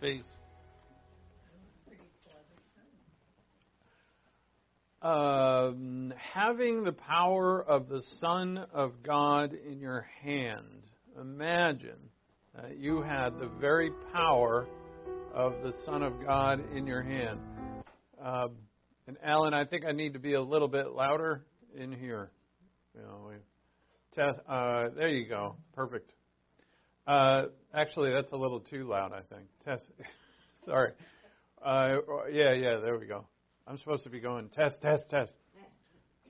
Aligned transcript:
Face. 0.00 0.22
Um, 5.02 6.12
having 6.16 6.84
the 6.84 6.92
power 6.92 7.62
of 7.62 7.88
the 7.88 8.02
Son 8.20 8.58
of 8.72 9.02
God 9.02 9.52
in 9.52 9.80
your 9.80 10.06
hand. 10.22 10.82
Imagine 11.20 11.98
that 12.54 12.78
you 12.78 13.02
had 13.02 13.38
the 13.38 13.48
very 13.60 13.90
power 14.12 14.66
of 15.34 15.54
the 15.62 15.72
Son 15.84 16.02
of 16.02 16.14
God 16.24 16.60
in 16.74 16.86
your 16.86 17.02
hand. 17.02 17.40
Uh, 18.22 18.48
and 19.06 19.16
Alan, 19.22 19.54
I 19.54 19.64
think 19.64 19.84
I 19.84 19.92
need 19.92 20.12
to 20.12 20.18
be 20.18 20.34
a 20.34 20.42
little 20.42 20.68
bit 20.68 20.92
louder 20.92 21.44
in 21.76 21.92
here. 21.92 22.30
You 22.94 23.02
know, 23.02 23.30
test. 24.14 24.40
Uh, 24.48 24.88
there 24.96 25.08
you 25.08 25.28
go. 25.28 25.56
Perfect. 25.74 26.12
Uh, 27.08 27.46
actually, 27.72 28.12
that's 28.12 28.32
a 28.32 28.36
little 28.36 28.60
too 28.60 28.86
loud. 28.86 29.12
I 29.12 29.22
think. 29.34 29.48
Test. 29.64 29.86
Sorry. 30.66 30.92
Uh, 31.64 31.96
yeah, 32.30 32.52
yeah. 32.52 32.80
There 32.84 32.98
we 32.98 33.06
go. 33.06 33.24
I'm 33.66 33.78
supposed 33.78 34.04
to 34.04 34.10
be 34.10 34.20
going 34.20 34.50
test, 34.50 34.76
test, 34.82 35.04
test. 35.08 35.32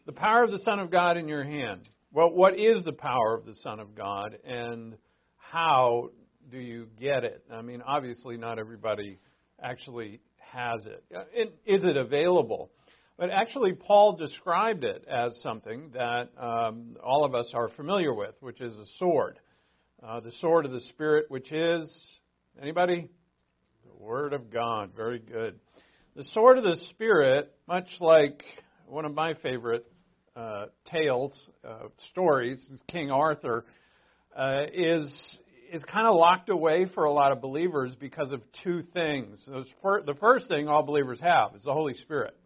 The 0.06 0.12
power 0.12 0.44
of 0.44 0.52
the 0.52 0.60
Son 0.60 0.78
of 0.78 0.90
God 0.90 1.16
in 1.16 1.26
your 1.26 1.42
hand. 1.42 1.88
Well, 2.12 2.30
what 2.30 2.58
is 2.58 2.84
the 2.84 2.92
power 2.92 3.36
of 3.36 3.44
the 3.44 3.54
Son 3.56 3.80
of 3.80 3.96
God, 3.96 4.38
and 4.44 4.94
how 5.36 6.10
do 6.50 6.58
you 6.58 6.86
get 6.98 7.24
it? 7.24 7.44
I 7.52 7.60
mean, 7.60 7.82
obviously, 7.84 8.36
not 8.36 8.60
everybody 8.60 9.18
actually 9.60 10.20
has 10.52 10.86
it. 10.86 11.52
Is 11.66 11.84
it 11.84 11.96
available? 11.96 12.70
But 13.18 13.30
actually, 13.30 13.72
Paul 13.72 14.16
described 14.16 14.84
it 14.84 15.04
as 15.10 15.36
something 15.42 15.90
that 15.94 16.28
um, 16.40 16.96
all 17.04 17.24
of 17.24 17.34
us 17.34 17.50
are 17.52 17.68
familiar 17.70 18.14
with, 18.14 18.36
which 18.40 18.60
is 18.60 18.72
a 18.72 18.86
sword. 18.98 19.40
Uh, 20.00 20.20
the 20.20 20.30
sword 20.40 20.64
of 20.64 20.70
the 20.70 20.80
Spirit, 20.90 21.26
which 21.28 21.50
is 21.50 21.92
anybody? 22.62 23.10
The 23.84 24.04
Word 24.04 24.32
of 24.32 24.48
God. 24.48 24.92
Very 24.96 25.18
good. 25.18 25.58
The 26.14 26.22
sword 26.34 26.56
of 26.56 26.62
the 26.62 26.76
Spirit, 26.90 27.52
much 27.66 27.88
like 27.98 28.44
one 28.86 29.04
of 29.04 29.12
my 29.12 29.34
favorite 29.42 29.84
uh, 30.36 30.66
tales, 30.86 31.36
uh, 31.68 31.88
stories, 32.12 32.64
King 32.86 33.10
Arthur, 33.10 33.64
uh, 34.36 34.66
is 34.72 35.38
is 35.72 35.82
kind 35.82 36.06
of 36.06 36.14
locked 36.14 36.48
away 36.48 36.86
for 36.94 37.04
a 37.04 37.12
lot 37.12 37.32
of 37.32 37.40
believers 37.40 37.92
because 37.98 38.30
of 38.30 38.40
two 38.62 38.84
things. 38.94 39.36
For, 39.82 40.00
the 40.06 40.14
first 40.14 40.46
thing 40.46 40.68
all 40.68 40.84
believers 40.84 41.20
have 41.20 41.56
is 41.56 41.64
the 41.64 41.74
Holy 41.74 41.94
Spirit. 41.94 42.36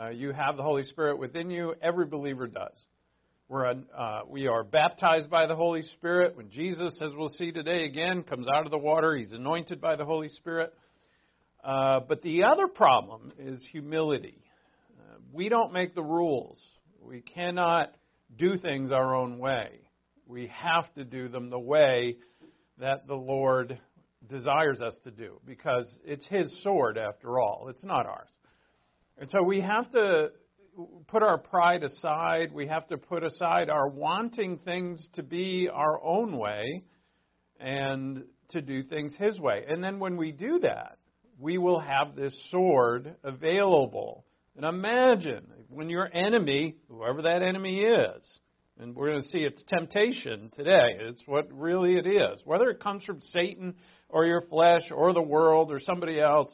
Uh, 0.00 0.10
you 0.10 0.32
have 0.32 0.56
the 0.56 0.62
Holy 0.62 0.84
Spirit 0.84 1.18
within 1.18 1.50
you. 1.50 1.74
Every 1.82 2.06
believer 2.06 2.46
does. 2.46 2.76
We're 3.46 3.66
uh, 3.66 4.20
we 4.26 4.46
are 4.46 4.64
baptized 4.64 5.28
by 5.28 5.46
the 5.46 5.54
Holy 5.54 5.82
Spirit. 5.82 6.34
When 6.34 6.48
Jesus, 6.48 6.98
as 7.02 7.10
we'll 7.14 7.28
see 7.28 7.52
today 7.52 7.84
again, 7.84 8.22
comes 8.22 8.46
out 8.48 8.64
of 8.64 8.70
the 8.70 8.78
water, 8.78 9.14
he's 9.14 9.32
anointed 9.32 9.82
by 9.82 9.96
the 9.96 10.04
Holy 10.06 10.30
Spirit. 10.30 10.72
Uh, 11.62 12.00
but 12.08 12.22
the 12.22 12.44
other 12.44 12.68
problem 12.68 13.32
is 13.38 13.62
humility. 13.70 14.42
Uh, 14.98 15.18
we 15.30 15.50
don't 15.50 15.74
make 15.74 15.94
the 15.94 16.02
rules. 16.02 16.58
We 17.02 17.20
cannot 17.20 17.94
do 18.34 18.56
things 18.56 18.92
our 18.92 19.14
own 19.14 19.38
way. 19.38 19.72
We 20.26 20.50
have 20.54 20.90
to 20.94 21.04
do 21.04 21.28
them 21.28 21.50
the 21.50 21.58
way 21.58 22.16
that 22.78 23.06
the 23.06 23.14
Lord 23.14 23.78
desires 24.26 24.80
us 24.80 24.96
to 25.04 25.10
do 25.10 25.38
because 25.44 25.86
it's 26.06 26.26
His 26.28 26.62
sword 26.62 26.96
after 26.96 27.38
all. 27.38 27.66
It's 27.68 27.84
not 27.84 28.06
ours. 28.06 28.30
And 29.18 29.28
so 29.28 29.42
we 29.42 29.60
have 29.60 29.90
to 29.92 30.28
put 31.08 31.22
our 31.22 31.38
pride 31.38 31.82
aside. 31.84 32.52
We 32.52 32.66
have 32.66 32.86
to 32.88 32.98
put 32.98 33.24
aside 33.24 33.70
our 33.70 33.88
wanting 33.88 34.58
things 34.58 35.06
to 35.14 35.22
be 35.22 35.68
our 35.72 36.02
own 36.02 36.36
way 36.36 36.84
and 37.60 38.24
to 38.50 38.60
do 38.60 38.82
things 38.82 39.14
His 39.18 39.38
way. 39.40 39.64
And 39.68 39.82
then 39.82 39.98
when 39.98 40.16
we 40.16 40.32
do 40.32 40.60
that, 40.60 40.98
we 41.38 41.58
will 41.58 41.80
have 41.80 42.14
this 42.14 42.36
sword 42.50 43.14
available. 43.24 44.24
And 44.56 44.64
imagine 44.64 45.46
when 45.68 45.88
your 45.88 46.08
enemy, 46.14 46.76
whoever 46.88 47.22
that 47.22 47.42
enemy 47.42 47.80
is, 47.80 48.38
and 48.78 48.94
we're 48.94 49.10
going 49.10 49.22
to 49.22 49.28
see 49.28 49.38
it's 49.38 49.62
temptation 49.68 50.50
today. 50.54 50.98
It's 51.00 51.22
what 51.26 51.52
really 51.52 51.96
it 51.96 52.06
is. 52.06 52.40
Whether 52.44 52.70
it 52.70 52.80
comes 52.80 53.04
from 53.04 53.20
Satan 53.20 53.74
or 54.08 54.26
your 54.26 54.42
flesh 54.42 54.90
or 54.90 55.12
the 55.12 55.22
world 55.22 55.70
or 55.70 55.78
somebody 55.78 56.20
else, 56.20 56.52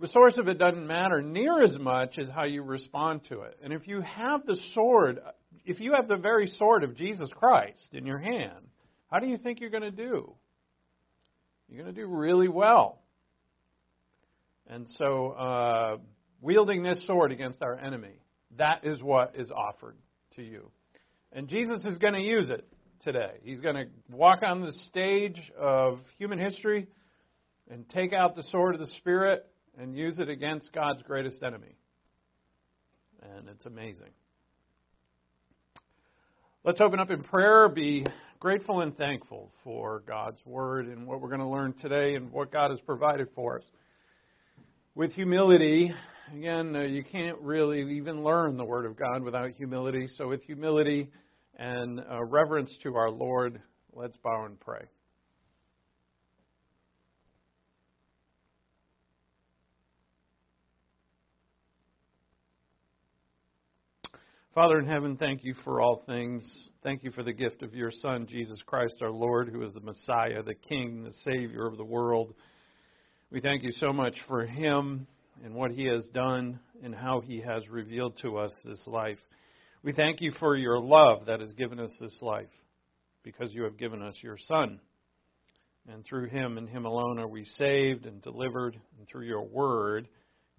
the 0.00 0.08
source 0.08 0.38
of 0.38 0.48
it 0.48 0.58
doesn't 0.58 0.86
matter 0.86 1.20
near 1.20 1.62
as 1.62 1.76
much 1.78 2.18
as 2.18 2.28
how 2.30 2.44
you 2.44 2.62
respond 2.62 3.22
to 3.28 3.42
it. 3.42 3.58
And 3.62 3.72
if 3.72 3.88
you 3.88 4.00
have 4.00 4.46
the 4.46 4.56
sword, 4.74 5.18
if 5.64 5.80
you 5.80 5.94
have 5.94 6.08
the 6.08 6.16
very 6.16 6.46
sword 6.46 6.84
of 6.84 6.96
Jesus 6.96 7.30
Christ 7.34 7.88
in 7.92 8.06
your 8.06 8.18
hand, 8.18 8.68
how 9.10 9.18
do 9.18 9.26
you 9.26 9.38
think 9.38 9.60
you're 9.60 9.70
going 9.70 9.82
to 9.82 9.90
do? 9.90 10.34
You're 11.68 11.82
going 11.82 11.94
to 11.94 12.00
do 12.00 12.06
really 12.06 12.48
well. 12.48 13.00
And 14.68 14.86
so, 14.96 15.30
uh, 15.30 15.96
wielding 16.40 16.82
this 16.82 17.04
sword 17.06 17.32
against 17.32 17.62
our 17.62 17.74
enemy, 17.76 18.20
that 18.58 18.84
is 18.84 19.02
what 19.02 19.34
is 19.36 19.50
offered 19.50 19.96
to 20.36 20.42
you. 20.42 20.70
And 21.32 21.48
Jesus 21.48 21.84
is 21.84 21.98
going 21.98 22.14
to 22.14 22.22
use 22.22 22.50
it 22.50 22.66
today. 23.00 23.32
He's 23.42 23.60
going 23.60 23.76
to 23.76 23.86
walk 24.10 24.42
on 24.42 24.60
the 24.60 24.72
stage 24.86 25.40
of 25.58 25.98
human 26.18 26.38
history 26.38 26.86
and 27.70 27.88
take 27.88 28.12
out 28.12 28.34
the 28.34 28.42
sword 28.44 28.74
of 28.74 28.80
the 28.80 28.94
Spirit 28.98 29.46
and 29.78 29.96
use 29.96 30.18
it 30.18 30.28
against 30.28 30.72
God's 30.72 31.02
greatest 31.02 31.42
enemy. 31.42 31.76
And 33.22 33.48
it's 33.48 33.64
amazing. 33.66 34.10
Let's 36.64 36.80
open 36.80 37.00
up 37.00 37.10
in 37.10 37.22
prayer, 37.22 37.68
be 37.68 38.04
grateful 38.40 38.80
and 38.80 38.96
thankful 38.96 39.52
for 39.64 40.02
God's 40.06 40.44
word 40.44 40.86
and 40.86 41.06
what 41.06 41.20
we're 41.20 41.28
going 41.28 41.40
to 41.40 41.48
learn 41.48 41.74
today 41.80 42.14
and 42.14 42.30
what 42.30 42.52
God 42.52 42.70
has 42.70 42.80
provided 42.80 43.28
for 43.34 43.58
us 43.58 43.64
with 44.98 45.12
humility, 45.12 45.94
again, 46.34 46.74
uh, 46.74 46.80
you 46.80 47.04
can't 47.04 47.38
really 47.40 47.98
even 47.98 48.24
learn 48.24 48.56
the 48.56 48.64
Word 48.64 48.84
of 48.84 48.96
God 48.96 49.22
without 49.22 49.52
humility. 49.52 50.08
So, 50.16 50.26
with 50.26 50.42
humility 50.42 51.08
and 51.56 52.00
uh, 52.00 52.24
reverence 52.24 52.76
to 52.82 52.96
our 52.96 53.08
Lord, 53.08 53.62
let's 53.92 54.16
bow 54.16 54.46
and 54.46 54.58
pray. 54.58 54.86
Father 64.58 64.80
in 64.80 64.88
heaven, 64.88 65.16
thank 65.16 65.44
you 65.44 65.54
for 65.62 65.80
all 65.80 66.02
things. 66.04 66.42
Thank 66.82 67.04
you 67.04 67.12
for 67.12 67.22
the 67.22 67.32
gift 67.32 67.62
of 67.62 67.74
your 67.74 67.92
Son, 67.92 68.26
Jesus 68.28 68.60
Christ, 68.66 68.96
our 69.02 69.12
Lord, 69.12 69.48
who 69.48 69.62
is 69.62 69.72
the 69.72 69.78
Messiah, 69.78 70.42
the 70.42 70.56
King, 70.56 71.04
the 71.04 71.12
Savior 71.30 71.64
of 71.64 71.76
the 71.76 71.84
world. 71.84 72.34
We 73.30 73.40
thank 73.40 73.62
you 73.62 73.70
so 73.70 73.92
much 73.92 74.16
for 74.26 74.44
him 74.44 75.06
and 75.44 75.54
what 75.54 75.70
he 75.70 75.86
has 75.86 76.04
done 76.12 76.58
and 76.82 76.92
how 76.92 77.20
he 77.20 77.40
has 77.40 77.68
revealed 77.68 78.18
to 78.22 78.36
us 78.38 78.50
this 78.64 78.84
life. 78.88 79.20
We 79.84 79.92
thank 79.92 80.20
you 80.20 80.32
for 80.40 80.56
your 80.56 80.80
love 80.80 81.26
that 81.26 81.38
has 81.38 81.52
given 81.52 81.78
us 81.78 81.92
this 82.00 82.18
life 82.20 82.50
because 83.22 83.54
you 83.54 83.62
have 83.62 83.78
given 83.78 84.02
us 84.02 84.16
your 84.24 84.38
Son. 84.38 84.80
And 85.88 86.04
through 86.04 86.30
him 86.30 86.58
and 86.58 86.68
him 86.68 86.84
alone 86.84 87.20
are 87.20 87.28
we 87.28 87.44
saved 87.44 88.06
and 88.06 88.20
delivered. 88.22 88.76
And 88.98 89.06
through 89.06 89.26
your 89.26 89.44
word 89.44 90.08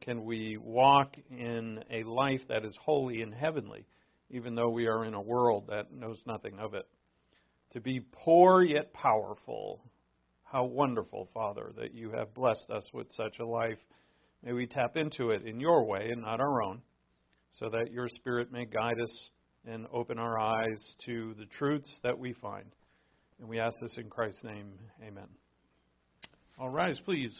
can 0.02 0.24
we 0.24 0.58
walk 0.58 1.16
in 1.30 1.84
a 1.92 2.04
life 2.04 2.42
that 2.50 2.66
is 2.66 2.76
holy 2.84 3.22
and 3.22 3.34
heavenly, 3.34 3.86
even 4.30 4.56
though 4.56 4.70
we 4.70 4.88
are 4.88 5.06
in 5.06 5.14
a 5.14 5.22
world 5.22 5.66
that 5.70 5.92
knows 5.92 6.22
nothing 6.25 6.60
of 6.60 6.74
it. 6.74 6.88
To 7.74 7.81
be 7.81 8.01
poor 8.12 8.63
yet 8.63 8.94
powerful, 8.94 9.84
how 10.44 10.66
wonderful, 10.66 11.30
Father, 11.34 11.72
that 11.78 11.94
you 11.94 12.12
have 12.12 12.34
blessed 12.34 12.69
us 12.72 12.90
with 12.94 13.07
such 13.12 13.40
a 13.40 13.46
life. 13.46 13.78
May 14.44 14.54
we 14.54 14.66
tap 14.66 14.98
into 14.98 15.31
it 15.31 15.46
in 15.46 15.60
your 15.60 15.86
way 15.86 16.10
and 16.12 16.22
not 16.22 16.40
our 16.40 16.63
own, 16.63 16.81
so 17.51 17.69
that 17.69 17.92
your 17.92 18.07
Spirit 18.07 18.51
may 18.51 18.66
guide 18.66 19.00
us 19.00 19.30
and 19.66 19.86
open 19.94 20.18
our 20.18 20.40
eyes 20.40 20.96
to 21.06 21.36
the 21.38 21.46
truths 21.46 22.00
that 22.04 22.18
we 22.18 22.34
find. 22.34 22.66
And 23.40 23.48
we 23.48 23.60
ask 23.60 23.78
this 23.80 23.98
in 23.98 24.10
Christ's 24.10 24.44
name. 24.44 24.72
Amen. 25.06 25.28
All 26.60 26.69
rise, 26.69 27.00
please. 27.06 27.31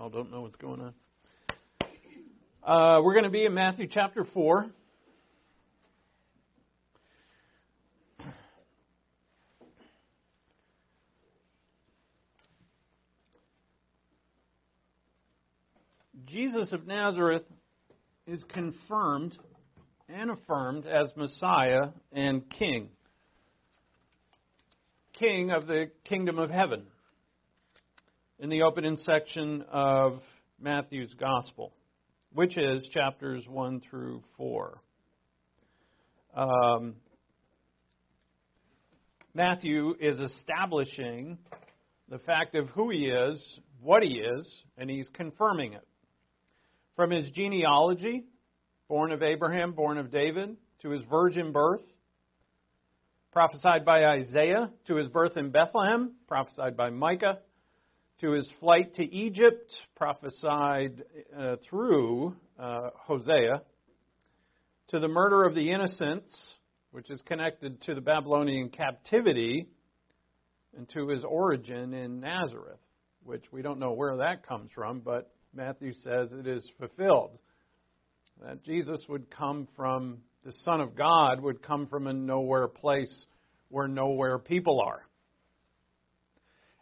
Now 0.00 0.08
don't 0.08 0.30
know 0.30 0.40
what's 0.40 0.56
going 0.56 0.80
on. 0.80 0.94
Uh, 2.62 3.02
we're 3.02 3.12
going 3.12 3.24
to 3.24 3.30
be 3.30 3.44
in 3.44 3.52
Matthew 3.52 3.86
chapter 3.86 4.24
4. 4.24 4.70
Jesus 16.24 16.72
of 16.72 16.86
Nazareth 16.86 17.42
is 18.26 18.42
confirmed 18.44 19.36
and 20.08 20.30
affirmed 20.30 20.86
as 20.86 21.12
Messiah 21.14 21.88
and 22.10 22.48
King. 22.48 22.88
King 25.12 25.50
of 25.50 25.66
the 25.66 25.90
kingdom 26.04 26.38
of 26.38 26.48
heaven 26.48 26.86
in 28.40 28.48
the 28.48 28.62
opening 28.62 28.96
section 28.96 29.62
of 29.70 30.18
Matthew's 30.58 31.12
Gospel, 31.12 31.74
which 32.32 32.56
is 32.56 32.82
chapters 32.90 33.44
1 33.46 33.82
through 33.90 34.22
4. 34.38 34.80
Um, 36.34 36.94
Matthew 39.34 39.94
is 40.00 40.18
establishing 40.18 41.36
the 42.08 42.18
fact 42.18 42.54
of 42.54 42.70
who 42.70 42.88
he 42.88 43.08
is, 43.08 43.60
what 43.82 44.02
he 44.02 44.18
is, 44.18 44.62
and 44.78 44.88
he's 44.88 45.08
confirming 45.12 45.74
it. 45.74 45.86
From 46.96 47.10
his 47.10 47.30
genealogy, 47.32 48.24
born 48.88 49.12
of 49.12 49.22
Abraham, 49.22 49.72
born 49.72 49.98
of 49.98 50.10
David, 50.10 50.56
to 50.80 50.90
his 50.90 51.02
virgin 51.10 51.52
birth, 51.52 51.82
prophesied 53.32 53.84
by 53.84 54.06
Isaiah, 54.06 54.70
to 54.86 54.96
his 54.96 55.08
birth 55.08 55.36
in 55.36 55.50
Bethlehem, 55.50 56.14
prophesied 56.26 56.74
by 56.74 56.88
Micah, 56.88 57.40
to 58.20 58.32
his 58.32 58.46
flight 58.60 58.94
to 58.94 59.04
Egypt, 59.14 59.72
prophesied 59.96 61.02
uh, 61.36 61.56
through 61.68 62.36
uh, 62.58 62.90
Hosea, 62.94 63.62
to 64.88 64.98
the 64.98 65.08
murder 65.08 65.44
of 65.44 65.54
the 65.54 65.70
innocents, 65.70 66.34
which 66.90 67.10
is 67.10 67.20
connected 67.24 67.80
to 67.82 67.94
the 67.94 68.00
Babylonian 68.00 68.68
captivity, 68.68 69.68
and 70.76 70.88
to 70.90 71.08
his 71.08 71.24
origin 71.24 71.94
in 71.94 72.20
Nazareth, 72.20 72.80
which 73.24 73.44
we 73.52 73.62
don't 73.62 73.78
know 73.78 73.92
where 73.92 74.18
that 74.18 74.46
comes 74.46 74.70
from, 74.74 75.00
but 75.00 75.32
Matthew 75.54 75.94
says 75.94 76.28
it 76.32 76.46
is 76.46 76.68
fulfilled. 76.78 77.38
That 78.42 78.62
Jesus 78.64 79.02
would 79.08 79.30
come 79.30 79.66
from, 79.76 80.18
the 80.44 80.52
Son 80.64 80.80
of 80.80 80.94
God 80.94 81.40
would 81.40 81.62
come 81.62 81.86
from 81.86 82.06
a 82.06 82.12
nowhere 82.12 82.68
place 82.68 83.26
where 83.68 83.88
nowhere 83.88 84.38
people 84.38 84.80
are. 84.80 85.06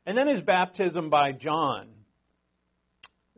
And 0.09 0.17
then 0.17 0.27
his 0.27 0.41
baptism 0.41 1.11
by 1.11 1.33
John, 1.33 1.89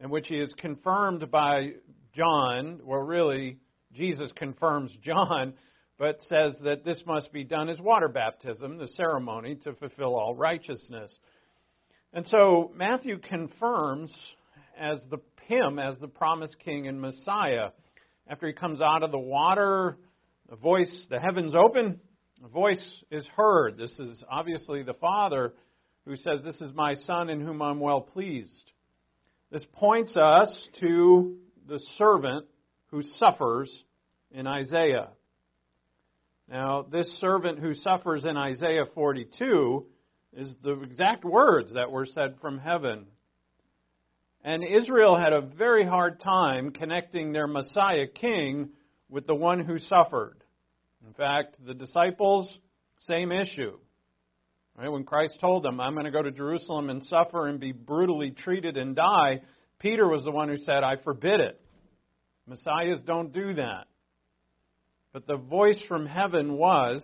in 0.00 0.08
which 0.08 0.28
he 0.28 0.36
is 0.36 0.54
confirmed 0.56 1.28
by 1.28 1.72
John, 2.14 2.78
well, 2.84 3.00
really, 3.00 3.56
Jesus 3.92 4.30
confirms 4.36 4.96
John, 5.02 5.54
but 5.98 6.22
says 6.28 6.54
that 6.62 6.84
this 6.84 7.02
must 7.06 7.32
be 7.32 7.42
done 7.42 7.68
as 7.68 7.80
water 7.80 8.06
baptism, 8.06 8.78
the 8.78 8.86
ceremony 8.86 9.56
to 9.64 9.72
fulfill 9.72 10.14
all 10.14 10.36
righteousness. 10.36 11.18
And 12.12 12.24
so 12.28 12.70
Matthew 12.76 13.18
confirms 13.18 14.16
as 14.78 15.00
the 15.10 15.18
him 15.48 15.80
as 15.80 15.98
the 15.98 16.06
promised 16.06 16.54
king 16.64 16.86
and 16.86 17.00
Messiah. 17.00 17.70
After 18.28 18.46
he 18.46 18.52
comes 18.52 18.80
out 18.80 19.02
of 19.02 19.10
the 19.10 19.18
water, 19.18 19.96
the 20.48 20.54
voice, 20.54 21.06
the 21.10 21.18
heavens 21.18 21.56
open, 21.56 21.98
the 22.40 22.48
voice 22.48 23.02
is 23.10 23.26
heard. 23.34 23.76
This 23.76 23.90
is 23.98 24.22
obviously 24.30 24.84
the 24.84 24.94
Father 24.94 25.52
who 26.10 26.16
says, 26.16 26.40
This 26.42 26.60
is 26.60 26.74
my 26.74 26.94
Son 26.94 27.30
in 27.30 27.40
whom 27.40 27.62
I'm 27.62 27.78
well 27.78 28.00
pleased. 28.00 28.72
This 29.52 29.64
points 29.74 30.16
us 30.16 30.68
to 30.80 31.36
the 31.68 31.78
servant 31.98 32.46
who 32.88 33.02
suffers 33.02 33.84
in 34.32 34.48
Isaiah. 34.48 35.10
Now, 36.48 36.82
this 36.82 37.08
servant 37.20 37.60
who 37.60 37.74
suffers 37.74 38.24
in 38.24 38.36
Isaiah 38.36 38.86
42 38.92 39.86
is 40.32 40.52
the 40.64 40.80
exact 40.82 41.24
words 41.24 41.74
that 41.74 41.92
were 41.92 42.06
said 42.06 42.34
from 42.40 42.58
heaven. 42.58 43.06
And 44.42 44.64
Israel 44.64 45.16
had 45.16 45.32
a 45.32 45.40
very 45.40 45.84
hard 45.84 46.18
time 46.18 46.72
connecting 46.72 47.30
their 47.30 47.46
Messiah 47.46 48.08
king 48.08 48.70
with 49.08 49.28
the 49.28 49.34
one 49.36 49.60
who 49.60 49.78
suffered. 49.78 50.42
In 51.06 51.14
fact, 51.14 51.64
the 51.64 51.74
disciples, 51.74 52.58
same 52.98 53.30
issue. 53.30 53.78
Right? 54.80 54.90
When 54.90 55.04
Christ 55.04 55.38
told 55.42 55.62
them, 55.62 55.78
I'm 55.78 55.92
going 55.92 56.06
to 56.06 56.10
go 56.10 56.22
to 56.22 56.30
Jerusalem 56.30 56.88
and 56.88 57.04
suffer 57.04 57.48
and 57.48 57.60
be 57.60 57.72
brutally 57.72 58.30
treated 58.30 58.78
and 58.78 58.96
die, 58.96 59.42
Peter 59.78 60.08
was 60.08 60.24
the 60.24 60.30
one 60.30 60.48
who 60.48 60.56
said, 60.56 60.82
I 60.82 60.96
forbid 60.96 61.40
it. 61.40 61.60
Messiahs 62.46 63.02
don't 63.02 63.30
do 63.30 63.54
that. 63.56 63.88
But 65.12 65.26
the 65.26 65.36
voice 65.36 65.82
from 65.86 66.06
heaven 66.06 66.54
was 66.54 67.02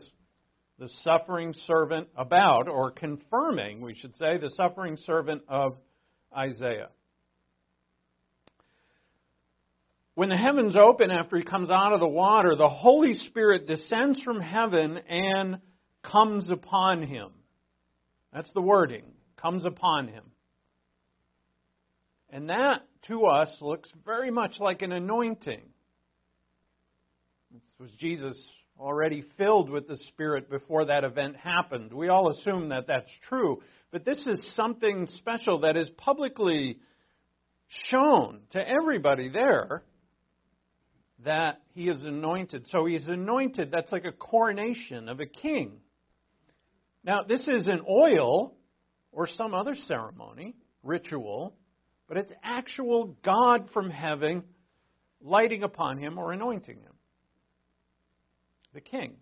the 0.79 0.89
suffering 1.03 1.53
servant 1.67 2.09
about, 2.17 2.67
or 2.67 2.93
confirming, 2.93 3.83
we 3.83 3.95
should 3.95 4.17
say, 4.17 4.39
the 4.39 4.51
suffering 4.57 4.97
servant 5.05 5.43
of 5.47 5.77
Isaiah. 6.35 6.89
When 10.15 10.31
the 10.31 10.37
heavens 10.37 10.77
open 10.77 11.11
after 11.11 11.37
he 11.37 11.45
comes 11.45 11.71
out 11.71 11.93
of 11.93 12.01
the 12.01 12.09
water, 12.09 12.57
the 12.57 12.71
Holy 12.71 13.13
Spirit 13.13 13.67
descends 13.67 14.23
from 14.23 14.41
heaven 14.41 14.97
and 15.11 15.59
comes 16.03 16.51
upon 16.51 17.03
him. 17.03 17.33
That's 18.37 18.53
the 18.53 18.61
wording. 18.61 19.05
Comes 19.41 19.65
upon 19.65 20.09
him. 20.09 20.25
And 22.29 22.51
that, 22.51 22.83
to 23.09 23.25
us, 23.25 23.49
looks 23.63 23.91
very 24.05 24.31
much 24.31 24.61
like 24.61 24.83
an 24.83 24.93
anointing. 24.93 25.63
This 27.51 27.63
was 27.81 27.91
Jesus 27.93 28.39
already 28.79 29.25
filled 29.39 29.71
with 29.71 29.89
the 29.89 29.97
Spirit 30.09 30.51
before 30.51 30.85
that 30.85 31.03
event 31.03 31.37
happened. 31.37 31.95
We 31.95 32.09
all 32.09 32.31
assume 32.31 32.69
that 32.69 32.87
that's 32.89 33.11
true. 33.27 33.63
But 33.91 34.05
this 34.05 34.19
is 34.27 34.53
something 34.55 35.09
special 35.17 35.61
that 35.61 35.79
is 35.79 35.89
publicly 35.97 36.81
shown 37.85 38.41
to 38.51 38.59
everybody 38.59 39.31
there 39.31 39.83
that 41.25 41.63
he 41.73 41.89
is 41.89 42.05
anointed. 42.05 42.67
So 42.69 42.85
he's 42.85 43.09
anointed. 43.09 43.71
That's 43.71 43.91
like 43.91 44.05
a 44.05 44.13
coronation 44.13 45.09
of 45.09 45.21
a 45.21 45.27
king. 45.27 45.79
Now, 47.07 47.23
this 47.23 47.47
isn't 47.47 47.83
oil 47.89 48.53
or 49.13 49.29
some 49.29 49.55
other 49.55 49.77
ceremony, 49.87 50.57
ritual, 50.83 51.55
but 52.09 52.17
it's 52.17 52.33
actual 52.43 53.17
God 53.25 53.71
from 53.73 53.91
heaven 53.91 54.43
lighting 55.21 55.63
upon 55.63 55.99
him 55.99 56.19
or 56.19 56.33
anointing 56.33 56.79
him. 56.81 56.93
The 58.75 58.81
king. 58.81 59.15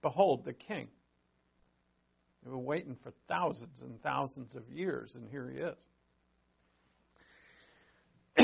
Behold, 0.00 0.44
the 0.44 0.52
king. 0.52 0.86
We've 2.44 2.52
been 2.52 2.64
waiting 2.64 2.96
for 3.02 3.12
thousands 3.28 3.80
and 3.80 4.00
thousands 4.02 4.54
of 4.54 4.62
years, 4.70 5.10
and 5.16 5.28
here 5.28 5.50
he 5.50 5.58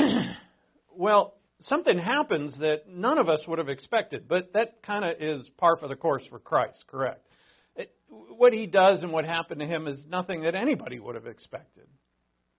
is. 0.03 0.25
well, 0.95 1.35
something 1.61 1.97
happens 1.97 2.57
that 2.59 2.89
none 2.89 3.17
of 3.17 3.29
us 3.29 3.41
would 3.47 3.59
have 3.59 3.69
expected, 3.69 4.27
but 4.27 4.51
that 4.53 4.83
kind 4.83 5.05
of 5.05 5.21
is 5.21 5.49
par 5.57 5.77
for 5.77 5.87
the 5.87 5.95
course 5.95 6.25
for 6.29 6.39
Christ, 6.39 6.83
correct? 6.87 7.25
It, 7.75 7.93
what 8.09 8.53
he 8.53 8.67
does 8.67 9.03
and 9.03 9.11
what 9.11 9.25
happened 9.25 9.59
to 9.61 9.67
him 9.67 9.87
is 9.87 10.03
nothing 10.07 10.43
that 10.43 10.55
anybody 10.55 10.99
would 10.99 11.15
have 11.15 11.27
expected. 11.27 11.87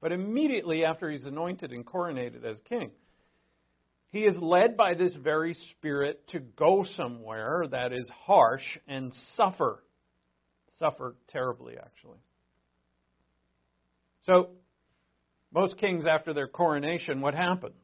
But 0.01 0.13
immediately 0.13 0.85
after 0.85 1.11
he's 1.11 1.27
anointed 1.27 1.73
and 1.73 1.87
coronated 1.87 2.45
as 2.45 2.59
king, 2.69 2.91
he 4.11 4.21
is 4.21 4.37
led 4.39 4.77
by 4.77 4.95
this 4.95 5.15
very 5.15 5.55
Spirit 5.71 6.29
to 6.29 6.41
go 6.41 6.85
somewhere 6.97 7.65
that 7.71 7.93
is 7.93 8.11
harsh 8.27 8.79
and 8.87 9.13
suffer. 9.37 9.83
Suffer 10.79 11.15
terribly, 11.29 11.77
actually. 11.79 12.19
So, 14.27 14.51
most 15.53 15.79
kings, 15.79 16.05
after 16.09 16.35
their 16.35 16.47
coronation, 16.47 17.21
what 17.21 17.35
happens? 17.35 17.83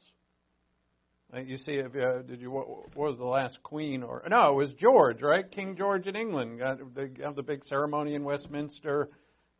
You 1.35 1.59
see, 1.59 1.73
if 1.73 1.95
uh, 1.95 2.23
did 2.23 2.41
you 2.41 2.51
what, 2.51 2.97
was 2.97 3.19
the 3.19 3.25
last 3.25 3.59
queen 3.63 4.03
or 4.03 4.23
no? 4.31 4.53
It 4.53 4.65
was 4.65 4.75
George, 4.75 5.21
right? 5.21 5.45
King 5.51 5.77
George 5.77 6.07
in 6.07 6.17
England. 6.17 6.59
they 6.97 7.23
have 7.23 7.37
the 7.37 7.43
big 7.43 7.67
ceremony 7.67 8.15
in 8.15 8.25
Westminster. 8.25 9.11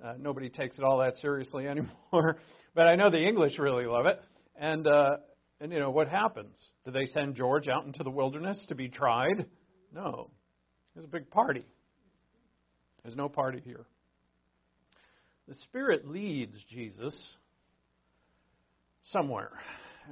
Uh, 0.03 0.15
nobody 0.19 0.49
takes 0.49 0.79
it 0.79 0.85
all 0.85 0.99
that 0.99 1.17
seriously 1.19 1.67
anymore, 1.69 2.39
but 2.75 2.87
I 2.87 2.95
know 2.95 3.11
the 3.11 3.23
English 3.23 3.59
really 3.59 3.85
love 3.85 4.07
it. 4.07 4.19
And 4.59 4.87
uh, 4.87 5.17
and 5.61 5.71
you 5.71 5.79
know 5.79 5.91
what 5.91 6.09
happens? 6.09 6.57
Do 6.87 6.91
they 6.91 7.05
send 7.07 7.35
George 7.35 7.69
out 7.69 7.85
into 7.85 8.03
the 8.03 8.11
wilderness 8.11 8.65
to 8.71 8.75
be 8.75 8.89
tried? 8.89 9.45
No, 9.95 10.31
there's 10.95 11.05
a 11.05 11.11
big 11.11 11.31
party. 11.31 11.67
There's 13.03 13.17
no 13.17 13.29
party 13.29 13.61
here. 13.63 13.85
The 15.49 15.55
Spirit 15.67 16.09
leads 16.09 16.55
Jesus 16.71 17.15
somewhere 19.03 19.51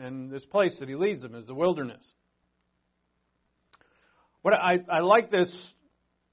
and 0.01 0.31
this 0.31 0.45
place 0.47 0.77
that 0.81 0.89
he 0.89 0.95
leads 0.95 1.23
them 1.23 1.35
is 1.35 1.47
the 1.47 1.55
wilderness. 1.55 2.03
What 4.43 4.55
I, 4.55 4.79
I 4.91 5.01
like 5.01 5.31
this 5.31 5.55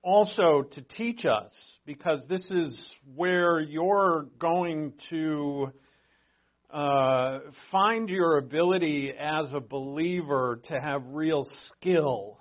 also 0.04 0.64
to 0.74 0.82
teach 0.82 1.26
us 1.26 1.52
because 1.86 2.20
this 2.28 2.50
is 2.52 2.80
where 3.16 3.60
you're 3.60 4.28
going 4.38 4.94
to 5.10 5.72
uh, 6.70 7.40
find 7.72 8.10
your 8.10 8.38
ability 8.38 9.14
as 9.18 9.46
a 9.54 9.60
believer 9.60 10.60
to 10.68 10.80
have 10.80 11.04
real 11.08 11.48
skill 11.68 12.40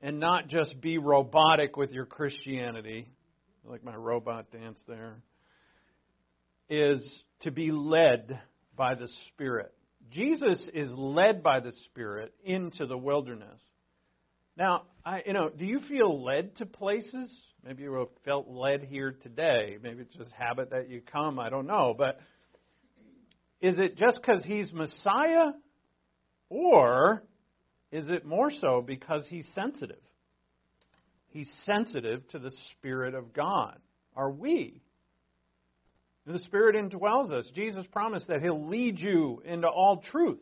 and 0.00 0.20
not 0.20 0.48
just 0.48 0.80
be 0.80 0.98
robotic 0.98 1.76
with 1.76 1.90
your 1.90 2.04
Christianity, 2.04 3.08
like 3.64 3.82
my 3.82 3.94
robot 3.94 4.50
dance 4.52 4.78
there, 4.86 5.22
is 6.68 7.00
to 7.40 7.50
be 7.50 7.70
led 7.70 8.38
by 8.76 8.94
the 8.94 9.08
Spirit. 9.28 9.72
Jesus 10.10 10.68
is 10.72 10.90
led 10.92 11.42
by 11.42 11.60
the 11.60 11.72
Spirit 11.86 12.32
into 12.44 12.86
the 12.86 12.98
wilderness. 12.98 13.60
Now, 14.56 14.82
I, 15.04 15.22
you 15.26 15.32
know, 15.32 15.48
do 15.48 15.64
you 15.64 15.80
feel 15.88 16.22
led 16.22 16.56
to 16.56 16.66
places? 16.66 17.30
Maybe 17.64 17.82
you 17.82 18.08
felt 18.24 18.48
led 18.48 18.84
here 18.84 19.16
today. 19.22 19.78
Maybe 19.82 20.02
it's 20.02 20.14
just 20.14 20.30
habit 20.32 20.70
that 20.70 20.88
you 20.88 21.00
come. 21.00 21.38
I 21.38 21.50
don't 21.50 21.66
know. 21.66 21.94
But 21.96 22.20
is 23.60 23.78
it 23.78 23.96
just 23.96 24.20
because 24.20 24.44
he's 24.44 24.72
Messiah? 24.72 25.52
Or 26.50 27.24
is 27.90 28.08
it 28.08 28.24
more 28.24 28.50
so 28.50 28.82
because 28.86 29.26
he's 29.28 29.46
sensitive? 29.54 29.96
He's 31.28 31.50
sensitive 31.64 32.28
to 32.28 32.38
the 32.38 32.52
Spirit 32.72 33.14
of 33.14 33.32
God. 33.32 33.78
Are 34.14 34.30
we? 34.30 34.83
The 36.26 36.38
Spirit 36.40 36.74
indwells 36.74 37.32
us. 37.32 37.50
Jesus 37.54 37.86
promised 37.92 38.28
that 38.28 38.40
He'll 38.40 38.66
lead 38.66 38.98
you 38.98 39.42
into 39.44 39.68
all 39.68 40.02
truth. 40.10 40.40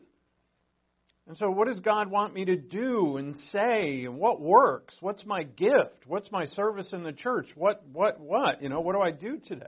And 1.27 1.37
so, 1.37 1.49
what 1.49 1.67
does 1.67 1.79
God 1.79 2.09
want 2.09 2.33
me 2.33 2.45
to 2.45 2.55
do 2.55 3.17
and 3.17 3.35
say? 3.51 4.03
And 4.03 4.17
what 4.17 4.41
works? 4.41 4.95
What's 4.99 5.25
my 5.25 5.43
gift? 5.43 6.05
What's 6.05 6.31
my 6.31 6.45
service 6.45 6.91
in 6.91 7.03
the 7.03 7.13
church? 7.13 7.47
What, 7.55 7.83
what, 7.91 8.19
what? 8.19 8.61
You 8.61 8.69
know, 8.69 8.81
what 8.81 8.93
do 8.93 9.01
I 9.01 9.11
do 9.11 9.39
today? 9.39 9.65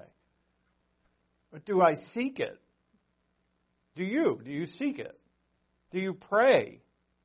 But 1.51 1.65
do 1.65 1.81
I 1.81 1.95
seek 2.13 2.39
it? 2.39 2.59
Do 3.95 4.03
you? 4.03 4.41
Do 4.43 4.51
you 4.51 4.65
seek 4.65 4.99
it? 4.99 5.17
Do 5.91 5.99
you 5.99 6.13
pray, 6.13 6.81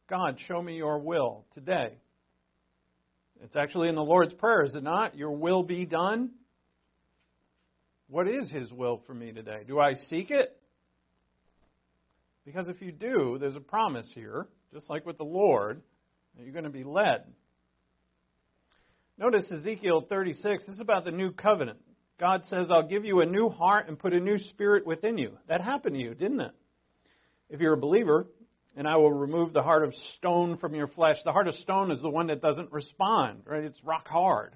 God, 0.09 0.38
show 0.46 0.62
me 0.62 0.76
your 0.76 0.98
will 1.00 1.44
today? 1.55 1.94
It's 3.42 3.57
actually 3.57 3.88
in 3.88 3.96
the 3.96 4.03
Lord's 4.03 4.35
Prayer, 4.35 4.62
is 4.62 4.76
it 4.76 4.83
not? 4.83 5.16
Your 5.16 5.33
will 5.33 5.64
be 5.64 5.87
done. 5.87 6.31
What 8.11 8.27
is 8.27 8.51
His 8.51 8.73
will 8.73 9.01
for 9.07 9.14
me 9.14 9.33
today? 9.33 9.61
Do 9.66 9.79
I 9.79 9.94
seek 9.94 10.31
it? 10.31 10.57
Because 12.44 12.68
if 12.68 12.83
you 12.83 12.90
do, 12.90 13.38
there's 13.40 13.55
a 13.55 13.61
promise 13.61 14.11
here, 14.14 14.49
just 14.75 14.90
like 14.90 15.07
with 15.07 15.16
the 15.16 15.25
Lord, 15.25 15.81
that 16.37 16.42
you're 16.42 16.53
going 16.53 16.64
to 16.64 16.70
be 16.70 16.83
led. 16.83 17.23
Notice 19.16 19.51
Ezekiel 19.53 20.07
36, 20.09 20.66
this 20.66 20.75
is 20.75 20.81
about 20.81 21.05
the 21.05 21.12
new 21.12 21.31
covenant. 21.31 21.79
God 22.18 22.42
says, 22.46 22.66
I'll 22.70 22.88
give 22.88 23.05
you 23.05 23.20
a 23.20 23.27
new 23.27 23.49
heart 23.49 23.88
and 23.88 23.99
put 23.99 24.12
a 24.12 24.20
new 24.20 24.38
spirit 24.38 24.85
within 24.85 25.16
you. 25.16 25.38
That 25.49 25.61
happened 25.61 25.94
to 25.94 26.01
you, 26.01 26.14
didn't 26.14 26.40
it? 26.40 26.53
If 27.49 27.61
you're 27.61 27.75
a 27.75 27.81
believer, 27.81 28.27
and 28.77 28.88
I 28.88 28.96
will 28.96 29.12
remove 29.12 29.53
the 29.53 29.62
heart 29.62 29.85
of 29.85 29.94
stone 30.16 30.57
from 30.59 30.75
your 30.75 30.88
flesh. 30.88 31.16
The 31.25 31.33
heart 31.33 31.49
of 31.49 31.55
stone 31.57 31.90
is 31.90 32.01
the 32.01 32.11
one 32.11 32.27
that 32.29 32.42
doesn't 32.42 32.73
respond, 32.73 33.42
right? 33.46 33.64
It's 33.64 33.83
rock 33.85 34.09
hard. 34.09 34.55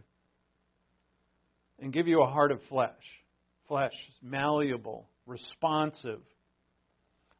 And 1.78 1.92
give 1.92 2.08
you 2.08 2.22
a 2.22 2.26
heart 2.26 2.50
of 2.50 2.60
flesh. 2.68 2.92
Flesh 3.68 3.94
malleable, 4.22 5.08
responsive. 5.26 6.20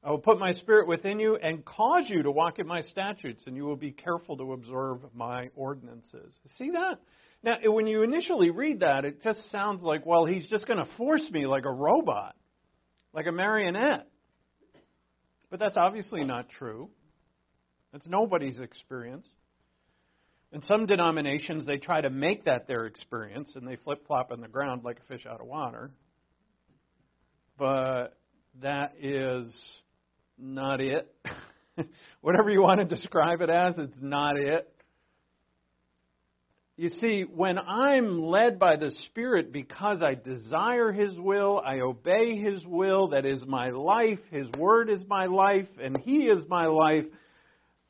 I 0.03 0.11
will 0.11 0.19
put 0.19 0.39
my 0.39 0.53
spirit 0.53 0.87
within 0.87 1.19
you 1.19 1.37
and 1.37 1.65
cause 1.65 2.05
you 2.09 2.23
to 2.23 2.31
walk 2.31 2.59
in 2.59 2.67
my 2.67 2.83
statutes, 2.83 3.45
and 3.47 3.57
you 3.57 3.65
will 3.65 3.77
be 3.77 3.93
careful 3.93 4.37
to 4.37 4.53
observe 4.53 4.99
my 5.15 5.49
ordinances. 5.55 6.35
See 6.57 6.71
that? 6.73 6.99
Now, 7.43 7.57
when 7.65 7.87
you 7.87 8.03
initially 8.03 8.51
read 8.51 8.81
that, 8.81 9.05
it 9.05 9.23
just 9.23 9.51
sounds 9.51 9.83
like, 9.83 10.05
well, 10.05 10.25
he's 10.25 10.47
just 10.49 10.67
going 10.67 10.79
to 10.79 10.89
force 10.97 11.27
me 11.31 11.47
like 11.47 11.65
a 11.65 11.73
robot, 11.73 12.35
like 13.13 13.27
a 13.27 13.33
marionette. 13.33 14.07
But 15.51 15.61
that's 15.61 15.77
obviously 15.77 16.25
not 16.25 16.49
true. 16.51 16.91
That's 17.93 18.07
nobody's 18.07 18.61
experience. 18.61 19.27
In 20.53 20.63
some 20.63 20.87
denominations, 20.87 21.67
they 21.67 21.79
try 21.79 22.01
to 22.01 22.11
make 22.11 22.45
that 22.45 22.67
their 22.67 22.87
experience 22.87 23.53
and 23.57 23.67
they 23.67 23.77
flip 23.77 24.07
flop 24.07 24.33
on 24.33 24.41
the 24.41 24.49
ground 24.49 24.83
like 24.85 24.99
a 24.99 25.13
fish 25.13 25.27
out 25.27 25.41
of 25.41 25.47
water. 25.47 25.91
But 27.59 28.17
that 28.63 28.95
is 29.01 29.55
not 30.39 30.81
it. 30.81 31.15
Whatever 32.21 32.51
you 32.51 32.63
want 32.63 32.81
to 32.81 32.87
describe 32.87 33.41
it 33.41 33.51
as, 33.51 33.75
it's 33.79 33.97
not 34.01 34.39
it. 34.39 34.71
You 36.77 36.89
see, 36.89 37.23
when 37.23 37.57
I'm 37.57 38.21
led 38.21 38.59
by 38.59 38.75
the 38.75 38.91
Spirit 39.07 39.53
because 39.53 40.03
I 40.03 40.15
desire 40.15 40.91
His 40.91 41.17
will, 41.17 41.63
I 41.65 41.81
obey 41.81 42.37
His 42.37 42.67
will, 42.67 43.11
that 43.11 43.25
is 43.25 43.47
my 43.47 43.69
life, 43.71 44.19
His 44.33 44.49
Word 44.59 44.91
is 44.91 45.01
my 45.07 45.27
life, 45.27 45.69
and 45.81 45.97
He 45.97 46.25
is 46.25 46.45
my 46.49 46.67
life, 46.67 47.05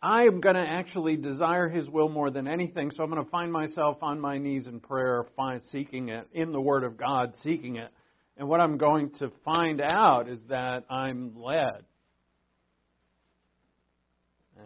I 0.02 0.24
am 0.24 0.42
going 0.42 0.56
to 0.56 0.60
actually 0.60 1.16
desire 1.16 1.66
His 1.70 1.88
will 1.88 2.10
more 2.10 2.30
than 2.30 2.46
anything. 2.46 2.90
So 2.94 3.02
I'm 3.02 3.10
going 3.10 3.24
to 3.24 3.30
find 3.30 3.50
myself 3.50 4.02
on 4.02 4.20
my 4.20 4.36
knees 4.36 4.66
in 4.66 4.80
prayer, 4.80 5.24
find, 5.34 5.62
seeking 5.72 6.10
it, 6.10 6.28
in 6.34 6.52
the 6.52 6.60
Word 6.60 6.84
of 6.84 6.98
God, 6.98 7.32
seeking 7.42 7.76
it. 7.76 7.90
And 8.36 8.48
what 8.48 8.60
I'm 8.60 8.78
going 8.78 9.10
to 9.20 9.30
find 9.44 9.80
out 9.80 10.28
is 10.28 10.40
that 10.48 10.84
I'm 10.90 11.34
led. 11.36 11.84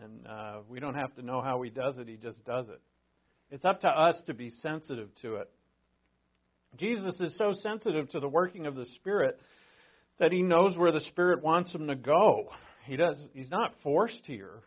And 0.03 0.27
uh, 0.27 0.61
we 0.69 0.81
don't 0.81 0.95
have 0.95 1.15
to 1.17 1.23
know 1.23 1.41
how 1.41 1.61
He 1.63 1.71
does 1.71 1.99
it, 1.99 2.09
He 2.09 2.17
just 2.17 2.45
does 2.45 2.67
it. 2.69 2.81
It's 3.51 3.65
up 3.65 3.81
to 3.81 3.89
us 3.89 4.17
to 4.27 4.35
be 4.35 4.51
sensitive 4.51 5.09
to 5.23 5.37
it. 5.37 5.51
Jesus 6.77 7.19
is 7.21 7.37
so 7.37 7.53
sensitive 7.63 8.11
to 8.11 8.21
the 8.21 8.29
working 8.29 8.67
of 8.67 8.75
the 8.75 8.85
Spirit 8.97 9.41
that 10.19 10.33
he 10.33 10.43
knows 10.43 10.77
where 10.77 10.93
the 10.93 11.01
Spirit 11.01 11.43
wants 11.43 11.75
him 11.75 11.87
to 11.89 11.97
go. 11.97 12.51
He 12.85 12.97
does 12.97 13.17
he's 13.33 13.51
not 13.51 13.73
forced 13.83 14.23
here, 14.25 14.63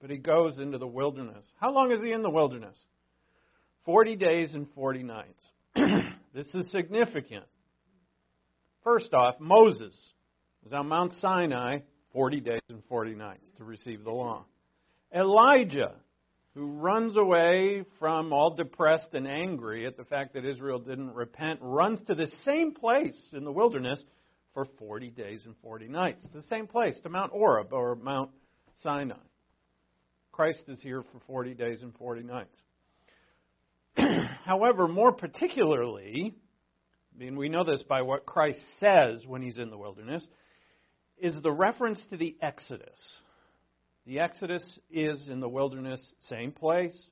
but 0.00 0.10
he 0.10 0.16
goes 0.16 0.58
into 0.58 0.78
the 0.78 0.86
wilderness. 0.86 1.44
How 1.60 1.72
long 1.72 1.92
is 1.92 2.02
he 2.02 2.12
in 2.12 2.22
the 2.22 2.30
wilderness? 2.30 2.76
40 3.84 4.16
days 4.16 4.54
and 4.54 4.66
40 4.74 5.02
nights. 5.02 5.42
this 6.34 6.46
is 6.54 6.70
significant. 6.70 7.44
First 8.84 9.14
off, 9.14 9.40
Moses 9.40 9.94
was 10.62 10.74
on 10.74 10.88
Mount 10.88 11.14
Sinai 11.20 11.78
40 12.12 12.40
days 12.40 12.60
and 12.68 12.84
40 12.88 13.14
nights 13.14 13.50
to 13.56 13.64
receive 13.64 14.04
the 14.04 14.10
law. 14.10 14.44
Elijah 15.14 15.94
who 16.54 16.66
runs 16.66 17.16
away 17.16 17.82
from 17.98 18.32
all 18.32 18.54
depressed 18.54 19.08
and 19.12 19.26
angry 19.26 19.86
at 19.86 19.96
the 19.96 20.04
fact 20.04 20.34
that 20.34 20.44
Israel 20.44 20.78
didn't 20.78 21.12
repent, 21.14 21.58
runs 21.60 22.00
to 22.06 22.14
the 22.14 22.30
same 22.44 22.72
place 22.72 23.20
in 23.32 23.44
the 23.44 23.50
wilderness 23.50 24.02
for 24.52 24.66
40 24.78 25.10
days 25.10 25.40
and 25.46 25.56
40 25.62 25.88
nights. 25.88 26.26
The 26.32 26.42
same 26.42 26.68
place, 26.68 26.98
to 27.02 27.08
Mount 27.08 27.32
Horeb 27.32 27.72
or 27.72 27.96
Mount 27.96 28.30
Sinai. 28.82 29.16
Christ 30.30 30.62
is 30.68 30.80
here 30.80 31.02
for 31.02 31.20
40 31.26 31.54
days 31.54 31.82
and 31.82 31.92
40 31.96 32.22
nights. 32.22 32.56
However, 34.44 34.86
more 34.86 35.12
particularly, 35.12 36.36
I 37.14 37.18
mean, 37.18 37.36
we 37.36 37.48
know 37.48 37.64
this 37.64 37.82
by 37.84 38.02
what 38.02 38.26
Christ 38.26 38.60
says 38.80 39.24
when 39.26 39.42
he's 39.42 39.58
in 39.58 39.70
the 39.70 39.78
wilderness, 39.78 40.26
is 41.18 41.34
the 41.42 41.52
reference 41.52 42.00
to 42.10 42.16
the 42.16 42.36
Exodus. 42.42 42.98
The 44.06 44.18
Exodus 44.18 44.62
is 44.90 45.28
in 45.28 45.40
the 45.40 45.48
wilderness, 45.48 46.00
same 46.28 46.52
place, 46.52 47.08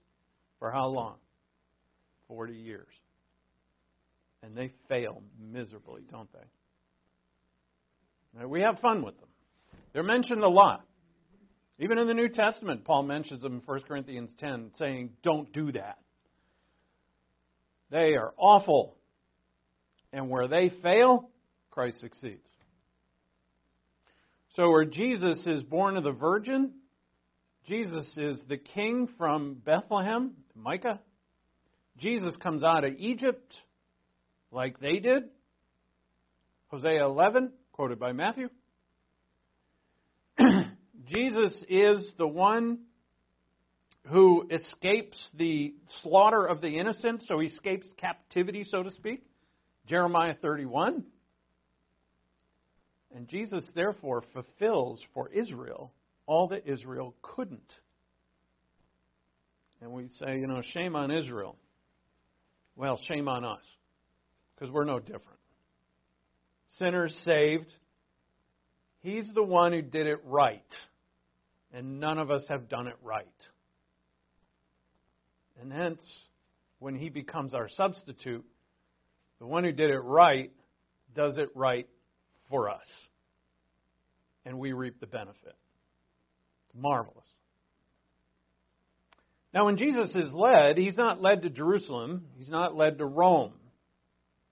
for 0.59 0.71
how 0.71 0.88
long? 0.88 1.17
40 2.29 2.55
years. 2.55 2.87
And 4.43 4.57
they 4.57 4.73
fail 4.88 5.23
miserably, 5.41 6.03
don't 6.11 6.33
they? 6.33 6.41
Now, 8.41 8.49
we 8.49 8.62
have 8.62 8.81
fun 8.81 9.03
with 9.03 9.19
them. 9.21 9.29
They're 9.93 10.03
mentioned 10.03 10.43
a 10.43 10.49
lot. 10.49 10.85
Even 11.79 11.99
in 11.99 12.07
the 12.07 12.15
New 12.15 12.29
Testament, 12.29 12.85
Paul 12.85 13.05
mentions 13.05 13.43
them 13.43 13.55
in 13.55 13.61
1 13.65 13.81
Corinthians 13.83 14.33
10, 14.38 14.73
saying, 14.79 15.11
Don't 15.23 15.53
do 15.53 15.73
that. 15.73 15.99
They 17.91 18.15
are 18.15 18.33
awful. 18.37 18.97
And 20.12 20.29
where 20.29 20.48
they 20.48 20.70
fail, 20.83 21.31
Christ 21.70 22.01
succeeds. 22.01 22.46
So, 24.55 24.68
where 24.68 24.85
Jesus 24.85 25.46
is 25.46 25.62
born 25.62 25.96
of 25.96 26.05
the 26.05 26.12
Virgin, 26.12 26.72
Jesus 27.66 28.07
is 28.18 28.42
the 28.48 28.59
king 28.59 29.09
from 29.16 29.55
Bethlehem, 29.64 30.33
Micah. 30.55 31.01
Jesus 31.98 32.35
comes 32.37 32.62
out 32.62 32.85
of 32.85 32.94
Egypt 32.98 33.55
like 34.51 34.79
they 34.81 34.98
did. 34.98 35.25
Hosea 36.68 37.05
11, 37.05 37.53
quoted 37.72 37.98
by 37.98 38.12
Matthew. 38.12 38.48
Jesus 41.07 41.64
is 41.68 42.12
the 42.18 42.27
one 42.27 42.81
who 44.09 44.48
escapes 44.51 45.31
the 45.35 45.75
slaughter 46.03 46.44
of 46.44 46.61
the 46.61 46.79
innocent, 46.79 47.22
so 47.27 47.38
he 47.38 47.48
escapes 47.48 47.87
captivity, 47.98 48.64
so 48.64 48.83
to 48.83 48.90
speak. 48.90 49.22
Jeremiah 49.87 50.35
31. 50.40 51.05
And 53.14 53.29
Jesus, 53.29 53.64
therefore, 53.75 54.23
fulfills 54.33 55.01
for 55.12 55.29
Israel 55.31 55.92
all 56.27 56.49
that 56.49 56.66
Israel 56.66 57.14
couldn't. 57.21 57.75
And 59.81 59.92
we 59.92 60.09
say, 60.18 60.38
you 60.38 60.47
know, 60.47 60.62
shame 60.73 60.97
on 60.97 61.11
Israel. 61.11 61.57
Well, 62.77 62.99
shame 63.07 63.29
on 63.29 63.45
us, 63.45 63.62
because 64.55 64.73
we're 64.73 64.85
no 64.85 64.99
different. 64.99 65.38
Sinners 66.79 67.14
saved, 67.27 67.71
He's 69.03 69.29
the 69.35 69.42
one 69.42 69.73
who 69.73 69.83
did 69.83 70.07
it 70.07 70.21
right. 70.25 70.62
And 71.75 72.01
none 72.01 72.18
of 72.18 72.31
us 72.31 72.42
have 72.49 72.68
done 72.68 72.87
it 72.87 72.97
right. 73.03 73.27
And 75.61 75.73
hence, 75.73 76.01
when 76.79 76.95
he 76.95 77.09
becomes 77.09 77.55
our 77.55 77.68
substitute, 77.68 78.45
the 79.42 79.48
one 79.48 79.64
who 79.64 79.72
did 79.72 79.90
it 79.90 79.98
right 79.98 80.52
does 81.16 81.37
it 81.37 81.48
right 81.57 81.88
for 82.48 82.70
us. 82.70 82.87
And 84.46 84.57
we 84.57 84.72
reap 84.72 85.00
the 85.00 85.09
benefit. 85.09 85.57
It's 86.68 86.76
marvelous. 86.81 87.26
Now, 89.52 89.64
when 89.64 89.78
Jesus 89.78 90.14
is 90.14 90.33
led, 90.33 90.78
he's 90.78 90.96
not 90.96 91.20
led 91.20 91.42
to 91.42 91.50
Jerusalem, 91.50 92.26
he's 92.38 92.48
not 92.48 92.76
led 92.76 92.98
to 92.98 93.05
Rome. 93.05 93.55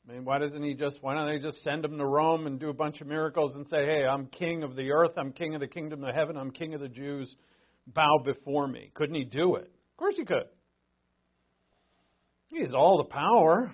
I 0.09 0.15
mean, 0.15 0.25
why 0.25 0.39
doesn't 0.39 0.61
he 0.61 0.75
just, 0.75 0.99
why 1.03 1.15
don't 1.15 1.29
they 1.29 1.39
just 1.39 1.63
send 1.63 1.85
him 1.85 1.97
to 1.99 2.05
Rome 2.05 2.49
and 2.49 2.59
do 2.59 2.69
a 2.69 2.75
bunch 2.75 3.01
of 3.01 3.07
miracles 3.07 3.55
and 3.55 3.69
say, 3.69 3.85
hey, 3.85 4.05
I'm 4.05 4.27
king 4.27 4.65
of 4.65 4.75
the 4.75 4.91
earth, 4.91 5.13
I'm 5.17 5.31
king 5.33 5.55
of 5.55 5.61
the 5.61 5.69
kingdom 5.69 6.03
of 6.03 6.17
heaven, 6.17 6.37
I'm 6.37 6.51
king 6.51 6.75
of 6.75 6.81
the 6.81 6.89
Jews, 6.89 7.33
bow 7.87 8.19
before 8.25 8.67
me? 8.67 8.91
Couldn't 8.95 9.15
he 9.15 9.25
do 9.25 9.55
it? 9.55 9.71
Of 9.93 9.97
course 9.99 10.17
he 10.17 10.25
could. 10.25 10.49
He 12.49 12.61
has 12.63 12.75
all 12.75 12.97
the 12.97 13.05
power. 13.05 13.73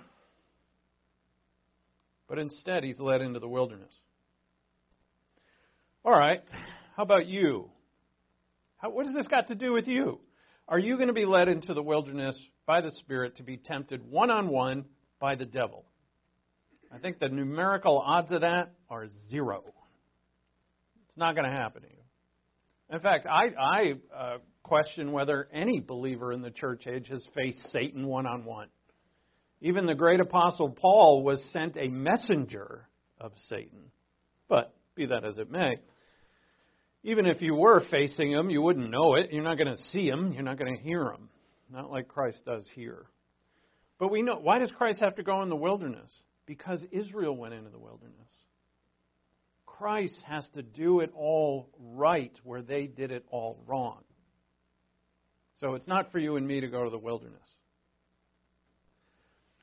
But 2.27 2.39
instead, 2.39 2.83
he's 2.83 2.99
led 2.99 3.21
into 3.21 3.39
the 3.39 3.47
wilderness. 3.47 3.93
All 6.03 6.11
right, 6.11 6.41
how 6.95 7.03
about 7.03 7.27
you? 7.27 7.69
How, 8.77 8.89
what 8.89 9.05
has 9.05 9.15
this 9.15 9.27
got 9.27 9.47
to 9.47 9.55
do 9.55 9.73
with 9.73 9.87
you? 9.87 10.19
Are 10.67 10.79
you 10.79 10.95
going 10.95 11.07
to 11.07 11.13
be 11.13 11.25
led 11.25 11.47
into 11.47 11.73
the 11.73 11.83
wilderness 11.83 12.37
by 12.65 12.81
the 12.81 12.91
Spirit 12.91 13.37
to 13.37 13.43
be 13.43 13.57
tempted 13.57 14.09
one 14.09 14.29
on 14.29 14.49
one 14.49 14.85
by 15.19 15.35
the 15.35 15.45
devil? 15.45 15.85
I 16.91 16.99
think 16.99 17.19
the 17.19 17.29
numerical 17.29 17.99
odds 17.99 18.31
of 18.31 18.41
that 18.41 18.71
are 18.89 19.07
zero. 19.29 19.63
It's 21.07 21.17
not 21.17 21.35
going 21.35 21.49
to 21.49 21.55
happen 21.55 21.81
to 21.81 21.87
you. 21.87 21.93
In 22.89 22.99
fact, 23.01 23.25
I, 23.25 23.49
I 23.59 23.93
uh, 24.15 24.37
question 24.63 25.11
whether 25.11 25.47
any 25.53 25.79
believer 25.79 26.31
in 26.31 26.41
the 26.41 26.51
church 26.51 26.87
age 26.87 27.07
has 27.09 27.25
faced 27.35 27.69
Satan 27.71 28.05
one 28.05 28.25
on 28.25 28.45
one. 28.45 28.67
Even 29.61 29.85
the 29.85 29.95
great 29.95 30.19
apostle 30.19 30.69
Paul 30.69 31.23
was 31.23 31.43
sent 31.51 31.77
a 31.77 31.87
messenger 31.87 32.87
of 33.19 33.31
Satan. 33.49 33.91
But 34.47 34.73
be 34.95 35.07
that 35.07 35.25
as 35.25 35.37
it 35.37 35.49
may, 35.49 35.77
even 37.03 37.25
if 37.25 37.41
you 37.41 37.55
were 37.55 37.81
facing 37.89 38.31
him, 38.31 38.49
you 38.49 38.61
wouldn't 38.61 38.89
know 38.89 39.15
it. 39.15 39.31
You're 39.31 39.43
not 39.43 39.57
going 39.57 39.73
to 39.73 39.81
see 39.91 40.07
him. 40.07 40.33
You're 40.33 40.43
not 40.43 40.59
going 40.59 40.75
to 40.75 40.81
hear 40.81 41.03
him. 41.03 41.29
Not 41.71 41.91
like 41.91 42.07
Christ 42.07 42.41
does 42.45 42.65
here. 42.75 43.07
But 43.99 44.11
we 44.11 44.21
know 44.21 44.37
why 44.37 44.59
does 44.59 44.71
Christ 44.71 44.99
have 44.99 45.15
to 45.15 45.23
go 45.23 45.41
in 45.41 45.49
the 45.49 45.55
wilderness? 45.55 46.11
because 46.47 46.83
Israel 46.91 47.37
went 47.37 47.53
into 47.53 47.69
the 47.69 47.77
wilderness. 47.77 48.15
Christ 49.67 50.19
has 50.25 50.47
to 50.55 50.63
do 50.63 51.01
it 51.01 51.11
all 51.15 51.69
right 51.77 52.31
where 52.43 52.63
they 52.63 52.87
did 52.87 53.11
it 53.11 53.25
all 53.29 53.61
wrong. 53.67 53.99
So 55.59 55.75
it's 55.75 55.87
not 55.87 56.11
for 56.11 56.17
you 56.17 56.37
and 56.37 56.47
me 56.47 56.61
to 56.61 56.67
go 56.67 56.83
to 56.83 56.89
the 56.89 56.97
wilderness. 56.97 57.47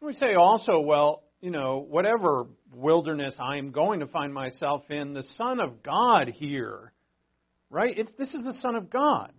We 0.04 0.12
say 0.12 0.34
also, 0.34 0.80
well, 0.80 1.22
you 1.40 1.50
know, 1.50 1.78
whatever 1.88 2.46
wilderness 2.74 3.32
I'm 3.40 3.70
going 3.70 4.00
to 4.00 4.06
find 4.06 4.34
myself 4.34 4.82
in, 4.90 5.14
the 5.14 5.22
Son 5.38 5.60
of 5.60 5.82
God 5.82 6.28
here, 6.28 6.92
right? 7.70 7.96
It's, 7.96 8.10
this 8.18 8.34
is 8.34 8.42
the 8.42 8.52
Son 8.60 8.76
of 8.76 8.90
God. 8.90 9.32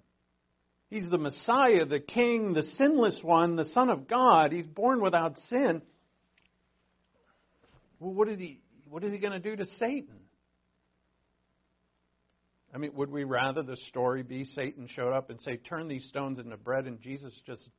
He's 0.89 1.07
the 1.07 1.19
Messiah, 1.19 1.85
the 1.85 1.99
King, 1.99 2.53
the 2.53 2.63
sinless 2.77 3.19
one, 3.21 3.55
the 3.55 3.65
Son 3.73 3.89
of 3.89 4.07
God. 4.07 4.51
He's 4.51 4.65
born 4.65 5.01
without 5.01 5.37
sin. 5.49 5.83
Well, 7.99 8.13
what 8.13 8.27
is 8.27 8.39
he? 8.39 8.61
What 8.89 9.03
is 9.03 9.11
he 9.11 9.19
going 9.19 9.33
to 9.33 9.39
do 9.39 9.55
to 9.55 9.65
Satan? 9.77 10.19
I 12.73 12.77
mean, 12.77 12.91
would 12.95 13.11
we 13.11 13.23
rather 13.23 13.61
the 13.61 13.77
story 13.89 14.23
be 14.23 14.45
Satan 14.45 14.87
showed 14.95 15.13
up 15.13 15.29
and 15.29 15.39
say, 15.41 15.57
"Turn 15.57 15.87
these 15.87 16.05
stones 16.05 16.39
into 16.39 16.57
bread," 16.57 16.85
and 16.85 16.99
Jesus 17.01 17.33
just 17.45 17.69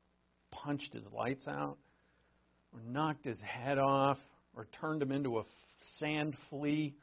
punched 0.51 0.95
his 0.95 1.07
lights 1.13 1.47
out, 1.49 1.79
or 2.77 2.93
knocked 2.93 3.25
his 3.25 3.39
head 3.41 3.79
off, 3.79 4.19
or 4.55 4.69
turned 4.81 5.01
him 5.01 5.11
into 5.11 5.39
a 5.39 5.45
sand 5.99 6.37
flea, 6.51 6.95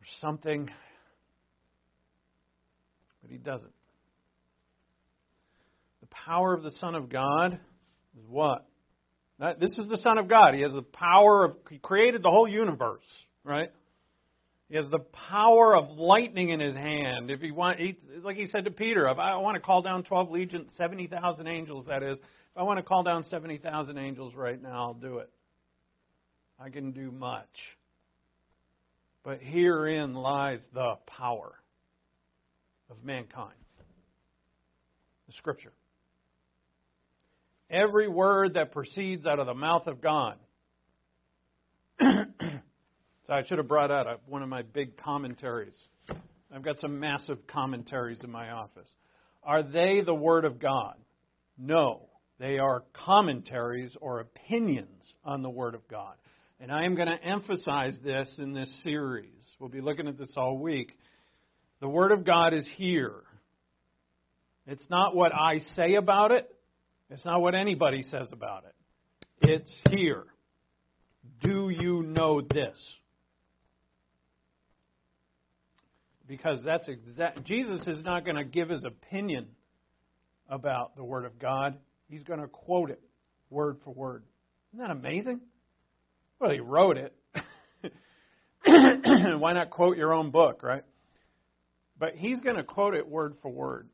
or 0.00 0.06
something? 0.20 0.70
But 3.22 3.30
he 3.30 3.36
doesn't. 3.36 3.72
The 6.00 6.08
power 6.08 6.54
of 6.54 6.62
the 6.62 6.72
Son 6.72 6.94
of 6.94 7.10
God 7.10 7.58
is 8.18 8.24
what? 8.28 8.66
This 9.60 9.76
is 9.78 9.88
the 9.88 9.98
Son 9.98 10.16
of 10.16 10.28
God. 10.28 10.54
He 10.54 10.62
has 10.62 10.72
the 10.72 10.82
power 10.82 11.44
of, 11.44 11.56
he 11.68 11.78
created 11.78 12.22
the 12.22 12.30
whole 12.30 12.48
universe, 12.48 13.04
right? 13.42 13.70
He 14.70 14.76
has 14.76 14.86
the 14.90 15.00
power 15.28 15.76
of 15.76 15.90
lightning 15.98 16.50
in 16.50 16.60
his 16.60 16.74
hand. 16.74 17.30
If 17.30 17.40
he 17.40 17.50
want, 17.50 17.78
he, 17.78 17.98
like 18.22 18.36
he 18.36 18.46
said 18.46 18.64
to 18.64 18.70
Peter, 18.70 19.06
if 19.08 19.18
I 19.18 19.36
want 19.36 19.56
to 19.56 19.60
call 19.60 19.82
down 19.82 20.04
12 20.04 20.30
legions, 20.30 20.70
70,000 20.76 21.46
angels, 21.46 21.86
that 21.88 22.02
is, 22.02 22.18
if 22.54 22.58
I 22.58 22.62
want 22.62 22.78
to 22.78 22.82
call 22.84 23.02
down 23.02 23.24
70,000 23.24 23.98
angels 23.98 24.34
right 24.34 24.60
now, 24.60 24.84
I'll 24.84 24.94
do 24.94 25.18
it. 25.18 25.30
I 26.60 26.70
can 26.70 26.92
do 26.92 27.10
much. 27.10 27.48
But 29.24 29.40
herein 29.40 30.14
lies 30.14 30.60
the 30.72 30.94
power 31.06 31.54
of 32.90 33.02
mankind 33.02 33.54
the 35.26 35.32
Scripture 35.32 35.72
every 37.70 38.08
word 38.08 38.54
that 38.54 38.72
proceeds 38.72 39.26
out 39.26 39.38
of 39.38 39.46
the 39.46 39.54
mouth 39.54 39.86
of 39.86 40.00
God. 40.00 40.36
so 42.00 43.32
I 43.32 43.44
should 43.46 43.58
have 43.58 43.68
brought 43.68 43.90
out 43.90 44.20
one 44.26 44.42
of 44.42 44.48
my 44.48 44.62
big 44.62 44.96
commentaries. 44.96 45.74
I've 46.54 46.62
got 46.62 46.78
some 46.78 47.00
massive 47.00 47.46
commentaries 47.46 48.22
in 48.22 48.30
my 48.30 48.50
office. 48.50 48.88
Are 49.42 49.62
they 49.62 50.02
the 50.04 50.14
Word 50.14 50.44
of 50.44 50.60
God? 50.60 50.94
No. 51.58 52.08
They 52.38 52.58
are 52.58 52.84
commentaries 52.92 53.96
or 54.00 54.20
opinions 54.20 55.02
on 55.24 55.42
the 55.42 55.50
Word 55.50 55.74
of 55.74 55.86
God. 55.88 56.14
And 56.60 56.72
I 56.72 56.84
am 56.84 56.94
going 56.94 57.08
to 57.08 57.22
emphasize 57.22 57.96
this 58.02 58.32
in 58.38 58.52
this 58.52 58.72
series. 58.82 59.28
We'll 59.58 59.68
be 59.68 59.80
looking 59.80 60.08
at 60.08 60.18
this 60.18 60.32
all 60.36 60.58
week. 60.58 60.92
The 61.80 61.88
Word 61.88 62.12
of 62.12 62.24
God 62.24 62.54
is 62.54 62.68
here. 62.76 63.22
It's 64.66 64.88
not 64.88 65.14
what 65.14 65.34
I 65.34 65.58
say 65.76 65.94
about 65.94 66.30
it, 66.32 66.48
it's 67.10 67.24
not 67.24 67.40
what 67.42 67.54
anybody 67.54 68.02
says 68.02 68.28
about 68.32 68.64
it. 68.64 68.74
It's 69.48 69.70
here. 69.90 70.24
Do 71.42 71.68
you 71.68 72.02
know 72.02 72.40
this? 72.40 72.76
Because 76.26 76.62
that's 76.64 76.88
exact. 76.88 77.44
Jesus 77.44 77.86
is 77.86 78.02
not 78.02 78.24
going 78.24 78.36
to 78.36 78.44
give 78.44 78.70
his 78.70 78.84
opinion 78.84 79.48
about 80.48 80.96
the 80.96 81.04
Word 81.04 81.26
of 81.26 81.38
God. 81.38 81.76
He's 82.08 82.22
going 82.22 82.40
to 82.40 82.48
quote 82.48 82.90
it 82.90 83.00
word 83.50 83.78
for 83.84 83.92
word. 83.92 84.24
Isn't 84.72 84.84
that 84.86 84.90
amazing? 84.90 85.40
Well, 86.38 86.50
he 86.50 86.60
wrote 86.60 86.96
it. 86.96 87.14
Why 88.64 89.52
not 89.52 89.70
quote 89.70 89.96
your 89.96 90.12
own 90.12 90.30
book, 90.30 90.62
right? 90.62 90.84
But 91.98 92.14
he's 92.16 92.40
going 92.40 92.56
to 92.56 92.64
quote 92.64 92.94
it 92.94 93.08
word 93.08 93.34
for 93.42 93.50
word. 93.50 93.88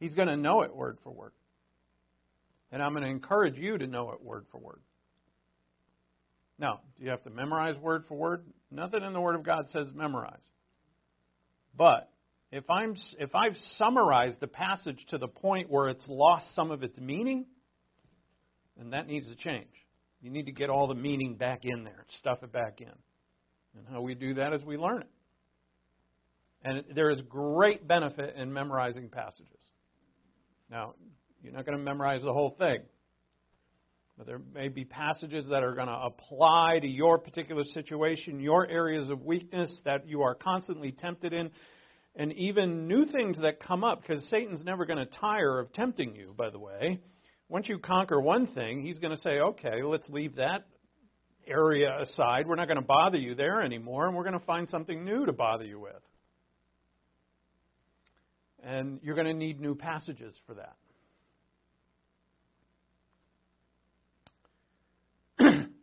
He's 0.00 0.14
going 0.14 0.28
to 0.28 0.36
know 0.36 0.62
it 0.62 0.74
word 0.74 0.98
for 1.02 1.10
word. 1.10 1.32
And 2.72 2.82
I'm 2.82 2.92
going 2.92 3.04
to 3.04 3.10
encourage 3.10 3.56
you 3.56 3.78
to 3.78 3.86
know 3.86 4.10
it 4.12 4.22
word 4.22 4.46
for 4.50 4.58
word. 4.58 4.80
Now, 6.58 6.80
do 6.96 7.04
you 7.04 7.10
have 7.10 7.22
to 7.24 7.30
memorize 7.30 7.76
word 7.76 8.04
for 8.08 8.14
word? 8.16 8.42
Nothing 8.70 9.02
in 9.02 9.12
the 9.12 9.20
Word 9.20 9.34
of 9.34 9.42
God 9.42 9.68
says 9.68 9.86
memorize. 9.94 10.40
But 11.76 12.10
if 12.52 12.68
I'm 12.70 12.94
if 13.18 13.34
I've 13.34 13.56
summarized 13.76 14.40
the 14.40 14.46
passage 14.46 15.04
to 15.10 15.18
the 15.18 15.28
point 15.28 15.70
where 15.70 15.88
it's 15.88 16.04
lost 16.08 16.54
some 16.54 16.70
of 16.70 16.82
its 16.82 16.98
meaning, 16.98 17.46
then 18.76 18.90
that 18.90 19.06
needs 19.06 19.28
to 19.28 19.36
change. 19.36 19.68
You 20.20 20.30
need 20.30 20.46
to 20.46 20.52
get 20.52 20.70
all 20.70 20.86
the 20.86 20.94
meaning 20.94 21.34
back 21.36 21.60
in 21.64 21.84
there, 21.84 22.04
stuff 22.18 22.42
it 22.42 22.52
back 22.52 22.80
in. 22.80 22.92
And 23.76 23.86
how 23.90 24.00
we 24.00 24.14
do 24.14 24.34
that 24.34 24.52
is 24.52 24.64
we 24.64 24.76
learn 24.76 25.02
it. 25.02 25.08
And 26.62 26.84
there 26.94 27.10
is 27.10 27.20
great 27.22 27.86
benefit 27.86 28.34
in 28.36 28.52
memorizing 28.52 29.08
passages. 29.08 29.46
Now, 30.70 30.94
you're 31.42 31.52
not 31.52 31.66
going 31.66 31.78
to 31.78 31.84
memorize 31.84 32.22
the 32.22 32.32
whole 32.32 32.56
thing. 32.58 32.78
But 34.16 34.26
there 34.26 34.40
may 34.54 34.68
be 34.68 34.84
passages 34.84 35.46
that 35.50 35.62
are 35.62 35.74
going 35.74 35.88
to 35.88 35.92
apply 35.92 36.78
to 36.80 36.88
your 36.88 37.18
particular 37.18 37.64
situation, 37.64 38.40
your 38.40 38.66
areas 38.66 39.10
of 39.10 39.22
weakness 39.22 39.70
that 39.84 40.08
you 40.08 40.22
are 40.22 40.34
constantly 40.34 40.90
tempted 40.90 41.34
in, 41.34 41.50
and 42.16 42.32
even 42.32 42.88
new 42.88 43.04
things 43.04 43.38
that 43.42 43.60
come 43.60 43.84
up, 43.84 44.00
because 44.00 44.26
Satan's 44.30 44.64
never 44.64 44.86
going 44.86 44.98
to 44.98 45.06
tire 45.06 45.60
of 45.60 45.72
tempting 45.74 46.16
you, 46.16 46.34
by 46.36 46.48
the 46.50 46.58
way. 46.58 47.00
Once 47.48 47.68
you 47.68 47.78
conquer 47.78 48.20
one 48.20 48.46
thing, 48.48 48.82
he's 48.82 48.98
going 48.98 49.14
to 49.14 49.22
say, 49.22 49.38
okay, 49.38 49.82
let's 49.82 50.08
leave 50.08 50.36
that 50.36 50.66
area 51.46 52.00
aside. 52.00 52.48
We're 52.48 52.56
not 52.56 52.68
going 52.68 52.80
to 52.80 52.86
bother 52.86 53.18
you 53.18 53.34
there 53.34 53.60
anymore, 53.60 54.06
and 54.06 54.16
we're 54.16 54.24
going 54.24 54.38
to 54.38 54.44
find 54.44 54.68
something 54.68 55.04
new 55.04 55.26
to 55.26 55.32
bother 55.32 55.64
you 55.64 55.78
with. 55.78 55.92
And 58.64 58.98
you're 59.02 59.14
going 59.14 59.28
to 59.28 59.34
need 59.34 59.60
new 59.60 59.74
passages 59.74 60.34
for 60.46 60.54
that. 60.54 60.76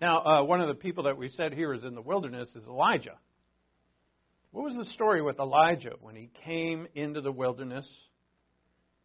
Now, 0.00 0.20
uh, 0.24 0.44
one 0.44 0.60
of 0.60 0.68
the 0.68 0.74
people 0.74 1.04
that 1.04 1.18
we 1.18 1.28
said 1.28 1.52
here 1.52 1.74
is 1.74 1.82
in 1.82 1.96
the 1.96 2.00
wilderness 2.00 2.48
is 2.54 2.62
Elijah. 2.68 3.18
What 4.50 4.64
was 4.64 4.76
the 4.76 4.92
story 4.92 5.20
with 5.20 5.38
Elijah 5.38 5.92
when 6.00 6.16
he 6.16 6.30
came 6.44 6.86
into 6.94 7.20
the 7.20 7.32
wilderness? 7.32 7.88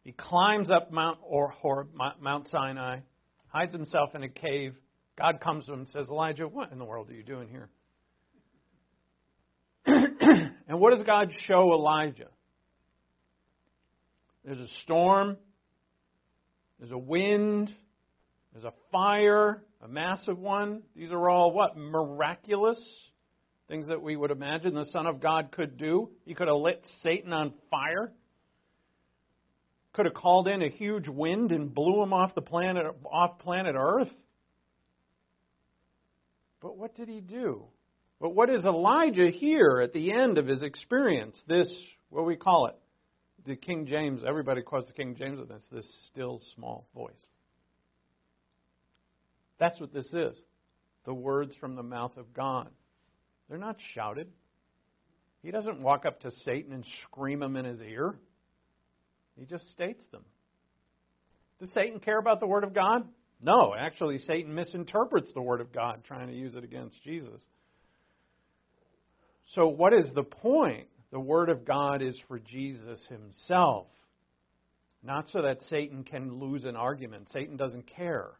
He 0.02 0.12
climbs 0.12 0.70
up 0.70 0.90
Mount 0.90 1.18
Horeb, 1.20 1.88
Mount 2.20 2.48
Sinai, 2.48 3.00
hides 3.48 3.72
himself 3.72 4.14
in 4.14 4.22
a 4.22 4.28
cave. 4.28 4.74
God 5.16 5.40
comes 5.40 5.66
to 5.66 5.72
him 5.72 5.80
and 5.80 5.88
says, 5.88 6.06
Elijah, 6.08 6.48
what 6.48 6.72
in 6.72 6.78
the 6.78 6.84
world 6.84 7.10
are 7.10 7.14
you 7.14 7.22
doing 7.22 7.48
here? 7.48 7.68
and 9.86 10.80
what 10.80 10.94
does 10.94 11.04
God 11.04 11.30
show 11.46 11.72
Elijah? 11.72 12.28
There's 14.44 14.58
a 14.58 14.74
storm, 14.82 15.36
there's 16.78 16.90
a 16.90 16.98
wind, 16.98 17.72
there's 18.52 18.64
a 18.64 18.74
fire, 18.90 19.62
a 19.82 19.88
massive 19.88 20.38
one. 20.38 20.82
These 20.96 21.12
are 21.12 21.28
all 21.28 21.52
what? 21.52 21.76
Miraculous 21.76 22.78
things 23.68 23.88
that 23.88 24.02
we 24.02 24.16
would 24.16 24.30
imagine 24.30 24.74
the 24.74 24.84
Son 24.86 25.06
of 25.06 25.20
God 25.20 25.50
could 25.52 25.76
do. 25.76 26.10
He 26.24 26.34
could 26.34 26.48
have 26.48 26.56
lit 26.56 26.84
Satan 27.02 27.32
on 27.32 27.54
fire. 27.70 28.12
Could 29.94 30.06
have 30.06 30.14
called 30.14 30.48
in 30.48 30.60
a 30.62 30.68
huge 30.68 31.08
wind 31.08 31.52
and 31.52 31.72
blew 31.72 32.02
him 32.02 32.12
off 32.12 32.34
the 32.34 32.42
planet 32.42 32.84
off 33.10 33.38
planet 33.38 33.76
Earth. 33.78 34.10
But 36.60 36.76
what 36.76 36.96
did 36.96 37.08
he 37.08 37.20
do? 37.20 37.64
But 38.20 38.30
what 38.30 38.48
is 38.48 38.64
Elijah 38.64 39.30
here 39.30 39.80
at 39.82 39.92
the 39.92 40.12
end 40.12 40.38
of 40.38 40.46
his 40.46 40.62
experience? 40.62 41.40
This, 41.46 41.70
what 42.08 42.24
we 42.24 42.36
call 42.36 42.66
it? 42.66 42.74
The 43.46 43.56
King 43.56 43.86
James, 43.86 44.22
everybody 44.26 44.62
quotes 44.62 44.86
the 44.86 44.94
King 44.94 45.14
James 45.14 45.38
with 45.38 45.50
this, 45.50 45.62
this 45.70 45.86
still 46.10 46.40
small 46.54 46.86
voice. 46.94 47.12
That's 49.58 49.78
what 49.78 49.92
this 49.92 50.10
is. 50.14 50.36
The 51.04 51.12
words 51.12 51.54
from 51.60 51.76
the 51.76 51.82
mouth 51.82 52.16
of 52.16 52.32
God. 52.32 52.70
They're 53.48 53.58
not 53.58 53.76
shouted. 53.94 54.28
He 55.42 55.50
doesn't 55.50 55.80
walk 55.80 56.06
up 56.06 56.20
to 56.20 56.30
Satan 56.44 56.72
and 56.72 56.84
scream 57.02 57.40
them 57.40 57.56
in 57.56 57.64
his 57.64 57.80
ear. 57.82 58.14
He 59.36 59.44
just 59.44 59.70
states 59.70 60.04
them. 60.10 60.24
Does 61.60 61.72
Satan 61.72 62.00
care 62.00 62.18
about 62.18 62.40
the 62.40 62.46
Word 62.46 62.64
of 62.64 62.74
God? 62.74 63.06
No, 63.42 63.74
actually, 63.78 64.18
Satan 64.18 64.54
misinterprets 64.54 65.32
the 65.34 65.42
Word 65.42 65.60
of 65.60 65.72
God, 65.72 66.02
trying 66.04 66.28
to 66.28 66.34
use 66.34 66.54
it 66.54 66.64
against 66.64 67.02
Jesus. 67.02 67.40
So, 69.54 69.68
what 69.68 69.92
is 69.92 70.10
the 70.14 70.22
point? 70.22 70.88
The 71.12 71.20
Word 71.20 71.50
of 71.50 71.64
God 71.64 72.00
is 72.02 72.18
for 72.26 72.38
Jesus 72.38 73.06
himself, 73.08 73.86
not 75.02 75.28
so 75.28 75.42
that 75.42 75.62
Satan 75.68 76.02
can 76.04 76.40
lose 76.40 76.64
an 76.64 76.74
argument. 76.74 77.28
Satan 77.32 77.56
doesn't 77.56 77.86
care. 77.86 78.30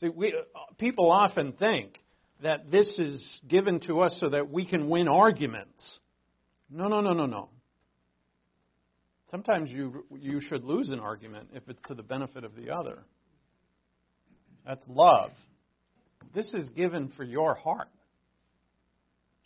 See, 0.00 0.08
we, 0.08 0.28
uh, 0.32 0.74
people 0.78 1.10
often 1.10 1.52
think 1.52 1.98
that 2.42 2.70
this 2.70 2.88
is 2.98 3.22
given 3.48 3.80
to 3.80 4.00
us 4.00 4.16
so 4.20 4.28
that 4.30 4.50
we 4.50 4.66
can 4.66 4.88
win 4.88 5.08
arguments. 5.08 5.82
No, 6.70 6.88
no, 6.88 7.00
no, 7.00 7.12
no, 7.12 7.26
no. 7.26 7.48
Sometimes 9.30 9.70
you, 9.70 10.04
you 10.18 10.40
should 10.40 10.64
lose 10.64 10.90
an 10.90 11.00
argument 11.00 11.50
if 11.54 11.68
it's 11.68 11.80
to 11.86 11.94
the 11.94 12.02
benefit 12.02 12.44
of 12.44 12.54
the 12.54 12.70
other. 12.70 13.04
That's 14.66 14.84
love. 14.88 15.30
This 16.34 16.52
is 16.54 16.68
given 16.70 17.12
for 17.16 17.24
your 17.24 17.54
heart. 17.54 17.88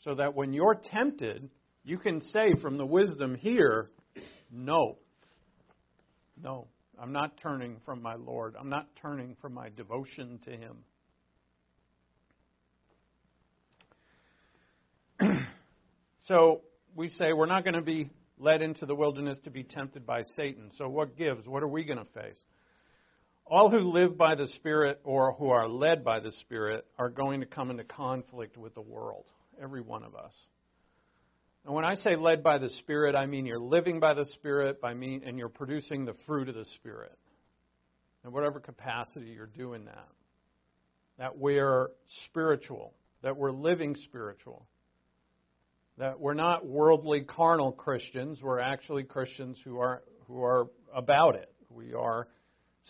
So 0.05 0.15
that 0.15 0.35
when 0.35 0.53
you're 0.53 0.81
tempted, 0.93 1.49
you 1.85 1.99
can 1.99 2.23
say 2.23 2.55
from 2.61 2.77
the 2.77 2.87
wisdom 2.87 3.35
here, 3.35 3.91
no. 4.53 4.99
No, 6.43 6.69
I'm 7.01 7.13
not 7.13 7.39
turning 7.43 7.79
from 7.85 8.01
my 8.03 8.15
Lord. 8.15 8.55
I'm 8.59 8.69
not 8.69 8.89
turning 9.01 9.37
from 9.41 9.55
my 9.55 9.71
devotion 9.71 10.39
to 10.45 10.51
Him. 10.51 10.79
So 16.29 16.61
we 16.95 17.09
say 17.09 17.33
we're 17.33 17.47
not 17.47 17.65
going 17.65 17.75
to 17.75 17.81
be 17.81 18.11
led 18.39 18.61
into 18.61 18.85
the 18.85 18.95
wilderness 18.95 19.39
to 19.45 19.51
be 19.51 19.65
tempted 19.65 20.07
by 20.07 20.25
Satan. 20.37 20.71
So 20.77 20.89
what 20.89 21.17
gives? 21.17 21.47
What 21.47 21.63
are 21.63 21.69
we 21.69 21.85
going 21.85 21.99
to 21.99 22.05
face? 22.05 22.39
All 23.47 23.71
who 23.71 23.79
live 23.79 24.19
by 24.19 24.35
the 24.35 24.47
Spirit 24.57 25.01
or 25.05 25.33
who 25.33 25.49
are 25.49 25.67
led 25.67 26.05
by 26.05 26.21
the 26.21 26.33
Spirit 26.41 26.85
are 26.99 27.09
going 27.09 27.41
to 27.41 27.47
come 27.47 27.71
into 27.71 27.85
conflict 27.85 28.59
with 28.59 28.75
the 28.75 28.83
world, 28.83 29.25
every 29.61 29.81
one 29.81 30.05
of 30.05 30.15
us. 30.15 30.35
And 31.65 31.75
when 31.75 31.87
I 31.87 31.97
say 31.97 32.15
led 32.15 32.43
by 32.43 32.59
the 32.59 32.69
Spirit, 32.81 33.17
I 33.17 33.25
mean 33.25 33.47
you're 33.47 33.59
living 33.59 33.99
by 33.99 34.13
the 34.13 34.27
Spirit, 34.35 34.83
by 34.83 34.93
mean, 34.93 35.23
and 35.25 35.39
you're 35.39 35.49
producing 35.49 36.05
the 36.05 36.15
fruit 36.27 36.51
of 36.51 36.55
the 36.55 36.67
Spirit. 36.77 37.17
In 38.25 38.33
whatever 38.33 38.61
capacity 38.61 39.31
you're 39.35 39.47
doing 39.47 39.87
that. 39.87 40.09
That 41.19 41.39
we're 41.39 41.89
spiritual, 42.27 42.93
that 43.23 43.37
we're 43.37 43.51
living 43.51 43.97
spiritual 44.05 44.67
that 45.99 46.21
we're 46.21 46.35
not 46.35 46.65
worldly 46.65 47.23
carnal 47.23 47.73
Christians, 47.73 48.41
we're 48.41 48.61
actually 48.61 49.03
Christians 49.03 49.59
who 49.65 49.79
are 49.81 50.03
who 50.27 50.43
are 50.43 50.69
about 50.95 51.35
it. 51.35 51.51
We 51.71 51.95
are 51.95 52.29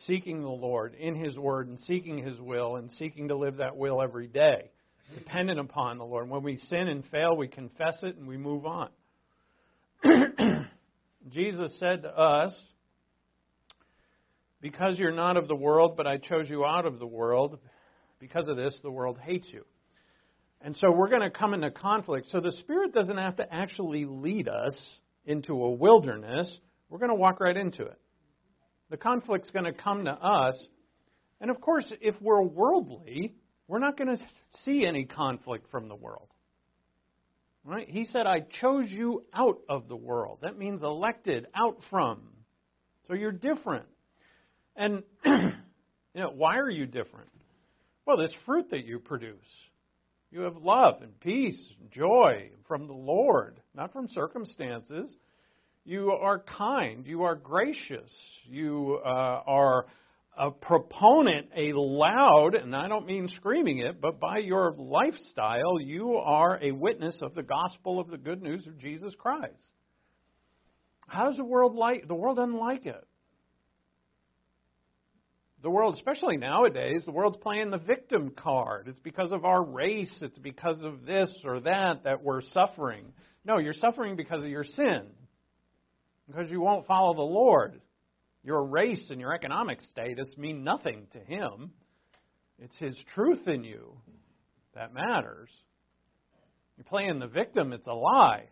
seeking 0.06 0.42
the 0.42 0.48
Lord 0.48 0.94
in 0.94 1.14
his 1.14 1.36
word 1.36 1.68
and 1.68 1.78
seeking 1.80 2.18
his 2.18 2.38
will 2.38 2.76
and 2.76 2.90
seeking 2.92 3.28
to 3.28 3.36
live 3.36 3.56
that 3.56 3.76
will 3.76 4.02
every 4.02 4.26
day, 4.26 4.70
dependent 5.14 5.58
upon 5.58 5.98
the 5.98 6.04
Lord. 6.04 6.28
When 6.28 6.42
we 6.42 6.56
sin 6.56 6.88
and 6.88 7.04
fail, 7.06 7.36
we 7.36 7.48
confess 7.48 7.96
it 8.02 8.16
and 8.16 8.28
we 8.28 8.36
move 8.36 8.66
on. 8.66 8.90
Jesus 11.30 11.76
said 11.80 12.02
to 12.02 12.16
us, 12.16 12.54
Because 14.60 14.98
you're 14.98 15.12
not 15.12 15.36
of 15.36 15.48
the 15.48 15.56
world, 15.56 15.96
but 15.96 16.06
I 16.06 16.18
chose 16.18 16.48
you 16.48 16.64
out 16.64 16.86
of 16.86 16.98
the 16.98 17.06
world, 17.06 17.58
because 18.20 18.48
of 18.48 18.56
this, 18.56 18.78
the 18.82 18.90
world 18.90 19.18
hates 19.20 19.48
you. 19.50 19.64
And 20.60 20.76
so 20.76 20.90
we're 20.90 21.08
going 21.08 21.22
to 21.22 21.30
come 21.30 21.54
into 21.54 21.70
conflict. 21.70 22.28
So 22.30 22.40
the 22.40 22.52
Spirit 22.52 22.92
doesn't 22.92 23.16
have 23.16 23.36
to 23.36 23.52
actually 23.52 24.04
lead 24.04 24.48
us 24.48 24.78
into 25.24 25.52
a 25.52 25.70
wilderness. 25.70 26.58
We're 26.88 26.98
going 26.98 27.10
to 27.10 27.14
walk 27.14 27.40
right 27.40 27.56
into 27.56 27.82
it. 27.82 27.98
The 28.90 28.96
conflict's 28.96 29.50
going 29.50 29.66
to 29.66 29.72
come 29.72 30.06
to 30.06 30.12
us. 30.12 30.58
And 31.40 31.50
of 31.50 31.60
course, 31.60 31.92
if 32.00 32.14
we're 32.20 32.42
worldly, 32.42 33.34
we're 33.68 33.78
not 33.78 33.96
going 33.96 34.16
to 34.16 34.22
see 34.64 34.84
any 34.84 35.04
conflict 35.04 35.70
from 35.70 35.88
the 35.88 35.94
world. 35.94 36.28
Right? 37.64 37.88
He 37.88 38.06
said, 38.06 38.26
I 38.26 38.40
chose 38.60 38.88
you 38.88 39.24
out 39.34 39.58
of 39.68 39.88
the 39.88 39.96
world. 39.96 40.38
That 40.42 40.58
means 40.58 40.82
elected, 40.82 41.46
out 41.54 41.78
from. 41.90 42.22
So 43.06 43.14
you're 43.14 43.30
different. 43.32 43.86
And 44.74 45.02
you 45.24 45.52
know, 46.14 46.30
why 46.34 46.56
are 46.58 46.70
you 46.70 46.86
different? 46.86 47.28
Well, 48.06 48.16
this 48.16 48.32
fruit 48.46 48.70
that 48.70 48.86
you 48.86 48.98
produce. 48.98 49.36
You 50.30 50.40
have 50.40 50.56
love 50.56 51.00
and 51.00 51.18
peace 51.20 51.58
and 51.80 51.90
joy 51.90 52.50
from 52.66 52.86
the 52.86 52.92
Lord, 52.92 53.60
not 53.74 53.92
from 53.92 54.08
circumstances. 54.08 55.14
You 55.84 56.10
are 56.10 56.40
kind. 56.40 57.06
You 57.06 57.22
are 57.22 57.34
gracious. 57.34 58.12
You 58.44 59.00
uh, 59.04 59.08
are 59.08 59.86
a 60.36 60.50
proponent, 60.50 61.48
a 61.56 61.72
loud, 61.72 62.54
and 62.54 62.76
I 62.76 62.88
don't 62.88 63.06
mean 63.06 63.28
screaming 63.36 63.78
it, 63.78 64.00
but 64.00 64.20
by 64.20 64.38
your 64.38 64.74
lifestyle, 64.78 65.80
you 65.80 66.16
are 66.16 66.62
a 66.62 66.72
witness 66.72 67.16
of 67.22 67.34
the 67.34 67.42
gospel 67.42 67.98
of 67.98 68.08
the 68.08 68.18
good 68.18 68.42
news 68.42 68.66
of 68.66 68.78
Jesus 68.78 69.14
Christ. 69.18 69.54
How 71.08 71.28
does 71.28 71.38
the 71.38 71.44
world 71.44 71.74
like? 71.74 72.06
The 72.06 72.14
world 72.14 72.36
doesn't 72.36 72.54
like 72.58 72.84
it 72.84 73.07
the 75.62 75.70
world, 75.70 75.94
especially 75.94 76.36
nowadays, 76.36 77.02
the 77.04 77.12
world's 77.12 77.36
playing 77.38 77.70
the 77.70 77.78
victim 77.78 78.30
card. 78.36 78.86
It's 78.88 79.00
because 79.00 79.32
of 79.32 79.44
our 79.44 79.62
race, 79.62 80.14
it's 80.20 80.38
because 80.38 80.82
of 80.82 81.04
this 81.04 81.32
or 81.44 81.60
that 81.60 82.04
that 82.04 82.22
we're 82.22 82.42
suffering. 82.42 83.12
No, 83.44 83.58
you're 83.58 83.72
suffering 83.74 84.14
because 84.14 84.42
of 84.42 84.50
your 84.50 84.64
sin, 84.64 85.06
because 86.28 86.50
you 86.50 86.60
won't 86.60 86.86
follow 86.86 87.14
the 87.14 87.22
Lord. 87.22 87.80
Your 88.44 88.64
race 88.64 89.08
and 89.10 89.20
your 89.20 89.34
economic 89.34 89.82
status 89.90 90.28
mean 90.36 90.62
nothing 90.62 91.06
to 91.12 91.18
Him. 91.18 91.72
It's 92.60 92.76
His 92.78 92.96
truth 93.14 93.48
in 93.48 93.64
you 93.64 93.96
that 94.74 94.94
matters. 94.94 95.50
You're 96.76 96.84
playing 96.84 97.18
the 97.18 97.26
victim, 97.26 97.72
it's 97.72 97.86
a 97.88 97.92
lie. 97.92 98.44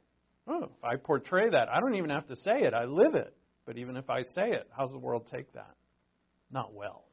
Oh, 0.48 0.64
if 0.64 0.84
I 0.84 0.96
portray 0.96 1.50
that, 1.50 1.68
I 1.68 1.80
don't 1.80 1.94
even 1.94 2.10
have 2.10 2.26
to 2.28 2.36
say 2.36 2.62
it, 2.62 2.74
I 2.74 2.84
live 2.84 3.14
it. 3.14 3.32
But 3.64 3.78
even 3.78 3.96
if 3.96 4.10
I 4.10 4.22
say 4.22 4.50
it, 4.50 4.68
how's 4.76 4.90
the 4.90 4.98
world 4.98 5.28
take 5.32 5.52
that? 5.54 5.74
Not 6.50 6.74
well. 6.74 7.04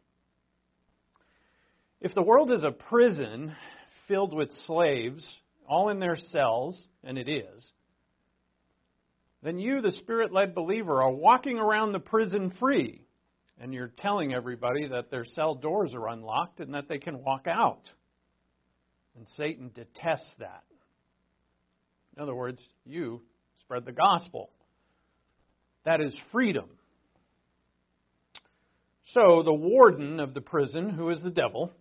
If 2.01 2.13
the 2.13 2.21
world 2.21 2.51
is 2.51 2.63
a 2.63 2.71
prison 2.71 3.55
filled 4.07 4.33
with 4.33 4.51
slaves, 4.67 5.25
all 5.67 5.89
in 5.89 5.99
their 5.99 6.17
cells, 6.17 6.77
and 7.03 7.17
it 7.17 7.29
is, 7.29 7.71
then 9.41 9.59
you, 9.59 9.81
the 9.81 9.91
spirit 9.91 10.31
led 10.31 10.55
believer, 10.55 11.01
are 11.01 11.11
walking 11.11 11.57
around 11.57 11.91
the 11.91 11.99
prison 11.99 12.53
free, 12.59 13.05
and 13.59 13.73
you're 13.73 13.91
telling 13.97 14.33
everybody 14.33 14.87
that 14.87 15.11
their 15.11 15.25
cell 15.25 15.55
doors 15.55 15.93
are 15.93 16.09
unlocked 16.09 16.59
and 16.59 16.73
that 16.73 16.87
they 16.87 16.97
can 16.97 17.23
walk 17.23 17.47
out. 17.47 17.89
And 19.15 19.27
Satan 19.37 19.71
detests 19.73 20.35
that. 20.39 20.63
In 22.15 22.23
other 22.23 22.35
words, 22.35 22.61
you 22.85 23.21
spread 23.61 23.85
the 23.85 23.91
gospel. 23.91 24.49
That 25.85 26.01
is 26.01 26.15
freedom. 26.31 26.69
So 29.13 29.43
the 29.43 29.53
warden 29.53 30.19
of 30.19 30.33
the 30.33 30.41
prison, 30.41 30.89
who 30.89 31.09
is 31.11 31.21
the 31.21 31.29
devil, 31.29 31.71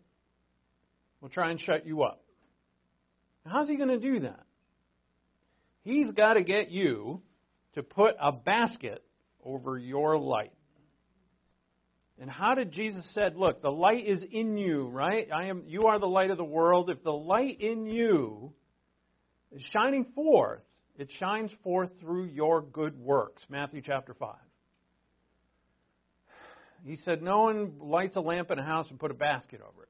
will 1.21 1.31
try 1.31 1.51
and 1.51 1.61
shut 1.61 1.87
you 1.87 2.03
up. 2.03 2.23
how's 3.47 3.69
he 3.69 3.77
going 3.77 3.89
to 3.89 3.99
do 3.99 4.21
that? 4.21 4.45
He's 5.83 6.11
got 6.13 6.35
to 6.35 6.43
get 6.43 6.71
you 6.71 7.23
to 7.75 7.83
put 7.83 8.17
a 8.21 8.33
basket 8.33 9.03
over 9.43 9.79
your 9.79 10.19
light. 10.19 10.53
And 12.21 12.31
how 12.31 12.55
did 12.55 12.71
Jesus 12.71 13.05
said, 13.15 13.37
look, 13.37 13.63
the 13.63 13.71
light 13.71 14.07
is 14.07 14.23
in 14.31 14.59
you, 14.59 14.89
right? 14.89 15.27
I 15.35 15.47
am 15.47 15.65
you 15.67 15.87
are 15.87 15.99
the 15.99 16.07
light 16.07 16.31
of 16.31 16.37
the 16.37 16.45
world. 16.45 16.91
If 16.91 17.03
the 17.03 17.13
light 17.13 17.61
in 17.61 17.87
you 17.87 18.53
is 19.51 19.63
shining 19.73 20.05
forth, 20.15 20.61
it 20.97 21.11
shines 21.19 21.51
forth 21.65 21.91
through 22.01 22.27
your 22.27 22.61
good 22.61 22.97
works. 22.99 23.43
Matthew 23.49 23.81
chapter 23.81 24.15
5. 24.15 24.37
He 26.85 26.97
said, 27.05 27.23
No 27.23 27.43
one 27.43 27.73
lights 27.81 28.17
a 28.17 28.21
lamp 28.21 28.51
in 28.51 28.59
a 28.59 28.65
house 28.65 28.89
and 28.91 28.99
put 28.99 29.11
a 29.11 29.15
basket 29.15 29.61
over 29.61 29.85
it. 29.85 29.89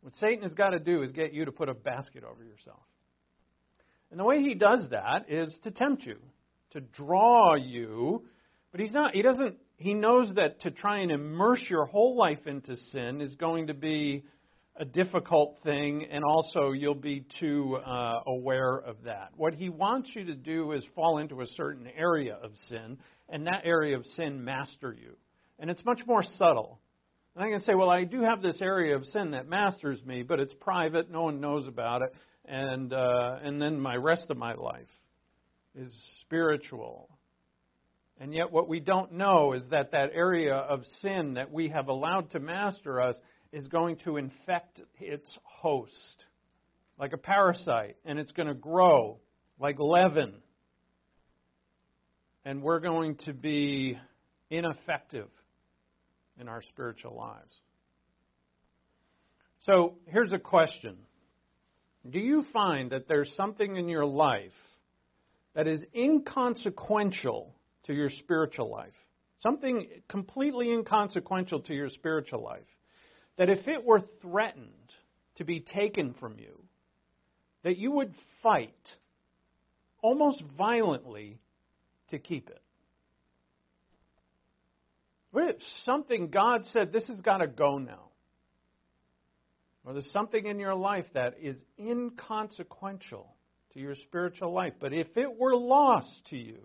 What 0.00 0.14
Satan 0.20 0.44
has 0.44 0.54
got 0.54 0.70
to 0.70 0.78
do 0.78 1.02
is 1.02 1.12
get 1.12 1.32
you 1.32 1.44
to 1.44 1.52
put 1.52 1.68
a 1.68 1.74
basket 1.74 2.22
over 2.24 2.44
yourself. 2.44 2.80
And 4.10 4.18
the 4.18 4.24
way 4.24 4.40
he 4.40 4.54
does 4.54 4.88
that 4.90 5.26
is 5.28 5.54
to 5.64 5.70
tempt 5.70 6.04
you, 6.04 6.16
to 6.72 6.80
draw 6.80 7.54
you. 7.54 8.24
But 8.70 8.80
he's 8.80 8.92
not, 8.92 9.14
he 9.14 9.22
doesn't, 9.22 9.56
he 9.76 9.94
knows 9.94 10.32
that 10.36 10.60
to 10.62 10.70
try 10.70 10.98
and 10.98 11.10
immerse 11.10 11.62
your 11.68 11.86
whole 11.86 12.16
life 12.16 12.46
into 12.46 12.76
sin 12.92 13.20
is 13.20 13.34
going 13.34 13.66
to 13.66 13.74
be 13.74 14.24
a 14.80 14.84
difficult 14.84 15.58
thing, 15.64 16.06
and 16.08 16.22
also 16.22 16.70
you'll 16.70 16.94
be 16.94 17.26
too 17.40 17.76
uh, 17.84 18.20
aware 18.26 18.76
of 18.76 19.02
that. 19.04 19.30
What 19.36 19.54
he 19.54 19.68
wants 19.68 20.10
you 20.14 20.24
to 20.26 20.34
do 20.34 20.70
is 20.72 20.84
fall 20.94 21.18
into 21.18 21.40
a 21.40 21.46
certain 21.56 21.88
area 21.96 22.38
of 22.40 22.52
sin, 22.68 22.98
and 23.28 23.46
that 23.48 23.62
area 23.64 23.96
of 23.96 24.06
sin 24.14 24.44
master 24.44 24.96
you. 24.96 25.16
And 25.58 25.70
it's 25.70 25.84
much 25.84 26.00
more 26.06 26.22
subtle. 26.22 26.78
And 27.34 27.44
I 27.44 27.50
can 27.50 27.60
say, 27.60 27.74
well, 27.74 27.90
I 27.90 28.04
do 28.04 28.22
have 28.22 28.42
this 28.42 28.60
area 28.60 28.96
of 28.96 29.04
sin 29.06 29.32
that 29.32 29.48
masters 29.48 30.04
me, 30.04 30.22
but 30.22 30.40
it's 30.40 30.52
private, 30.60 31.10
no 31.10 31.22
one 31.22 31.40
knows 31.40 31.66
about 31.68 32.02
it, 32.02 32.12
and 32.44 32.92
uh, 32.92 33.38
and 33.42 33.60
then 33.60 33.78
my 33.78 33.94
rest 33.94 34.26
of 34.30 34.36
my 34.36 34.54
life 34.54 34.88
is 35.76 35.92
spiritual. 36.22 37.08
And 38.20 38.34
yet, 38.34 38.50
what 38.50 38.68
we 38.68 38.80
don't 38.80 39.12
know 39.12 39.52
is 39.52 39.62
that 39.70 39.92
that 39.92 40.10
area 40.12 40.54
of 40.54 40.82
sin 41.00 41.34
that 41.34 41.52
we 41.52 41.68
have 41.68 41.86
allowed 41.86 42.30
to 42.30 42.40
master 42.40 43.00
us 43.00 43.14
is 43.52 43.68
going 43.68 43.98
to 44.04 44.16
infect 44.16 44.80
its 44.98 45.30
host 45.44 46.24
like 46.98 47.12
a 47.12 47.18
parasite, 47.18 47.96
and 48.04 48.18
it's 48.18 48.32
going 48.32 48.48
to 48.48 48.54
grow 48.54 49.18
like 49.60 49.78
leaven. 49.78 50.34
And 52.44 52.62
we're 52.62 52.80
going 52.80 53.16
to 53.26 53.32
be 53.32 53.96
ineffective 54.50 55.28
in 56.40 56.48
our 56.48 56.62
spiritual 56.62 57.14
lives. 57.14 57.60
So 59.60 59.96
here's 60.06 60.32
a 60.32 60.38
question 60.38 60.96
Do 62.10 62.18
you 62.18 62.44
find 62.52 62.90
that 62.90 63.08
there's 63.08 63.32
something 63.36 63.76
in 63.76 63.88
your 63.88 64.06
life 64.06 64.52
that 65.54 65.66
is 65.66 65.84
inconsequential 65.94 67.54
to 67.84 67.92
your 67.92 68.10
spiritual 68.10 68.70
life? 68.70 68.94
Something 69.40 69.88
completely 70.08 70.72
inconsequential 70.72 71.60
to 71.62 71.74
your 71.74 71.90
spiritual 71.90 72.42
life 72.42 72.66
that 73.36 73.48
if 73.48 73.68
it 73.68 73.84
were 73.84 74.02
threatened 74.20 74.72
to 75.36 75.44
be 75.44 75.60
taken 75.60 76.12
from 76.14 76.38
you, 76.38 76.60
that 77.62 77.78
you 77.78 77.92
would 77.92 78.12
fight 78.42 78.74
almost 80.02 80.42
violently 80.56 81.38
to 82.10 82.18
keep 82.18 82.48
it. 82.48 82.60
Something 85.84 86.28
God 86.28 86.64
said, 86.72 86.92
this 86.92 87.06
has 87.08 87.20
got 87.20 87.38
to 87.38 87.46
go 87.46 87.78
now? 87.78 88.08
Or 89.84 89.92
there's 89.92 90.10
something 90.12 90.46
in 90.46 90.58
your 90.58 90.74
life 90.74 91.06
that 91.14 91.36
is 91.40 91.56
inconsequential 91.78 93.34
to 93.72 93.80
your 93.80 93.94
spiritual 93.94 94.52
life, 94.52 94.74
but 94.80 94.92
if 94.92 95.16
it 95.16 95.38
were 95.38 95.56
lost 95.56 96.26
to 96.30 96.36
you, 96.36 96.58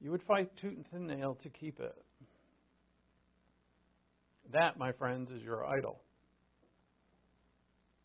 you 0.00 0.10
would 0.12 0.22
fight 0.22 0.50
tooth 0.60 0.86
and 0.92 1.08
nail 1.08 1.36
to 1.42 1.48
keep 1.48 1.80
it. 1.80 1.94
That, 4.52 4.78
my 4.78 4.92
friends, 4.92 5.30
is 5.30 5.42
your 5.42 5.66
idol. 5.66 6.00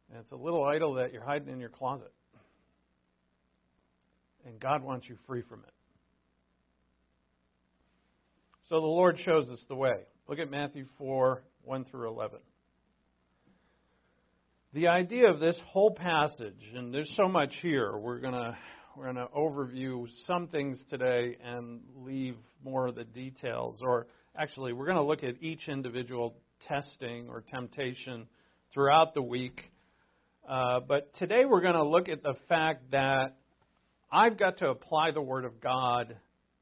And 0.10 0.20
it's 0.20 0.32
a 0.32 0.36
little 0.36 0.64
idol 0.66 0.96
that 0.96 1.14
you're 1.14 1.24
hiding 1.24 1.50
in 1.50 1.60
your 1.60 1.70
closet. 1.70 2.12
And 4.46 4.60
God 4.60 4.84
wants 4.84 5.08
you 5.08 5.18
free 5.28 5.42
from 5.42 5.60
it. 5.60 5.74
So 8.70 8.80
the 8.80 8.88
Lord 8.88 9.20
shows 9.20 9.50
us 9.50 9.60
the 9.68 9.76
way. 9.76 10.06
Look 10.28 10.40
at 10.40 10.50
Matthew 10.50 10.86
4 10.98 11.44
1 11.64 11.86
through 11.86 12.10
11. 12.10 12.40
The 14.74 14.88
idea 14.88 15.30
of 15.30 15.40
this 15.40 15.58
whole 15.68 15.92
passage, 15.92 16.72
and 16.76 16.94
there's 16.94 17.14
so 17.16 17.28
much 17.28 17.54
here, 17.62 17.96
we're 17.98 18.20
going 18.20 18.34
to 18.34 18.58
we're 18.96 19.12
going 19.12 19.28
to 19.28 19.28
overview 19.36 20.08
some 20.28 20.48
things 20.48 20.80
today 20.90 21.38
and 21.44 21.82
leave 21.96 22.36
more 22.64 22.88
of 22.88 22.96
the 22.96 23.04
details 23.04 23.80
or 23.82 24.08
actually, 24.36 24.74
we're 24.74 24.86
going 24.86 24.98
to 24.98 25.04
look 25.04 25.24
at 25.24 25.42
each 25.42 25.68
individual 25.68 26.36
testing 26.68 27.28
or 27.30 27.42
temptation 27.42 28.28
throughout 28.74 29.14
the 29.14 29.22
week. 29.22 29.72
Uh, 30.48 30.80
but 30.80 31.14
today 31.16 31.46
we're 31.46 31.62
going 31.62 31.76
to 31.76 31.84
look 31.84 32.10
at 32.10 32.24
the 32.24 32.36
fact 32.50 32.92
that 32.92 33.38
I've 34.12 34.38
got 34.38 34.58
to 34.60 34.70
apply 34.70 35.12
the 35.12 35.22
Word 35.22 35.46
of 35.46 35.60
God, 35.60 36.16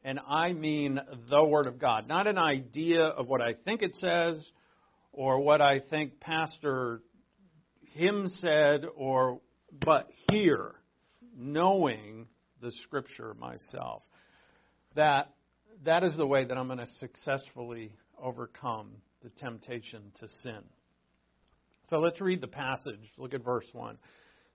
and 0.03 0.19
I 0.27 0.53
mean 0.53 0.99
the 1.29 1.43
Word 1.43 1.67
of 1.67 1.79
God, 1.79 2.07
not 2.07 2.27
an 2.27 2.37
idea 2.37 3.03
of 3.03 3.27
what 3.27 3.41
I 3.41 3.53
think 3.53 3.81
it 3.81 3.95
says 3.99 4.37
or 5.13 5.39
what 5.39 5.61
I 5.61 5.79
think 5.79 6.19
Pastor 6.19 7.01
him 7.93 8.29
said, 8.39 8.85
or 8.95 9.41
but 9.83 10.09
here, 10.29 10.75
knowing 11.37 12.27
the 12.61 12.71
Scripture 12.83 13.33
myself. 13.33 14.03
That 14.95 15.33
that 15.83 16.03
is 16.03 16.15
the 16.15 16.27
way 16.27 16.45
that 16.45 16.57
I'm 16.57 16.67
going 16.67 16.79
to 16.79 16.87
successfully 16.99 17.93
overcome 18.21 18.91
the 19.23 19.29
temptation 19.29 20.01
to 20.19 20.27
sin. 20.43 20.61
So 21.89 21.99
let's 21.99 22.21
read 22.21 22.41
the 22.41 22.47
passage. 22.47 22.99
Look 23.17 23.33
at 23.33 23.43
verse 23.43 23.65
1. 23.73 23.97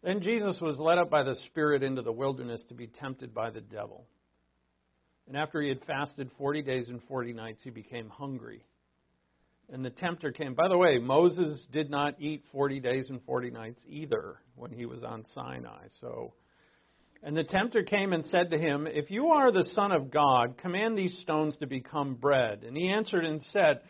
Then 0.02 0.20
Jesus 0.20 0.60
was 0.60 0.78
led 0.78 0.98
up 0.98 1.10
by 1.10 1.22
the 1.22 1.34
Spirit 1.46 1.82
into 1.82 2.02
the 2.02 2.12
wilderness 2.12 2.60
to 2.68 2.74
be 2.74 2.86
tempted 2.86 3.34
by 3.34 3.50
the 3.50 3.60
devil. 3.60 4.06
And 5.28 5.36
after 5.36 5.60
he 5.60 5.68
had 5.68 5.84
fasted 5.84 6.30
40 6.38 6.62
days 6.62 6.88
and 6.88 7.02
40 7.08 7.32
nights, 7.32 7.62
he 7.64 7.70
became 7.70 8.08
hungry. 8.08 8.62
And 9.72 9.84
the 9.84 9.90
tempter 9.90 10.30
came. 10.30 10.54
By 10.54 10.68
the 10.68 10.78
way, 10.78 10.98
Moses 10.98 11.66
did 11.72 11.90
not 11.90 12.20
eat 12.20 12.44
40 12.52 12.78
days 12.80 13.10
and 13.10 13.20
40 13.24 13.50
nights 13.50 13.80
either 13.88 14.36
when 14.54 14.70
he 14.70 14.86
was 14.86 15.02
on 15.02 15.24
Sinai. 15.34 15.86
So 16.00 16.34
and 17.22 17.36
the 17.36 17.44
tempter 17.44 17.82
came 17.82 18.12
and 18.12 18.24
said 18.26 18.50
to 18.50 18.58
him, 18.58 18.86
If 18.86 19.10
you 19.10 19.28
are 19.28 19.50
the 19.50 19.68
Son 19.74 19.90
of 19.90 20.10
God, 20.12 20.58
command 20.58 20.96
these 20.96 21.18
stones 21.18 21.56
to 21.58 21.66
become 21.66 22.14
bread. 22.14 22.62
And 22.62 22.76
he 22.76 22.88
answered 22.88 23.24
and 23.24 23.42
said, 23.52 23.80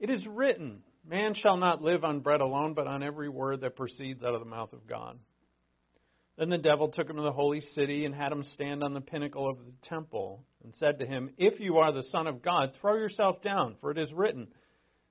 It 0.00 0.08
is 0.08 0.26
written, 0.26 0.82
Man 1.06 1.34
shall 1.34 1.58
not 1.58 1.82
live 1.82 2.04
on 2.04 2.20
bread 2.20 2.40
alone, 2.40 2.74
but 2.74 2.86
on 2.86 3.02
every 3.02 3.28
word 3.28 3.60
that 3.60 3.76
proceeds 3.76 4.22
out 4.22 4.34
of 4.34 4.40
the 4.40 4.48
mouth 4.48 4.72
of 4.72 4.86
God. 4.86 5.18
Then 6.38 6.48
the 6.48 6.58
devil 6.58 6.88
took 6.88 7.08
him 7.08 7.16
to 7.16 7.22
the 7.22 7.32
holy 7.32 7.60
city 7.74 8.04
and 8.04 8.14
had 8.14 8.32
him 8.32 8.44
stand 8.54 8.82
on 8.82 8.94
the 8.94 9.00
pinnacle 9.00 9.48
of 9.48 9.58
the 9.58 9.88
temple 9.88 10.42
and 10.66 10.74
said 10.74 10.98
to 10.98 11.06
him, 11.06 11.30
If 11.38 11.60
you 11.60 11.78
are 11.78 11.92
the 11.92 12.02
Son 12.10 12.26
of 12.26 12.42
God, 12.42 12.72
throw 12.80 12.96
yourself 12.96 13.40
down, 13.40 13.76
for 13.80 13.92
it 13.92 13.98
is 13.98 14.12
written. 14.12 14.48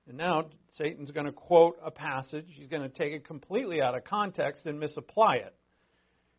And 0.06 0.18
now 0.18 0.50
Satan's 0.76 1.10
going 1.10 1.24
to 1.24 1.32
quote 1.32 1.78
a 1.82 1.90
passage. 1.90 2.44
He's 2.50 2.68
going 2.68 2.82
to 2.82 2.90
take 2.90 3.14
it 3.14 3.26
completely 3.26 3.80
out 3.80 3.96
of 3.96 4.04
context 4.04 4.66
and 4.66 4.78
misapply 4.78 5.36
it. 5.36 5.54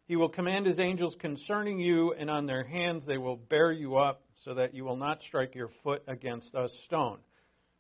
He 0.05 0.15
will 0.15 0.29
command 0.29 0.67
his 0.67 0.79
angels 0.79 1.17
concerning 1.19 1.79
you, 1.79 2.13
and 2.13 2.29
on 2.29 2.45
their 2.45 2.63
hands 2.63 3.05
they 3.07 3.17
will 3.17 3.37
bear 3.37 3.71
you 3.71 3.97
up, 3.97 4.21
so 4.45 4.53
that 4.53 4.75
you 4.75 4.85
will 4.85 4.95
not 4.95 5.23
strike 5.23 5.55
your 5.55 5.71
foot 5.83 6.03
against 6.07 6.53
a 6.53 6.69
stone. 6.85 7.17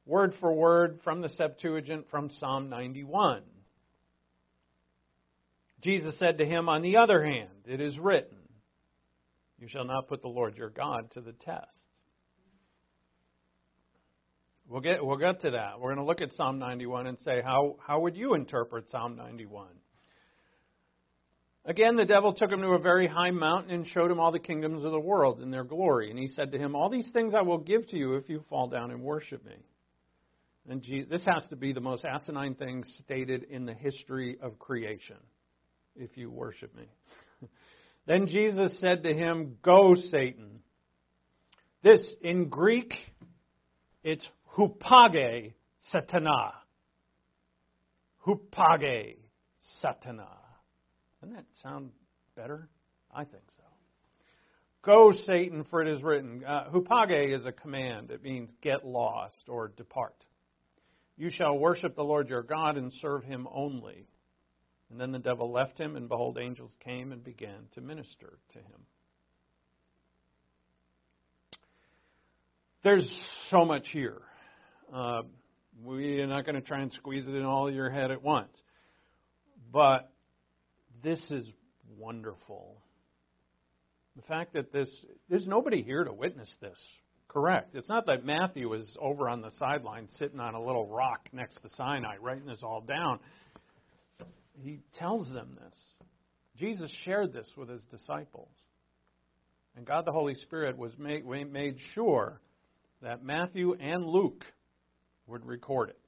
Word 0.07 0.33
for 0.39 0.51
word 0.51 1.01
from 1.03 1.21
the 1.21 1.29
Septuagint 1.29 2.07
from 2.09 2.31
Psalm 2.31 2.69
91. 2.69 3.43
Jesus 5.81 6.17
said 6.17 6.39
to 6.39 6.45
him, 6.45 6.67
On 6.67 6.81
the 6.81 6.97
other 6.97 7.23
hand, 7.23 7.49
it 7.67 7.79
is 7.79 7.99
written, 7.99 8.36
You 9.59 9.67
shall 9.67 9.85
not 9.85 10.07
put 10.07 10.21
the 10.21 10.27
Lord 10.27 10.55
your 10.55 10.69
God 10.69 11.11
to 11.11 11.21
the 11.21 11.33
test. 11.33 11.65
We'll 14.69 14.81
get, 14.81 15.03
we'll 15.03 15.17
get 15.17 15.41
to 15.41 15.51
that. 15.51 15.79
We're 15.79 15.93
going 15.93 16.05
to 16.05 16.05
look 16.05 16.21
at 16.21 16.33
Psalm 16.33 16.59
91 16.59 17.07
and 17.07 17.17
say, 17.19 17.41
how, 17.41 17.77
how 17.79 18.01
would 18.01 18.17
you 18.17 18.33
interpret 18.33 18.89
Psalm 18.89 19.15
91? 19.15 19.67
Again, 21.65 21.95
the 21.95 22.05
devil 22.05 22.33
took 22.33 22.51
him 22.51 22.61
to 22.61 22.69
a 22.69 22.79
very 22.79 23.07
high 23.07 23.31
mountain 23.31 23.71
and 23.71 23.87
showed 23.87 24.11
him 24.11 24.19
all 24.19 24.31
the 24.31 24.39
kingdoms 24.39 24.85
of 24.85 24.91
the 24.91 24.99
world 24.99 25.39
and 25.39 25.53
their 25.53 25.63
glory. 25.63 26.09
And 26.09 26.19
he 26.19 26.27
said 26.27 26.51
to 26.51 26.57
him, 26.57 26.75
All 26.75 26.89
these 26.89 27.09
things 27.11 27.33
I 27.33 27.41
will 27.41 27.57
give 27.57 27.87
to 27.89 27.97
you 27.97 28.15
if 28.15 28.29
you 28.29 28.43
fall 28.49 28.67
down 28.67 28.91
and 28.91 29.01
worship 29.01 29.45
me. 29.45 29.55
And 30.69 30.83
this 31.09 31.23
has 31.25 31.47
to 31.49 31.55
be 31.55 31.71
the 31.71 31.81
most 31.81 32.05
asinine 32.05 32.55
thing 32.55 32.83
stated 33.03 33.43
in 33.49 33.65
the 33.65 33.73
history 33.73 34.37
of 34.41 34.59
creation, 34.59 35.17
if 35.95 36.17
you 36.17 36.29
worship 36.29 36.75
me. 36.75 36.87
then 38.07 38.27
Jesus 38.27 38.79
said 38.79 39.03
to 39.03 39.13
him, 39.13 39.57
Go, 39.61 39.95
Satan. 39.95 40.61
This, 41.83 42.01
in 42.21 42.49
Greek, 42.49 42.93
it's 44.03 44.25
hupage 44.57 45.53
satana. 45.93 46.53
Hupage 48.25 49.17
satana. 49.83 50.27
Doesn't 51.21 51.35
that 51.35 51.45
sound 51.61 51.91
better? 52.35 52.69
I 53.13 53.25
think 53.25 53.43
so. 53.57 53.63
Go, 54.83 55.11
Satan, 55.25 55.65
for 55.69 55.81
it 55.81 55.89
is 55.89 56.01
written. 56.01 56.43
Uh, 56.45 56.69
hupage 56.73 57.37
is 57.37 57.45
a 57.45 57.51
command. 57.51 58.09
It 58.09 58.23
means 58.23 58.49
get 58.61 58.85
lost 58.85 59.49
or 59.49 59.73
depart. 59.75 60.25
You 61.17 61.29
shall 61.29 61.57
worship 61.57 61.95
the 61.95 62.03
Lord 62.03 62.29
your 62.29 62.43
God 62.43 62.77
and 62.77 62.93
serve 63.01 63.23
him 63.23 63.47
only. 63.51 64.07
And 64.89 64.99
then 64.99 65.11
the 65.11 65.19
devil 65.19 65.51
left 65.51 65.77
him, 65.77 65.95
and 65.95 66.07
behold, 66.07 66.37
angels 66.39 66.71
came 66.83 67.11
and 67.11 67.23
began 67.23 67.67
to 67.73 67.81
minister 67.81 68.37
to 68.53 68.59
him. 68.59 68.85
There's 72.83 73.09
so 73.49 73.65
much 73.65 73.89
here. 73.91 74.21
Uh, 74.93 75.23
we're 75.83 76.25
not 76.25 76.45
going 76.45 76.55
to 76.55 76.61
try 76.61 76.81
and 76.81 76.91
squeeze 76.93 77.27
it 77.27 77.35
in 77.35 77.43
all 77.43 77.69
your 77.71 77.89
head 77.89 78.11
at 78.11 78.23
once. 78.23 78.55
But 79.73 80.09
this 81.03 81.19
is 81.31 81.45
wonderful. 81.97 82.77
The 84.15 84.21
fact 84.23 84.53
that 84.53 84.71
this, 84.71 84.89
there's 85.29 85.45
nobody 85.45 85.83
here 85.83 86.03
to 86.03 86.13
witness 86.13 86.53
this. 86.61 86.79
Correct. 87.27 87.75
It's 87.75 87.89
not 87.89 88.05
that 88.05 88.25
Matthew 88.25 88.69
was 88.69 88.97
over 89.01 89.27
on 89.27 89.41
the 89.41 89.51
sideline 89.59 90.07
sitting 90.13 90.39
on 90.39 90.55
a 90.55 90.63
little 90.63 90.87
rock 90.87 91.27
next 91.33 91.59
to 91.61 91.69
Sinai 91.75 92.15
writing 92.21 92.45
this 92.45 92.63
all 92.63 92.81
down. 92.81 93.19
He 94.61 94.79
tells 94.95 95.29
them 95.29 95.57
this. 95.63 95.75
Jesus 96.57 96.91
shared 97.03 97.33
this 97.33 97.49
with 97.55 97.69
his 97.69 97.83
disciples. 97.85 98.49
And 99.75 99.85
God 99.85 100.05
the 100.05 100.11
Holy 100.11 100.35
Spirit 100.35 100.77
was 100.77 100.91
made, 100.97 101.25
made 101.25 101.77
sure 101.93 102.41
that 103.01 103.23
Matthew 103.23 103.75
and 103.79 104.05
Luke 104.05 104.43
would 105.27 105.45
record 105.45 105.89
it. 105.89 105.99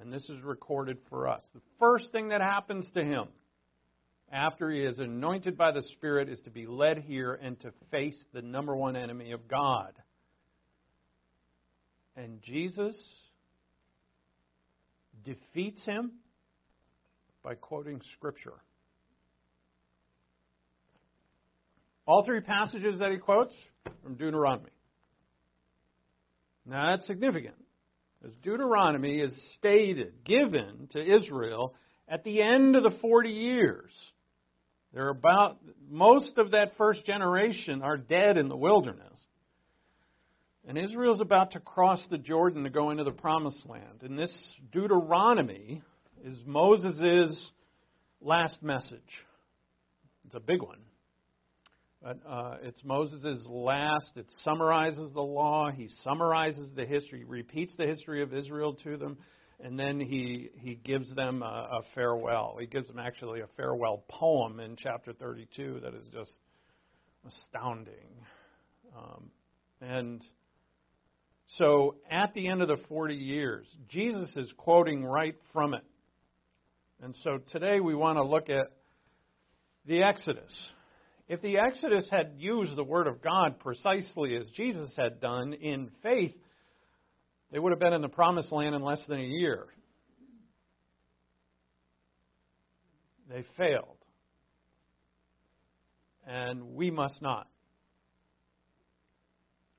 And 0.00 0.12
this 0.12 0.28
is 0.28 0.42
recorded 0.42 0.98
for 1.08 1.28
us. 1.28 1.42
The 1.54 1.60
first 1.78 2.10
thing 2.10 2.28
that 2.28 2.40
happens 2.40 2.90
to 2.94 3.04
him 3.04 3.28
after 4.32 4.70
he 4.70 4.80
is 4.80 4.98
anointed 4.98 5.56
by 5.56 5.70
the 5.70 5.82
Spirit 5.82 6.28
is 6.28 6.40
to 6.40 6.50
be 6.50 6.66
led 6.66 6.98
here 6.98 7.34
and 7.34 7.60
to 7.60 7.72
face 7.90 8.18
the 8.32 8.42
number 8.42 8.74
one 8.74 8.96
enemy 8.96 9.32
of 9.32 9.46
God. 9.46 9.92
And 12.16 12.42
Jesus 12.42 12.96
defeats 15.24 15.84
him 15.84 16.12
by 17.42 17.54
quoting 17.54 18.00
Scripture. 18.16 18.54
All 22.06 22.24
three 22.24 22.40
passages 22.40 22.98
that 22.98 23.10
he 23.10 23.18
quotes 23.18 23.54
from 24.02 24.14
Deuteronomy. 24.14 24.70
Now 26.66 26.90
that's 26.90 27.06
significant. 27.06 27.54
As 28.24 28.32
Deuteronomy 28.42 29.20
is 29.20 29.34
stated, 29.56 30.24
given 30.24 30.88
to 30.92 31.16
Israel 31.16 31.74
at 32.08 32.24
the 32.24 32.42
end 32.42 32.76
of 32.76 32.82
the 32.82 32.96
40 33.00 33.30
years. 33.30 33.90
They're 34.92 35.08
about, 35.08 35.58
most 35.90 36.38
of 36.38 36.50
that 36.50 36.76
first 36.76 37.04
generation 37.06 37.82
are 37.82 37.96
dead 37.96 38.36
in 38.36 38.48
the 38.48 38.56
wilderness. 38.56 39.08
And 40.68 40.78
Israel's 40.78 41.20
about 41.20 41.52
to 41.52 41.60
cross 41.60 42.04
the 42.10 42.18
Jordan 42.18 42.64
to 42.64 42.70
go 42.70 42.90
into 42.90 43.02
the 43.02 43.10
promised 43.10 43.66
land. 43.68 44.02
And 44.02 44.18
this 44.18 44.32
Deuteronomy 44.70 45.82
is 46.24 46.38
Moses' 46.46 47.50
last 48.20 48.62
message. 48.62 49.00
It's 50.26 50.34
a 50.34 50.40
big 50.40 50.62
one. 50.62 50.78
But 52.00 52.18
uh, 52.28 52.56
it's 52.62 52.82
Moses' 52.84 53.44
last. 53.48 54.12
It 54.16 54.26
summarizes 54.42 55.12
the 55.14 55.22
law. 55.22 55.70
He 55.70 55.88
summarizes 56.02 56.70
the 56.74 56.84
history, 56.84 57.20
he 57.20 57.24
repeats 57.24 57.74
the 57.76 57.86
history 57.86 58.22
of 58.22 58.34
Israel 58.34 58.74
to 58.84 58.96
them, 58.96 59.18
and 59.60 59.78
then 59.78 60.00
he, 60.00 60.50
he 60.58 60.74
gives 60.74 61.12
them 61.14 61.42
a, 61.42 61.46
a 61.46 61.80
farewell. 61.94 62.56
He 62.58 62.66
gives 62.66 62.88
them 62.88 62.98
actually 62.98 63.40
a 63.40 63.46
farewell 63.56 64.04
poem 64.08 64.60
in 64.60 64.76
chapter 64.76 65.12
32 65.12 65.80
that 65.82 65.94
is 65.94 66.06
just 66.12 66.40
astounding. 67.26 67.94
Um, 68.96 69.30
and 69.80 70.22
so 71.56 71.96
at 72.10 72.32
the 72.34 72.48
end 72.48 72.62
of 72.62 72.68
the 72.68 72.78
40 72.88 73.14
years, 73.14 73.66
Jesus 73.88 74.36
is 74.36 74.52
quoting 74.56 75.04
right 75.04 75.36
from 75.52 75.74
it. 75.74 75.84
And 77.02 77.16
so 77.24 77.38
today 77.50 77.80
we 77.80 77.96
want 77.96 78.16
to 78.16 78.22
look 78.22 78.48
at 78.48 78.66
the 79.86 80.04
Exodus. 80.04 80.52
If 81.28 81.42
the 81.42 81.58
Exodus 81.58 82.06
had 82.08 82.34
used 82.36 82.76
the 82.76 82.84
Word 82.84 83.08
of 83.08 83.20
God 83.20 83.58
precisely 83.58 84.36
as 84.36 84.46
Jesus 84.56 84.92
had 84.96 85.20
done 85.20 85.52
in 85.52 85.90
faith, 86.04 86.36
they 87.50 87.58
would 87.58 87.72
have 87.72 87.80
been 87.80 87.92
in 87.92 88.02
the 88.02 88.08
promised 88.08 88.52
land 88.52 88.76
in 88.76 88.82
less 88.82 89.04
than 89.08 89.18
a 89.18 89.24
year. 89.24 89.66
They 93.28 93.42
failed. 93.56 93.98
And 96.24 96.76
we 96.76 96.92
must 96.92 97.20
not. 97.20 97.48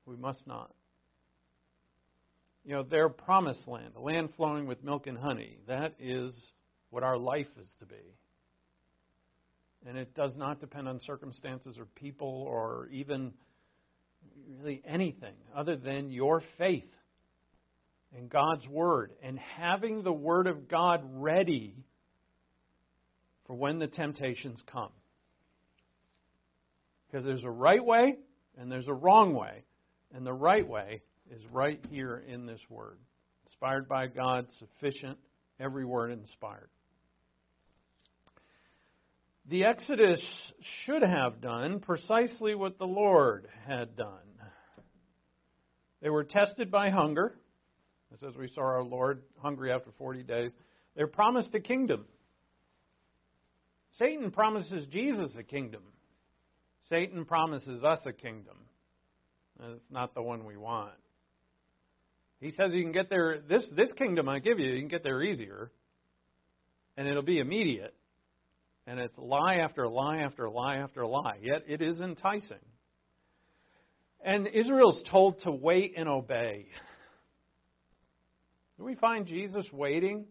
We 0.04 0.16
must 0.16 0.46
not. 0.46 0.74
You 2.66 2.74
know, 2.74 2.82
their 2.82 3.08
promised 3.08 3.66
land, 3.66 3.94
a 3.96 4.00
land 4.00 4.28
flowing 4.36 4.66
with 4.66 4.84
milk 4.84 5.06
and 5.06 5.16
honey, 5.16 5.56
that 5.68 5.94
is 5.98 6.34
what 6.94 7.02
our 7.02 7.18
life 7.18 7.48
is 7.60 7.68
to 7.80 7.86
be. 7.86 8.14
And 9.84 9.98
it 9.98 10.14
does 10.14 10.36
not 10.36 10.60
depend 10.60 10.88
on 10.88 11.00
circumstances 11.00 11.76
or 11.76 11.86
people 11.96 12.46
or 12.48 12.88
even 12.92 13.32
really 14.48 14.80
anything 14.86 15.34
other 15.54 15.76
than 15.76 16.10
your 16.10 16.40
faith 16.56 16.88
in 18.16 18.28
God's 18.28 18.66
Word 18.68 19.10
and 19.24 19.38
having 19.58 20.04
the 20.04 20.12
Word 20.12 20.46
of 20.46 20.68
God 20.68 21.02
ready 21.14 21.74
for 23.48 23.54
when 23.54 23.80
the 23.80 23.88
temptations 23.88 24.62
come. 24.72 24.92
Because 27.08 27.24
there's 27.24 27.44
a 27.44 27.50
right 27.50 27.84
way 27.84 28.18
and 28.56 28.70
there's 28.70 28.88
a 28.88 28.94
wrong 28.94 29.34
way. 29.34 29.64
And 30.14 30.24
the 30.24 30.32
right 30.32 30.66
way 30.66 31.02
is 31.28 31.42
right 31.50 31.84
here 31.90 32.22
in 32.28 32.46
this 32.46 32.60
Word. 32.70 32.98
Inspired 33.46 33.88
by 33.88 34.06
God, 34.06 34.46
sufficient, 34.60 35.18
every 35.58 35.84
word 35.84 36.12
inspired 36.12 36.68
the 39.48 39.64
Exodus 39.64 40.20
should 40.84 41.02
have 41.02 41.40
done 41.40 41.80
precisely 41.80 42.54
what 42.54 42.78
the 42.78 42.86
Lord 42.86 43.46
had 43.66 43.96
done. 43.96 44.18
They 46.00 46.10
were 46.10 46.24
tested 46.24 46.70
by 46.70 46.90
hunger, 46.90 47.34
as 48.12 48.36
we 48.36 48.48
saw 48.48 48.62
our 48.62 48.82
Lord 48.82 49.22
hungry 49.38 49.72
after 49.72 49.90
40 49.98 50.22
days. 50.22 50.52
They 50.96 51.02
were 51.02 51.08
promised 51.08 51.54
a 51.54 51.60
kingdom. 51.60 52.04
Satan 53.98 54.30
promises 54.30 54.86
Jesus 54.86 55.30
a 55.38 55.42
kingdom. 55.42 55.82
Satan 56.88 57.24
promises 57.24 57.82
us 57.82 58.00
a 58.06 58.12
kingdom. 58.12 58.56
And 59.60 59.76
it's 59.76 59.90
not 59.90 60.14
the 60.14 60.22
one 60.22 60.44
we 60.44 60.56
want. 60.56 60.92
He 62.40 62.50
says 62.50 62.72
you 62.72 62.82
can 62.82 62.92
get 62.92 63.08
there, 63.08 63.40
this, 63.48 63.64
this 63.74 63.92
kingdom 63.94 64.28
I 64.28 64.38
give 64.38 64.58
you, 64.58 64.70
you 64.70 64.80
can 64.80 64.88
get 64.88 65.02
there 65.02 65.22
easier, 65.22 65.70
and 66.96 67.08
it'll 67.08 67.22
be 67.22 67.38
immediate. 67.38 67.94
And 68.86 69.00
it's 69.00 69.16
lie 69.16 69.56
after 69.56 69.88
lie 69.88 70.18
after 70.18 70.48
lie 70.48 70.76
after 70.76 71.06
lie. 71.06 71.38
Yet 71.40 71.64
it 71.66 71.80
is 71.80 72.00
enticing. 72.00 72.58
And 74.24 74.46
Israel's 74.48 75.02
told 75.10 75.40
to 75.42 75.50
wait 75.50 75.94
and 75.96 76.08
obey. 76.08 76.66
Do 78.78 78.84
we 78.84 78.94
find 78.96 79.26
Jesus 79.26 79.66
waiting? 79.72 80.26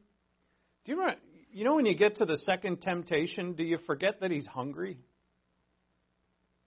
Do 0.85 0.91
you 0.91 0.99
remember, 0.99 1.19
you 1.51 1.63
know 1.63 1.75
when 1.75 1.85
you 1.85 1.95
get 1.95 2.17
to 2.17 2.25
the 2.25 2.37
second 2.45 2.81
temptation, 2.81 3.53
do 3.53 3.63
you 3.63 3.77
forget 3.85 4.19
that 4.21 4.31
he's 4.31 4.47
hungry? 4.47 4.97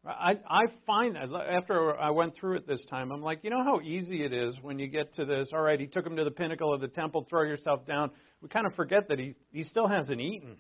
I, 0.05 0.39
I 0.49 0.62
find 0.87 1.16
that 1.16 1.28
after 1.34 1.99
I 1.99 2.11
went 2.11 2.37
through 2.37 2.59
it 2.59 2.66
this 2.66 2.84
time, 2.89 3.11
I'm 3.11 3.22
like, 3.22 3.41
you 3.43 3.51
know 3.51 3.64
how 3.64 3.80
easy 3.80 4.24
it 4.24 4.32
is 4.32 4.57
when 4.62 4.78
you 4.78 4.87
get 4.87 5.14
to 5.14 5.24
this. 5.24 5.49
All 5.53 5.61
right, 5.61 5.80
he 5.80 5.89
took 5.89 6.07
him 6.07 6.16
to 6.16 6.24
the 6.24 6.30
pinnacle 6.30 6.72
of 6.72 6.80
the 6.80 6.89
temple, 6.89 7.26
throw 7.28 7.43
yourself 7.43 7.84
down. 7.87 8.11
We 8.41 8.49
kind 8.49 8.66
of 8.66 8.74
forget 8.74 9.09
that 9.09 9.18
he 9.18 9.34
he 9.51 9.64
still 9.64 9.89
hasn't 9.89 10.20
eaten. 10.20 10.59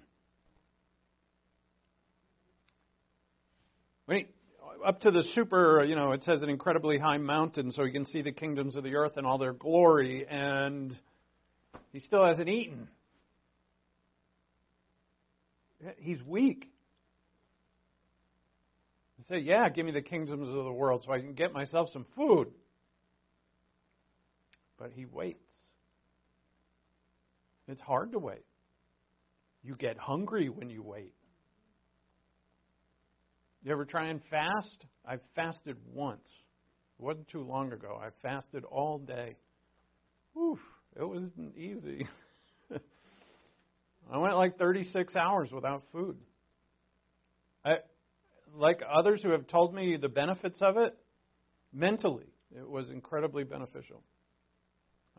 When 4.06 4.18
he, 4.18 4.26
up 4.86 5.00
to 5.00 5.10
the 5.10 5.24
super, 5.34 5.84
you 5.84 5.96
know, 5.96 6.12
it 6.12 6.22
says 6.22 6.42
an 6.42 6.48
incredibly 6.48 6.98
high 6.98 7.18
mountain, 7.18 7.72
so 7.72 7.84
he 7.84 7.90
can 7.90 8.04
see 8.06 8.22
the 8.22 8.32
kingdoms 8.32 8.76
of 8.76 8.84
the 8.84 8.94
earth 8.94 9.16
and 9.16 9.26
all 9.26 9.36
their 9.36 9.52
glory, 9.52 10.26
and 10.28 10.96
he 11.92 12.00
still 12.00 12.24
hasn't 12.24 12.48
eaten. 12.48 12.88
He's 15.98 16.22
weak. 16.22 16.70
He 19.18 19.24
said, 19.28 19.44
Yeah, 19.44 19.68
give 19.68 19.84
me 19.84 19.92
the 19.92 20.02
kingdoms 20.02 20.48
of 20.48 20.64
the 20.64 20.72
world 20.72 21.02
so 21.04 21.12
I 21.12 21.18
can 21.18 21.34
get 21.34 21.52
myself 21.52 21.90
some 21.92 22.06
food. 22.14 22.48
But 24.78 24.92
he 24.94 25.04
waits. 25.04 25.40
It's 27.66 27.80
hard 27.80 28.12
to 28.12 28.18
wait. 28.18 28.44
You 29.64 29.74
get 29.74 29.98
hungry 29.98 30.48
when 30.48 30.70
you 30.70 30.82
wait. 30.82 31.15
You 33.66 33.72
ever 33.72 33.84
try 33.84 34.10
and 34.10 34.20
fast? 34.30 34.84
I 35.04 35.16
fasted 35.34 35.76
once. 35.92 36.28
It 37.00 37.02
wasn't 37.02 37.26
too 37.26 37.42
long 37.42 37.72
ago. 37.72 38.00
I 38.00 38.10
fasted 38.22 38.62
all 38.62 38.98
day. 38.98 39.34
Whew, 40.34 40.60
it 40.94 41.02
wasn't 41.02 41.56
easy. 41.56 42.06
I 44.12 44.18
went 44.18 44.36
like 44.36 44.56
36 44.56 45.16
hours 45.16 45.50
without 45.50 45.82
food. 45.90 46.16
I, 47.64 47.78
like 48.54 48.82
others 48.88 49.20
who 49.24 49.30
have 49.30 49.48
told 49.48 49.74
me 49.74 49.96
the 49.96 50.08
benefits 50.08 50.62
of 50.62 50.76
it, 50.76 50.96
mentally, 51.72 52.32
it 52.56 52.70
was 52.70 52.90
incredibly 52.90 53.42
beneficial. 53.42 54.00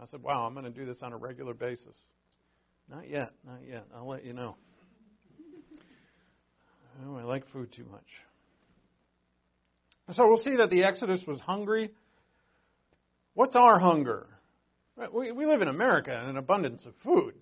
I 0.02 0.06
said, 0.06 0.24
wow, 0.24 0.46
I'm 0.46 0.54
going 0.54 0.64
to 0.64 0.72
do 0.72 0.86
this 0.86 1.04
on 1.04 1.12
a 1.12 1.18
regular 1.18 1.54
basis. 1.54 1.98
Not 2.90 3.10
yet, 3.10 3.32
not 3.46 3.60
yet. 3.70 3.84
I'll 3.94 4.08
let 4.08 4.24
you 4.24 4.32
know. 4.32 4.56
Oh, 7.06 7.16
I 7.16 7.22
like 7.22 7.48
food 7.52 7.72
too 7.72 7.86
much. 7.92 8.08
So 10.16 10.28
we'll 10.28 10.44
see 10.44 10.56
that 10.58 10.70
the 10.70 10.84
Exodus 10.84 11.22
was 11.28 11.40
hungry. 11.42 11.92
What's 13.34 13.56
our 13.56 13.78
hunger? 13.78 14.28
We, 15.14 15.32
we 15.32 15.46
live 15.46 15.62
in 15.62 15.68
America 15.68 16.12
and 16.12 16.30
an 16.30 16.38
abundance 16.38 16.82
of 16.86 16.94
food. 17.04 17.36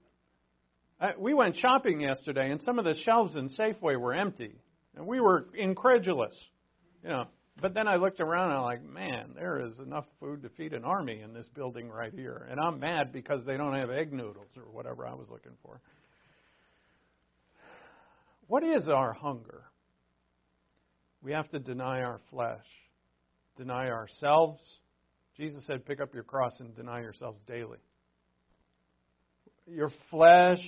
we 1.17 1.33
went 1.33 1.57
shopping 1.57 2.01
yesterday, 2.01 2.51
and 2.51 2.61
some 2.63 2.79
of 2.79 2.85
the 2.85 2.95
shelves 3.03 3.35
in 3.35 3.49
Safeway 3.49 3.99
were 3.99 4.13
empty, 4.13 4.55
and 4.95 5.05
we 5.05 5.19
were 5.19 5.47
incredulous. 5.53 6.33
You 7.03 7.09
know, 7.09 7.25
but 7.61 7.73
then 7.73 7.87
I 7.87 7.95
looked 7.97 8.19
around 8.19 8.49
and 8.49 8.57
I'm 8.57 8.63
like, 8.63 8.83
man, 8.83 9.31
there 9.35 9.65
is 9.65 9.77
enough 9.79 10.05
food 10.19 10.41
to 10.41 10.49
feed 10.49 10.73
an 10.73 10.83
army 10.83 11.21
in 11.21 11.33
this 11.33 11.47
building 11.49 11.89
right 11.89 12.13
here, 12.13 12.47
and 12.49 12.59
I'm 12.59 12.79
mad 12.79 13.13
because 13.13 13.45
they 13.45 13.57
don't 13.57 13.75
have 13.75 13.91
egg 13.91 14.11
noodles 14.11 14.47
or 14.57 14.63
whatever 14.71 15.05
I 15.05 15.13
was 15.13 15.27
looking 15.29 15.53
for. 15.63 15.79
What 18.47 18.63
is 18.63 18.89
our 18.89 19.13
hunger? 19.13 19.64
We 21.25 21.31
have 21.31 21.49
to 21.49 21.59
deny 21.59 22.03
our 22.03 22.21
flesh, 22.29 22.63
deny 23.57 23.87
ourselves. 23.87 24.61
Jesus 25.35 25.65
said, 25.65 25.83
pick 25.83 25.99
up 25.99 26.13
your 26.13 26.21
cross 26.21 26.53
and 26.59 26.75
deny 26.75 27.01
yourselves 27.01 27.39
daily. 27.47 27.79
Your 29.65 29.89
flesh 30.11 30.61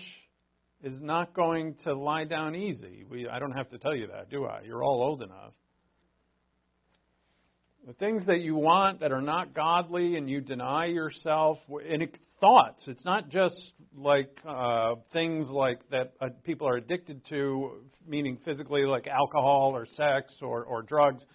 is 0.84 1.00
not 1.00 1.36
going 1.36 1.76
to 1.84 1.94
lie 1.94 2.24
down 2.24 2.56
easy. 2.56 3.06
We, 3.08 3.30
I 3.30 3.38
don't 3.38 3.52
have 3.52 3.70
to 3.70 3.78
tell 3.78 3.96
you 3.96 4.08
that, 4.08 4.32
do 4.32 4.46
I? 4.46 4.62
You're 4.66 4.84
all 4.84 5.04
old 5.04 5.22
enough. 5.22 5.54
The 7.86 7.94
things 7.94 8.26
that 8.26 8.40
you 8.40 8.56
want 8.56 9.02
that 9.02 9.12
are 9.12 9.22
not 9.22 9.54
godly 9.54 10.16
and 10.16 10.28
you 10.28 10.42
deny 10.42 10.88
yourself, 10.88 11.60
and 11.88 12.02
it, 12.02 12.18
thoughts. 12.40 12.84
It's 12.88 13.04
not 13.06 13.30
just 13.30 13.74
like 13.96 14.30
uh, 14.48 14.96
things 15.14 15.48
like 15.50 15.80
that 15.90 16.14
uh, 16.22 16.28
people 16.44 16.68
are 16.68 16.76
addicted 16.76 17.26
to, 17.30 17.82
meaning 18.08 18.38
physically, 18.46 18.84
like 18.84 19.08
alcohol 19.08 19.72
or 19.74 19.86
sex 19.86 20.34
or, 20.42 20.64
or 20.64 20.82
drugs, 20.82 21.26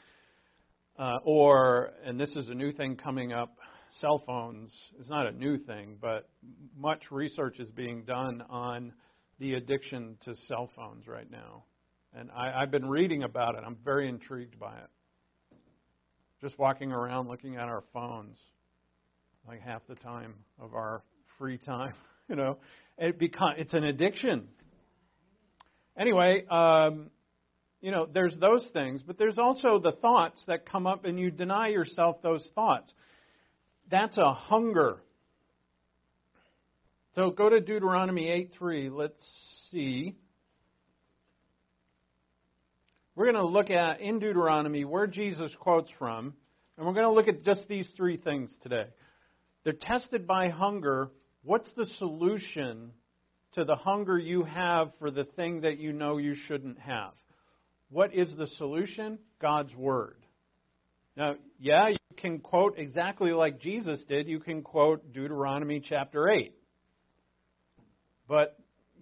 uh, 0.99 1.19
or, 1.25 1.91
and 2.05 2.19
this 2.19 2.35
is 2.37 2.49
a 2.49 2.55
new 2.55 2.73
thing 2.73 2.97
coming 2.97 3.33
up, 3.33 3.57
cell 4.01 4.23
phones. 4.27 4.73
It's 5.01 5.11
not 5.11 5.27
a 5.27 5.33
new 5.33 5.59
thing, 5.59 5.97
but 6.01 6.29
much 6.77 7.11
research 7.11 7.59
is 7.59 7.71
being 7.71 8.05
done 8.05 8.43
on 8.49 8.93
the 9.39 9.55
addiction 9.55 10.17
to 10.25 10.35
cell 10.47 10.71
phones 10.77 11.07
right 11.07 11.31
now. 11.31 11.65
And 12.15 12.31
I, 12.31 12.63
I've 12.63 12.71
been 12.71 12.89
reading 12.89 13.23
about 13.23 13.55
it. 13.57 13.63
I'm 13.67 13.79
very 13.85 14.09
intrigued 14.09 14.59
by 14.59 14.77
it 14.77 14.91
just 16.43 16.59
walking 16.59 16.91
around 16.91 17.29
looking 17.29 17.55
at 17.55 17.69
our 17.69 17.85
phones 17.93 18.37
like 19.47 19.61
half 19.61 19.83
the 19.89 19.95
time 19.95 20.35
of 20.61 20.75
our 20.75 21.03
free 21.39 21.59
time 21.59 21.95
you 22.29 22.37
know? 22.37 22.59
It 22.99 23.19
become 23.19 23.55
it's 23.57 23.75
an 23.75 23.85
addiction. 23.85 24.49
Anyway 25.99 26.47
um 26.47 27.11
you 27.81 27.91
know 27.91 28.07
there's 28.13 28.37
those 28.39 28.69
things 28.73 29.03
but 29.07 29.19
there's 29.19 29.39
also 29.39 29.79
the 29.79 29.93
thoughts 29.93 30.43
that 30.47 30.67
come 30.67 30.87
up 30.87 31.05
and 31.05 31.19
you 31.19 31.31
deny 31.31 31.69
yourself 31.69 32.23
those 32.23 32.49
thoughts. 32.55 32.93
That's 33.91 34.17
a 34.19 34.33
hunger. 34.33 34.99
So 37.15 37.31
go 37.31 37.49
to 37.49 37.61
deuteronomy 37.61 38.31
8 38.31 38.53
3 38.59 38.91
let's 38.91 39.23
see. 39.71 40.17
We're 43.15 43.31
going 43.31 43.37
to 43.37 43.47
look 43.47 43.69
at 43.69 44.01
in 44.01 44.21
Deuteronomy 44.21 44.87
where 44.87 45.07
Jesus 45.07 45.53
quotes 45.61 45.91
from, 45.99 46.33
and 46.77 46.87
we're 46.87 46.95
going 46.95 47.05
to 47.05 47.13
look 47.13 47.29
at 47.29 47.45
just 47.45 47.69
these 47.69 47.87
three 47.95 48.17
things 48.17 48.51
today. 48.63 48.87
They're 49.65 49.73
tested 49.73 50.27
by 50.27 50.49
hunger. 50.49 51.11
What's 51.45 51.71
the 51.73 51.87
solution 51.99 52.93
to 53.55 53.65
the 53.65 53.77
hunger 53.77 54.19
you 54.19 54.45
have 54.45 54.93
for 54.99 55.11
the 55.11 55.25
thing 55.25 55.63
that 55.63 55.79
you 55.79 55.93
know 55.93 56.19
you 56.19 56.35
shouldn't 56.47 56.79
have? 56.79 57.13
What 57.91 58.15
is 58.15 58.35
the 58.37 58.47
solution? 58.47 59.19
God's 59.41 59.75
Word. 59.75 60.17
Now, 61.17 61.35
yeah, 61.59 61.89
you 61.89 61.97
can 62.17 62.39
quote 62.39 62.79
exactly 62.79 63.33
like 63.33 63.61
Jesus 63.61 64.03
did. 64.09 64.27
You 64.27 64.41
can 64.41 64.63
quote 64.63 65.13
Deuteronomy 65.13 65.83
chapter 65.87 66.31
8. 66.31 66.55
But 68.27 68.57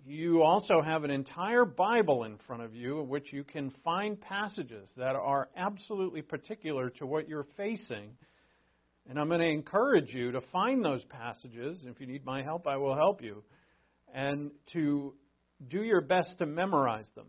you 0.05 0.43
also 0.43 0.83
have 0.83 1.05
an 1.05 1.11
entire 1.11 1.65
Bible 1.65 2.25
in 2.25 2.37
front 2.47 2.63
of 2.63 2.75
you 2.75 3.01
in 3.01 3.09
which 3.09 3.33
you 3.33 3.45
can 3.45 3.73
find 3.85 4.21
passages 4.21 4.89
that 4.97 5.15
are 5.15 5.49
absolutely 5.57 6.23
particular 6.23 6.91
to 6.91 7.07
what 7.07 7.29
you're 7.29 7.47
facing. 7.57 8.11
And 9.11 9.19
I'm 9.19 9.27
going 9.27 9.41
to 9.41 9.47
encourage 9.47 10.15
you 10.15 10.31
to 10.31 10.41
find 10.53 10.85
those 10.85 11.05
passages. 11.07 11.79
If 11.85 12.01
you 12.01 12.07
need 12.07 12.25
my 12.25 12.45
help, 12.45 12.69
I 12.69 12.77
will 12.77 12.95
help 12.95 13.23
you. 13.23 13.43
And 14.15 14.53
to 14.73 15.15
do 15.69 15.83
your 15.83 16.01
best 16.01 16.39
to 16.39 16.47
memorize 16.47 17.09
them. 17.17 17.27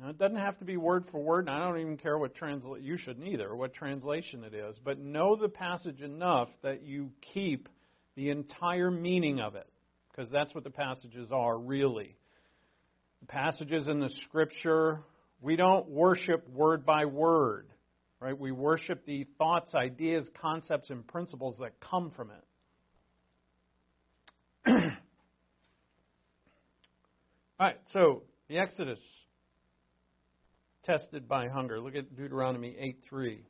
Now, 0.00 0.08
it 0.08 0.18
doesn't 0.18 0.38
have 0.38 0.58
to 0.60 0.64
be 0.64 0.78
word 0.78 1.04
for 1.12 1.20
word, 1.20 1.46
and 1.46 1.50
I 1.50 1.58
don't 1.58 1.78
even 1.78 1.98
care 1.98 2.16
what 2.16 2.34
translation, 2.34 2.86
you 2.86 2.96
shouldn't 2.96 3.28
either, 3.28 3.54
what 3.54 3.74
translation 3.74 4.44
it 4.44 4.54
is. 4.54 4.76
But 4.82 4.98
know 4.98 5.36
the 5.36 5.50
passage 5.50 6.00
enough 6.00 6.48
that 6.62 6.84
you 6.84 7.10
keep 7.34 7.68
the 8.16 8.30
entire 8.30 8.90
meaning 8.90 9.40
of 9.40 9.56
it 9.56 9.68
because 10.10 10.30
that's 10.32 10.54
what 10.54 10.64
the 10.64 10.70
passages 10.70 11.28
are 11.30 11.58
really. 11.58 12.16
The 13.20 13.26
passages 13.26 13.88
in 13.88 14.00
the 14.00 14.10
scripture, 14.22 15.02
we 15.42 15.56
don't 15.56 15.86
worship 15.90 16.48
word 16.48 16.86
by 16.86 17.04
word, 17.04 17.66
right? 18.20 18.38
We 18.38 18.52
worship 18.52 19.04
the 19.06 19.26
thoughts, 19.38 19.74
ideas, 19.74 20.28
concepts, 20.40 20.90
and 20.90 21.06
principles 21.06 21.56
that 21.60 21.80
come 21.80 22.12
from 22.14 22.30
it. 22.30 22.44
All 27.58 27.66
right, 27.66 27.80
so 27.92 28.22
the 28.48 28.58
Exodus 28.58 28.98
tested 30.84 31.28
by 31.28 31.48
hunger. 31.48 31.80
Look 31.80 31.94
at 31.94 32.14
Deuteronomy 32.16 32.76
8 32.78 32.98
3. 33.08 33.42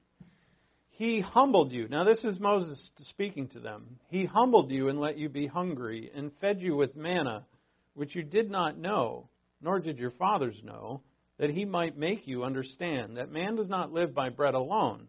He 0.90 1.20
humbled 1.20 1.72
you. 1.72 1.88
Now, 1.88 2.04
this 2.04 2.22
is 2.24 2.38
Moses 2.38 2.90
speaking 3.08 3.48
to 3.48 3.60
them. 3.60 3.98
He 4.08 4.26
humbled 4.26 4.70
you 4.70 4.88
and 4.88 5.00
let 5.00 5.16
you 5.16 5.28
be 5.28 5.46
hungry, 5.46 6.10
and 6.14 6.30
fed 6.40 6.60
you 6.60 6.76
with 6.76 6.94
manna, 6.94 7.46
which 7.94 8.14
you 8.14 8.22
did 8.22 8.50
not 8.50 8.78
know, 8.78 9.28
nor 9.62 9.80
did 9.80 9.98
your 9.98 10.10
fathers 10.10 10.60
know, 10.62 11.02
that 11.40 11.50
he 11.50 11.64
might 11.64 11.96
make 11.96 12.28
you 12.28 12.44
understand 12.44 13.16
that 13.16 13.32
man 13.32 13.56
does 13.56 13.68
not 13.68 13.94
live 13.94 14.14
by 14.14 14.28
bread 14.28 14.52
alone, 14.52 15.08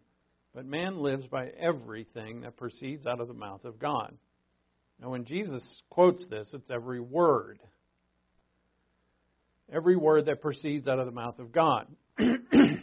but 0.54 0.64
man 0.64 0.96
lives 0.96 1.26
by 1.26 1.48
everything 1.60 2.40
that 2.40 2.56
proceeds 2.56 3.06
out 3.06 3.20
of 3.20 3.28
the 3.28 3.34
mouth 3.34 3.66
of 3.66 3.78
God. 3.78 4.16
Now, 4.98 5.10
when 5.10 5.26
Jesus 5.26 5.62
quotes 5.90 6.26
this, 6.28 6.48
it's 6.54 6.70
every 6.70 7.00
word. 7.00 7.58
Every 9.70 9.94
word 9.94 10.24
that 10.26 10.40
proceeds 10.40 10.88
out 10.88 10.98
of 10.98 11.04
the 11.04 11.12
mouth 11.12 11.38
of 11.38 11.52
God. 11.52 11.86
now, 12.18 12.78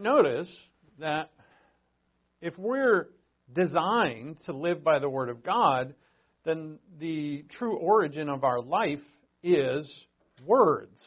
notice 0.00 0.52
that 0.98 1.30
if 2.40 2.58
we're 2.58 3.10
designed 3.52 4.38
to 4.46 4.52
live 4.52 4.82
by 4.82 4.98
the 4.98 5.08
Word 5.08 5.28
of 5.28 5.44
God, 5.44 5.94
then 6.44 6.80
the 6.98 7.44
true 7.50 7.76
origin 7.76 8.28
of 8.28 8.42
our 8.42 8.60
life 8.60 8.98
is 9.42 9.88
words. 10.44 11.00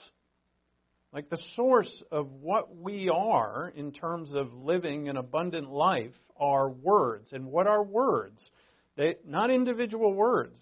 Like 1.13 1.29
the 1.29 1.39
source 1.55 2.03
of 2.11 2.31
what 2.31 2.75
we 2.75 3.09
are 3.09 3.71
in 3.75 3.91
terms 3.91 4.33
of 4.33 4.53
living 4.53 5.09
an 5.09 5.17
abundant 5.17 5.69
life 5.69 6.13
are 6.39 6.69
words. 6.69 7.29
And 7.31 7.45
what 7.45 7.67
are 7.67 7.83
words? 7.83 8.39
They, 8.97 9.15
not 9.25 9.49
individual 9.49 10.13
words. 10.13 10.57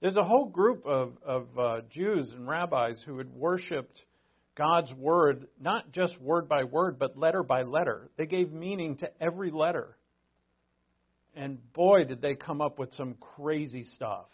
There's 0.00 0.16
a 0.16 0.24
whole 0.24 0.46
group 0.46 0.86
of, 0.86 1.12
of 1.24 1.58
uh, 1.58 1.80
Jews 1.90 2.32
and 2.32 2.48
rabbis 2.48 3.02
who 3.04 3.18
had 3.18 3.28
worshipped 3.32 4.02
God's 4.56 4.92
word, 4.94 5.46
not 5.60 5.92
just 5.92 6.20
word 6.20 6.48
by 6.48 6.64
word, 6.64 6.98
but 6.98 7.18
letter 7.18 7.42
by 7.42 7.62
letter. 7.62 8.10
They 8.16 8.26
gave 8.26 8.52
meaning 8.52 8.96
to 8.98 9.10
every 9.20 9.50
letter. 9.50 9.96
And 11.34 11.58
boy, 11.72 12.04
did 12.04 12.20
they 12.20 12.34
come 12.34 12.60
up 12.60 12.78
with 12.78 12.92
some 12.94 13.14
crazy 13.14 13.84
stuff. 13.94 14.26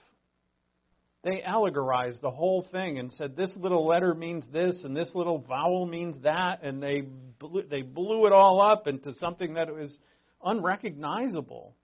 They 1.22 1.42
allegorized 1.42 2.20
the 2.20 2.30
whole 2.30 2.66
thing 2.70 2.98
and 2.98 3.12
said 3.12 3.36
this 3.36 3.50
little 3.56 3.84
letter 3.86 4.14
means 4.14 4.44
this 4.52 4.76
and 4.84 4.96
this 4.96 5.10
little 5.14 5.38
vowel 5.38 5.86
means 5.86 6.22
that, 6.22 6.62
and 6.62 6.82
they 6.82 7.00
blew, 7.00 7.64
they 7.68 7.82
blew 7.82 8.26
it 8.26 8.32
all 8.32 8.60
up 8.60 8.86
into 8.86 9.12
something 9.14 9.54
that 9.54 9.74
was 9.74 9.96
unrecognizable. 10.44 11.74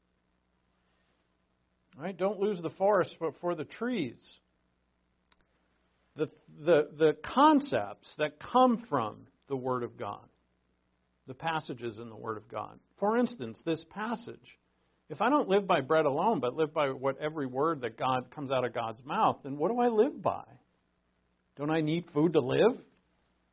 Right? 1.96 2.16
Don't 2.16 2.38
lose 2.38 2.60
the 2.62 2.70
forest 2.70 3.16
for 3.40 3.54
the 3.54 3.64
trees 3.64 4.16
the, 6.16 6.28
the, 6.64 6.88
the 6.98 7.16
concepts 7.24 8.12
that 8.18 8.38
come 8.38 8.84
from 8.88 9.26
the 9.48 9.56
Word 9.56 9.82
of 9.82 9.96
God, 9.96 10.24
the 11.26 11.34
passages 11.34 11.98
in 11.98 12.08
the 12.08 12.16
Word 12.16 12.36
of 12.36 12.48
God. 12.48 12.78
For 12.98 13.16
instance, 13.16 13.58
this 13.64 13.84
passage. 13.90 14.58
If 15.12 15.20
I 15.20 15.28
don't 15.28 15.46
live 15.46 15.66
by 15.66 15.82
bread 15.82 16.06
alone, 16.06 16.40
but 16.40 16.56
live 16.56 16.72
by 16.72 16.88
what 16.88 17.18
every 17.18 17.46
word 17.46 17.82
that 17.82 17.98
God 17.98 18.30
comes 18.34 18.50
out 18.50 18.64
of 18.64 18.72
God's 18.72 19.04
mouth, 19.04 19.40
then 19.42 19.58
what 19.58 19.70
do 19.70 19.78
I 19.78 19.88
live 19.88 20.22
by? 20.22 20.44
Don't 21.58 21.70
I 21.70 21.82
need 21.82 22.06
food 22.14 22.32
to 22.32 22.40
live? 22.40 22.78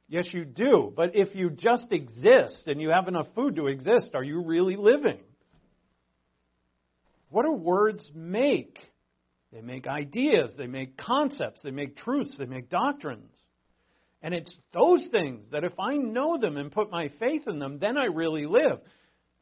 Yes, 0.08 0.26
you 0.32 0.46
do. 0.46 0.94
But 0.96 1.18
if 1.18 1.36
you 1.36 1.50
just 1.50 1.92
exist 1.92 2.64
and 2.68 2.80
you 2.80 2.92
have 2.92 3.10
enough 3.10 3.28
food 3.36 3.58
to 3.58 3.68
exist, 3.68 4.12
are 4.14 4.24
you 4.24 4.42
really 4.42 4.78
living? 4.78 5.20
What 7.28 7.44
do 7.44 7.52
words 7.52 8.10
make? 8.16 8.80
They 9.52 9.60
make 9.60 9.86
ideas, 9.86 10.52
they 10.58 10.68
make 10.68 10.96
concepts, 10.96 11.60
they 11.62 11.72
make 11.72 11.98
truths, 11.98 12.38
they 12.40 12.46
make 12.46 12.70
doctrines. 12.70 13.34
And 14.22 14.34
it's 14.34 14.56
those 14.74 15.06
things 15.12 15.44
that 15.52 15.66
if 15.66 15.78
I 15.78 15.98
know 15.98 16.38
them 16.38 16.56
and 16.56 16.72
put 16.72 16.90
my 16.90 17.10
faith 17.20 17.50
in 17.50 17.60
them, 17.60 17.80
then 17.80 17.98
I 17.98 18.06
really 18.06 18.46
live. 18.46 18.80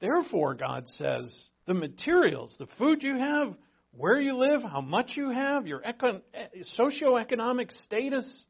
Therefore, 0.02 0.56
God 0.56 0.88
says, 0.94 1.32
the 1.68 1.74
materials, 1.74 2.56
the 2.58 2.68
food 2.78 3.04
you 3.04 3.18
have, 3.18 3.54
where 3.92 4.20
you 4.20 4.36
live, 4.36 4.64
how 4.64 4.82
much 4.82 5.12
you 5.16 5.30
have, 5.30 5.68
your 5.68 5.82
econ- 5.82 6.22
eh, 6.34 6.64
socioeconomic 6.80 7.72
status, 7.84 8.46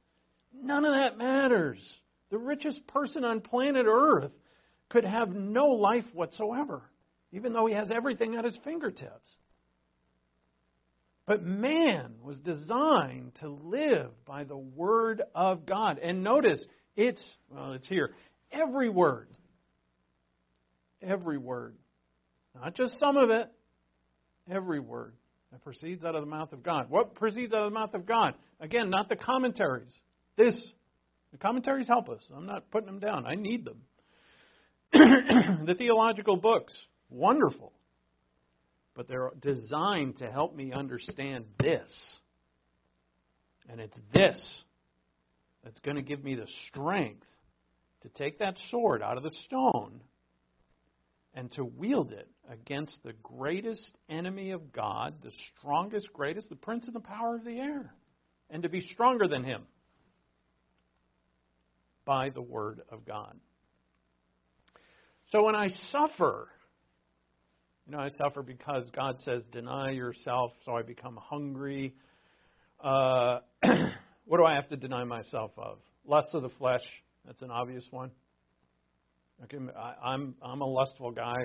none 0.53 0.85
of 0.85 0.93
that 0.93 1.17
matters. 1.17 1.79
The 2.29 2.37
richest 2.37 2.85
person 2.87 3.23
on 3.23 3.41
planet 3.41 3.85
Earth 3.89 4.31
could 4.89 5.05
have 5.05 5.29
no 5.29 5.67
life 5.67 6.05
whatsoever, 6.13 6.83
even 7.31 7.53
though 7.53 7.65
he 7.65 7.73
has 7.73 7.89
everything 7.91 8.35
at 8.35 8.45
his 8.45 8.57
fingertips. 8.63 9.37
But 11.25 11.43
man 11.43 12.15
was 12.21 12.37
designed 12.39 13.35
to 13.41 13.49
live 13.49 14.11
by 14.25 14.45
the 14.45 14.57
Word 14.57 15.21
of 15.35 15.65
God. 15.65 15.99
And 15.99 16.23
notice, 16.23 16.65
it's, 16.95 17.23
well, 17.49 17.73
it's 17.73 17.87
here. 17.87 18.11
Every 18.51 18.89
word. 18.89 19.27
Every 21.01 21.37
word. 21.37 21.75
Not 22.61 22.75
just 22.75 22.99
some 22.99 23.17
of 23.17 23.29
it. 23.29 23.51
Every 24.49 24.79
word 24.79 25.13
that 25.51 25.63
proceeds 25.63 26.05
out 26.05 26.15
of 26.15 26.21
the 26.21 26.29
mouth 26.29 26.53
of 26.53 26.63
God. 26.63 26.89
What 26.89 27.15
proceeds 27.15 27.53
out 27.53 27.61
of 27.61 27.71
the 27.71 27.79
mouth 27.79 27.93
of 27.93 28.05
God? 28.05 28.33
Again, 28.59 28.89
not 28.89 29.09
the 29.09 29.15
commentaries. 29.15 29.93
This. 30.37 30.55
The 31.31 31.37
commentaries 31.37 31.87
help 31.87 32.09
us. 32.09 32.21
I'm 32.33 32.45
not 32.45 32.71
putting 32.71 32.87
them 32.87 32.99
down. 32.99 33.25
I 33.25 33.35
need 33.35 33.65
them. 33.65 33.81
the 34.93 35.75
theological 35.77 36.37
books. 36.37 36.73
Wonderful 37.09 37.73
but 38.97 39.07
they're 39.07 39.31
designed 39.39 40.17
to 40.17 40.29
help 40.29 40.55
me 40.55 40.73
understand 40.73 41.45
this. 41.59 41.87
And 43.69 43.79
it's 43.79 43.97
this 44.13 44.63
that's 45.63 45.79
going 45.81 45.95
to 45.95 46.01
give 46.01 46.23
me 46.23 46.33
the 46.33 46.47
strength 46.67 47.27
to 48.01 48.09
take 48.09 48.39
that 48.39 48.57
sword 48.71 49.03
out 49.03 49.17
of 49.17 49.23
the 49.23 49.31
stone 49.45 50.01
and 51.37 51.51
to 51.51 51.63
wield 51.63 52.11
it 52.11 52.27
against 52.51 52.97
the 53.03 53.13
greatest 53.21 53.95
enemy 54.09 54.49
of 54.49 54.73
God, 54.73 55.13
the 55.21 55.31
strongest, 55.55 56.11
greatest, 56.11 56.49
the 56.49 56.55
prince 56.55 56.87
of 56.87 56.95
the 56.95 56.99
power 56.99 57.35
of 57.35 57.45
the 57.45 57.59
air, 57.59 57.93
and 58.49 58.63
to 58.63 58.69
be 58.69 58.81
stronger 58.81 59.27
than 59.27 59.43
him 59.43 59.61
by 62.05 62.31
the 62.31 62.41
word 62.41 62.81
of 62.89 63.05
God. 63.05 63.35
So 65.29 65.43
when 65.43 65.55
I 65.55 65.67
suffer, 65.91 66.47
you 67.85 67.91
know, 67.91 67.99
I 67.99 68.09
suffer 68.17 68.41
because 68.41 68.85
God 68.95 69.17
says, 69.19 69.43
deny 69.51 69.91
yourself, 69.91 70.53
so 70.65 70.75
I 70.75 70.81
become 70.81 71.19
hungry. 71.21 71.93
Uh, 72.83 73.41
what 74.25 74.37
do 74.37 74.43
I 74.43 74.55
have 74.55 74.69
to 74.69 74.75
deny 74.75 75.03
myself 75.03 75.51
of? 75.55 75.77
Lust 76.03 76.29
of 76.33 76.41
the 76.41 76.49
flesh. 76.57 76.81
That's 77.27 77.43
an 77.43 77.51
obvious 77.51 77.85
one. 77.91 78.09
Okay, 79.43 79.57
I, 79.77 80.09
I'm 80.09 80.35
I'm 80.41 80.61
a 80.61 80.65
lustful 80.65 81.11
guy. 81.11 81.35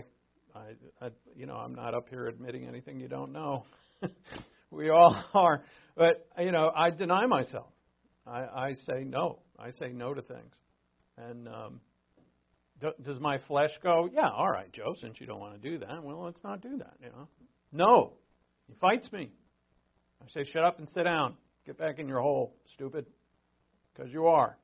I, 0.54 1.04
I 1.04 1.10
you 1.36 1.46
know 1.46 1.54
I'm 1.54 1.74
not 1.74 1.94
up 1.94 2.08
here 2.08 2.26
admitting 2.26 2.66
anything 2.66 3.00
you 3.00 3.08
don't 3.08 3.32
know. 3.32 3.64
we 4.70 4.90
all 4.90 5.22
are, 5.34 5.62
but 5.96 6.26
you 6.38 6.52
know 6.52 6.70
I 6.74 6.90
deny 6.90 7.26
myself. 7.26 7.68
I, 8.26 8.40
I 8.40 8.74
say 8.86 9.04
no. 9.04 9.40
I 9.58 9.70
say 9.72 9.88
no 9.92 10.14
to 10.14 10.22
things, 10.22 10.54
and 11.18 11.48
um, 11.48 11.80
does 13.04 13.20
my 13.20 13.38
flesh 13.46 13.70
go, 13.82 14.08
yeah, 14.12 14.28
all 14.28 14.50
right, 14.50 14.72
Joe, 14.72 14.94
since 15.00 15.20
you 15.20 15.26
don't 15.26 15.40
want 15.40 15.60
to 15.60 15.70
do 15.70 15.78
that, 15.78 16.02
well, 16.02 16.24
let's 16.24 16.42
not 16.42 16.60
do 16.60 16.78
that, 16.78 16.94
you 17.00 17.08
know? 17.08 17.28
No. 17.70 18.12
He 18.66 18.74
fights 18.80 19.10
me. 19.12 19.30
I 20.20 20.28
say, 20.30 20.44
shut 20.50 20.64
up 20.64 20.78
and 20.78 20.88
sit 20.94 21.04
down. 21.04 21.34
Get 21.66 21.78
back 21.78 21.98
in 21.98 22.08
your 22.08 22.20
hole, 22.20 22.56
stupid. 22.74 23.06
Because 23.94 24.12
you 24.12 24.26
are. 24.26 24.56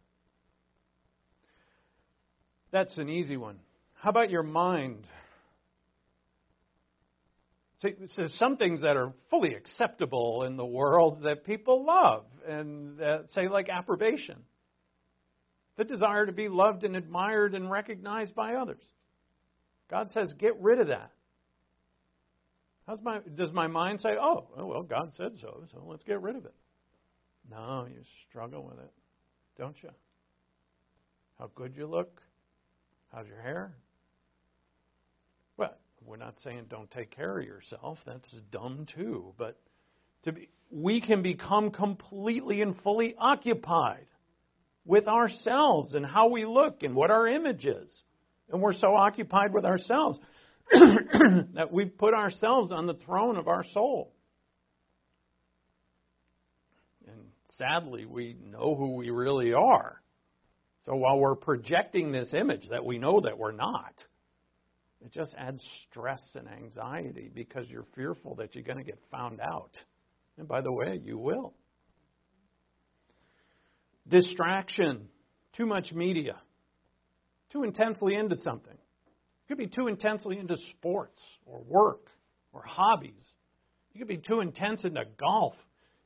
That's 2.71 2.97
an 2.99 3.09
easy 3.09 3.37
one. 3.37 3.59
How 3.95 4.11
about 4.11 4.31
your 4.31 4.43
mind? 4.43 5.07
See, 7.83 7.95
so 8.11 8.29
some 8.35 8.57
things 8.57 8.83
that 8.83 8.97
are 8.97 9.13
fully 9.31 9.55
acceptable 9.55 10.45
in 10.45 10.57
the 10.57 10.67
world 10.67 11.23
that 11.23 11.45
people 11.45 11.85
love, 11.87 12.25
and 12.47 12.99
that, 12.99 13.31
say, 13.33 13.49
like 13.49 13.69
approbation 13.69 14.45
the 15.79 15.85
desire 15.85 16.27
to 16.27 16.33
be 16.33 16.49
loved 16.49 16.85
and 16.85 16.97
admired 16.97 17.55
and 17.55 17.71
recognized 17.71 18.35
by 18.35 18.57
others. 18.57 18.83
God 19.89 20.11
says, 20.11 20.35
get 20.37 20.61
rid 20.61 20.81
of 20.81 20.89
that. 20.89 21.13
How's 22.87 23.01
my, 23.01 23.21
does 23.37 23.53
my 23.53 23.69
mind 23.69 24.01
say, 24.01 24.11
oh, 24.21 24.49
oh 24.57 24.67
well, 24.67 24.83
God 24.83 25.13
said 25.17 25.33
so, 25.41 25.63
so 25.73 25.85
let's 25.87 26.03
get 26.03 26.21
rid 26.21 26.37
of 26.37 26.45
it? 26.45 26.55
No, 27.49 27.87
you 27.89 28.03
struggle 28.29 28.65
with 28.65 28.79
it, 28.81 28.91
don't 29.57 29.77
you? 29.83 29.91
How 31.39 31.49
good 31.55 31.75
you 31.77 31.87
look? 31.87 32.21
How's 33.13 33.27
your 33.27 33.41
hair? 33.41 33.73
Well, 35.57 35.75
we're 36.05 36.17
not 36.17 36.35
saying 36.45 36.67
don't 36.69 36.91
take 36.91 37.15
care 37.15 37.39
of 37.39 37.45
yourself. 37.45 37.99
That's 38.07 38.31
dumb 38.53 38.87
too. 38.95 39.35
But 39.39 39.59
to 40.25 40.33
be, 40.33 40.49
we 40.71 41.01
can 41.01 41.23
become 41.23 41.71
completely 41.71 42.61
and 42.61 42.81
fully 42.83 43.15
occupied 43.19 44.07
with 44.85 45.07
ourselves 45.07 45.95
and 45.95 46.05
how 46.05 46.29
we 46.29 46.45
look 46.45 46.83
and 46.83 46.95
what 46.95 47.11
our 47.11 47.27
image 47.27 47.65
is. 47.65 47.91
And 48.51 48.63
we're 48.63 48.73
so 48.75 48.95
occupied 48.95 49.53
with 49.53 49.65
ourselves 49.65 50.19
that 50.73 51.69
we've 51.71 51.97
put 51.97 52.15
ourselves 52.15 52.73
on 52.73 52.87
the 52.87 52.95
throne 52.95 53.37
of 53.37 53.49
our 53.49 53.65
soul. 53.73 54.13
And 57.07 57.31
sadly, 57.57 58.05
we 58.05 58.37
know 58.51 58.75
who 58.75 58.95
we 58.97 59.11
really 59.11 59.53
are. 59.53 60.01
So 60.89 60.97
while 60.97 61.19
we're 61.19 61.35
projecting 61.35 62.13
this 62.13 62.33
image 62.33 62.67
that 62.71 62.83
we 62.83 62.97
know 62.97 63.21
that 63.21 63.37
we're 63.37 63.53
not, 63.53 63.93
it 65.05 65.13
just 65.13 65.35
adds 65.37 65.63
stress 65.91 66.23
and 66.35 66.49
anxiety 66.49 67.31
because 67.33 67.69
you're 67.69 67.85
fearful 67.95 68.37
that 68.37 68.55
you're 68.55 68.65
going 68.65 68.79
to 68.79 68.85
get 68.85 68.99
found 69.11 69.39
out. 69.39 69.77
And 70.39 70.49
by 70.49 70.63
the 70.63 70.73
way, 70.73 70.99
you 71.05 71.19
will. 71.19 71.53
Distraction, 74.09 75.09
too 75.59 75.67
much 75.67 75.93
media, 75.93 76.37
too 77.53 77.65
intensely 77.65 78.15
into 78.15 78.37
something. 78.37 78.73
You 78.73 79.57
could 79.57 79.59
be 79.59 79.67
too 79.67 79.89
intensely 79.89 80.39
into 80.39 80.57
sports 80.71 81.21
or 81.45 81.61
work 81.69 82.07
or 82.55 82.63
hobbies. 82.67 83.13
You 83.93 83.99
could 83.99 84.09
be 84.09 84.23
too 84.27 84.41
intense 84.41 84.87
into 84.87 85.03
golf. 85.21 85.55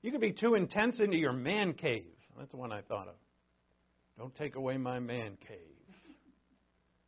You 0.03 0.11
could 0.11 0.21
be 0.21 0.33
too 0.33 0.57
intense 0.57 0.99
into 0.99 1.19
your 1.19 1.33
man 1.33 1.75
cave. 1.75 2.07
That's 2.37 2.51
the 2.51 2.57
one 2.57 2.73
I 2.73 2.81
thought 2.81 3.07
of. 3.07 3.15
Don't 4.19 4.35
take 4.35 4.57
away 4.57 4.77
my 4.77 4.99
man 4.99 5.37
cave. 5.47 5.59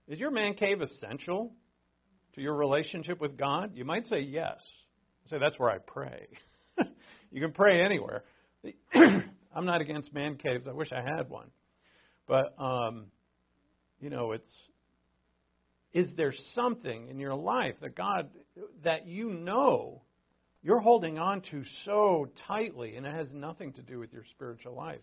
Is 0.09 0.19
your 0.19 0.31
man 0.31 0.55
cave 0.55 0.81
essential 0.81 1.53
to 2.35 2.41
your 2.41 2.55
relationship 2.55 3.21
with 3.21 3.37
God? 3.37 3.73
You 3.75 3.85
might 3.85 4.07
say 4.07 4.21
yes. 4.21 4.59
Say 5.31 5.39
that's 5.39 5.59
where 5.59 5.71
I 5.71 5.79
pray. 5.79 6.29
you 7.31 7.41
can 7.41 7.53
pray 7.53 7.81
anywhere. 7.81 8.25
I'm 8.95 9.65
not 9.65 9.81
against 9.81 10.13
man 10.13 10.37
caves. 10.37 10.67
I 10.69 10.73
wish 10.73 10.89
I 10.93 11.03
had 11.17 11.29
one. 11.29 11.49
But, 12.27 12.55
um, 12.59 13.07
you 14.01 14.11
know, 14.11 14.33
it's 14.33 14.51
is 15.95 16.09
there 16.17 16.35
something 16.55 17.09
in 17.09 17.21
your 17.21 17.37
life 17.37 17.77
that 17.81 17.95
God, 17.95 18.29
that 18.83 19.07
you 19.07 19.31
know 19.31 20.03
you're 20.61 20.81
holding 20.81 21.19
on 21.19 21.41
to 21.53 21.63
so 21.85 22.27
tightly, 22.49 22.97
and 22.97 23.07
it 23.07 23.15
has 23.15 23.33
nothing 23.33 23.73
to 23.75 23.83
do 23.83 24.01
with 24.01 24.13
your 24.13 24.25
spiritual 24.33 24.75
life? 24.75 25.01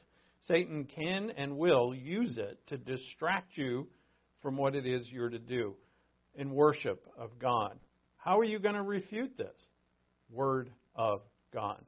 Satan 0.48 0.86
can 0.86 1.32
and 1.38 1.58
will 1.58 1.94
use 1.94 2.38
it 2.38 2.60
to 2.68 2.78
distract 2.78 3.58
you 3.58 3.88
from 4.42 4.58
what 4.58 4.76
it 4.76 4.86
is 4.86 5.08
you're 5.10 5.30
to 5.30 5.40
do 5.40 5.76
in 6.36 6.52
worship 6.52 7.06
of 7.18 7.38
God. 7.40 7.78
How 8.18 8.40
are 8.40 8.44
you 8.44 8.60
going 8.60 8.76
to 8.76 8.82
refute 8.82 9.38
this? 9.38 9.56
Word 10.32 10.72
of 10.96 11.22
God. 11.54 11.82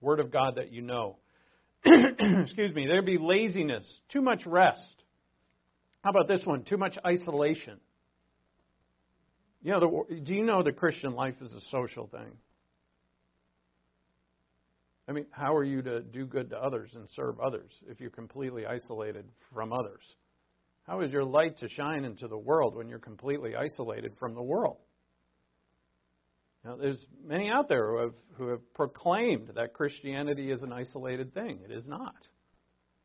Word 0.00 0.20
of 0.20 0.32
God 0.32 0.56
that 0.56 0.72
you 0.72 0.82
know. 0.82 1.18
excuse 1.84 2.74
me, 2.74 2.86
there'd 2.86 3.06
be 3.06 3.18
laziness, 3.20 3.84
too 4.10 4.22
much 4.22 4.44
rest. 4.46 5.02
How 6.02 6.10
about 6.10 6.28
this 6.28 6.44
one? 6.44 6.64
Too 6.64 6.76
much 6.76 6.96
isolation. 7.04 7.78
You 9.62 9.72
know, 9.72 9.80
the, 9.80 10.20
do 10.20 10.34
you 10.34 10.44
know 10.44 10.62
the 10.62 10.72
Christian 10.72 11.14
life 11.14 11.34
is 11.40 11.52
a 11.52 11.60
social 11.70 12.06
thing? 12.06 12.36
I 15.08 15.12
mean, 15.12 15.26
how 15.30 15.54
are 15.56 15.64
you 15.64 15.80
to 15.82 16.02
do 16.02 16.26
good 16.26 16.50
to 16.50 16.56
others 16.56 16.90
and 16.94 17.08
serve 17.16 17.40
others 17.40 17.72
if 17.88 17.98
you're 17.98 18.10
completely 18.10 18.66
isolated 18.66 19.24
from 19.54 19.72
others? 19.72 20.02
How 20.86 21.00
is 21.00 21.12
your 21.12 21.24
light 21.24 21.58
to 21.58 21.68
shine 21.68 22.04
into 22.04 22.28
the 22.28 22.36
world 22.36 22.76
when 22.76 22.88
you're 22.88 22.98
completely 22.98 23.54
isolated 23.56 24.12
from 24.18 24.34
the 24.34 24.42
world? 24.42 24.76
Now, 26.64 26.76
there's 26.76 27.02
many 27.24 27.50
out 27.50 27.68
there 27.68 27.90
who 27.90 27.98
have, 27.98 28.14
who 28.36 28.48
have 28.48 28.74
proclaimed 28.74 29.52
that 29.54 29.72
Christianity 29.72 30.50
is 30.50 30.62
an 30.62 30.72
isolated 30.72 31.32
thing. 31.32 31.60
It 31.64 31.72
is 31.72 31.86
not. 31.86 32.16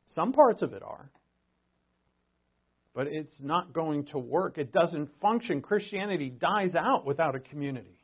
Some 0.07 0.33
parts 0.33 0.61
of 0.61 0.73
it 0.73 0.83
are, 0.83 1.09
but 2.93 3.07
it's 3.07 3.39
not 3.41 3.73
going 3.73 4.05
to 4.07 4.17
work. 4.19 4.57
It 4.57 4.73
doesn't 4.73 5.09
function. 5.21 5.61
Christianity 5.61 6.29
dies 6.29 6.75
out 6.75 7.05
without 7.05 7.35
a 7.35 7.39
community. 7.39 7.97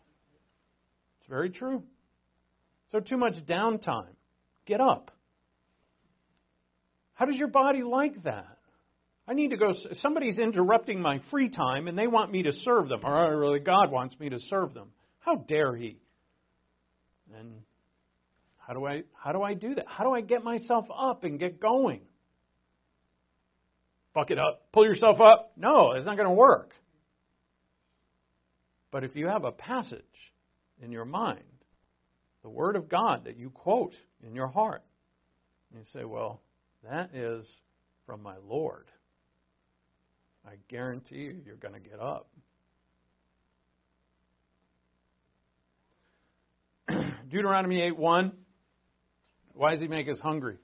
It's 1.19 1.29
very 1.29 1.49
true. 1.49 1.83
So, 2.91 2.99
too 2.99 3.17
much 3.17 3.35
downtime. 3.45 4.15
Get 4.65 4.81
up. 4.81 5.11
How 7.13 7.25
does 7.25 7.35
your 7.35 7.47
body 7.47 7.83
like 7.83 8.23
that? 8.23 8.57
I 9.27 9.33
need 9.33 9.51
to 9.51 9.57
go. 9.57 9.73
Somebody's 9.93 10.39
interrupting 10.39 11.01
my 11.01 11.21
free 11.29 11.49
time 11.49 11.87
and 11.87 11.97
they 11.97 12.07
want 12.07 12.31
me 12.31 12.43
to 12.43 12.51
serve 12.51 12.89
them, 12.89 13.01
or 13.03 13.37
really 13.37 13.59
God 13.59 13.91
wants 13.91 14.19
me 14.19 14.29
to 14.29 14.39
serve 14.39 14.73
them. 14.73 14.87
How 15.19 15.35
dare 15.35 15.75
he? 15.75 15.99
And 17.37 17.61
how 18.57 18.73
do 18.73 18.85
I 18.85 19.03
how 19.13 19.31
do 19.33 19.43
I 19.43 19.53
do 19.53 19.75
that? 19.75 19.85
How 19.87 20.03
do 20.03 20.11
I 20.11 20.21
get 20.21 20.43
myself 20.43 20.85
up 20.95 21.23
and 21.23 21.39
get 21.39 21.59
going? 21.59 22.01
Buck 24.13 24.31
it 24.31 24.39
up. 24.39 24.63
Pull 24.71 24.85
yourself 24.85 25.19
up. 25.21 25.51
No, 25.55 25.91
it's 25.91 26.05
not 26.05 26.17
going 26.17 26.27
to 26.27 26.33
work. 26.33 26.71
But 28.91 29.03
if 29.03 29.15
you 29.15 29.27
have 29.27 29.43
a 29.43 29.51
passage 29.51 30.01
in 30.81 30.91
your 30.91 31.05
mind, 31.05 31.43
the 32.43 32.49
Word 32.49 32.75
of 32.75 32.89
God 32.89 33.25
that 33.25 33.37
you 33.37 33.49
quote 33.49 33.93
in 34.25 34.35
your 34.35 34.47
heart, 34.47 34.83
and 35.71 35.79
you 35.79 35.85
say, 35.91 36.05
well, 36.05 36.41
that 36.89 37.13
is 37.13 37.45
from 38.05 38.23
my 38.23 38.35
Lord. 38.47 38.85
I 40.45 40.53
guarantee 40.67 41.17
you, 41.17 41.41
you're 41.45 41.55
going 41.55 41.73
to 41.73 41.79
get 41.79 41.99
up. 41.99 42.29
Deuteronomy 47.29 47.81
8 47.81 47.97
1. 47.97 48.31
Why 49.53 49.71
does 49.71 49.81
he 49.81 49.87
make 49.87 50.07
us 50.07 50.19
hungry? 50.19 50.57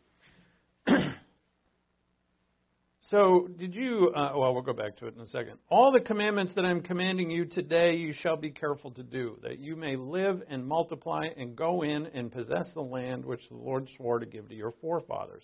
So, 3.16 3.48
did 3.58 3.74
you, 3.74 4.12
uh, 4.14 4.34
well, 4.36 4.54
we'll 4.54 4.62
go 4.62 4.74
back 4.74 4.98
to 4.98 5.08
it 5.08 5.16
in 5.16 5.22
a 5.22 5.28
second. 5.28 5.54
All 5.70 5.94
the 5.94 6.02
commandments 6.02 6.52
that 6.56 6.66
I'm 6.66 6.82
commanding 6.82 7.32
you 7.32 7.46
today, 7.46 7.96
you 7.96 8.12
shall 8.12 8.36
be 8.36 8.52
careful 8.52 8.92
to 8.92 9.04
do, 9.04 9.40
that 9.42 9.58
you 9.58 9.78
may 9.78 9.96
live 9.96 10.42
and 10.50 10.68
multiply 10.68 11.28
and 11.38 11.56
go 11.56 11.84
in 11.84 12.08
and 12.08 12.30
possess 12.30 12.66
the 12.74 12.82
land 12.82 13.24
which 13.24 13.40
the 13.48 13.56
Lord 13.56 13.88
swore 13.96 14.20
to 14.20 14.26
give 14.26 14.50
to 14.50 14.56
your 14.56 14.74
forefathers. 14.82 15.44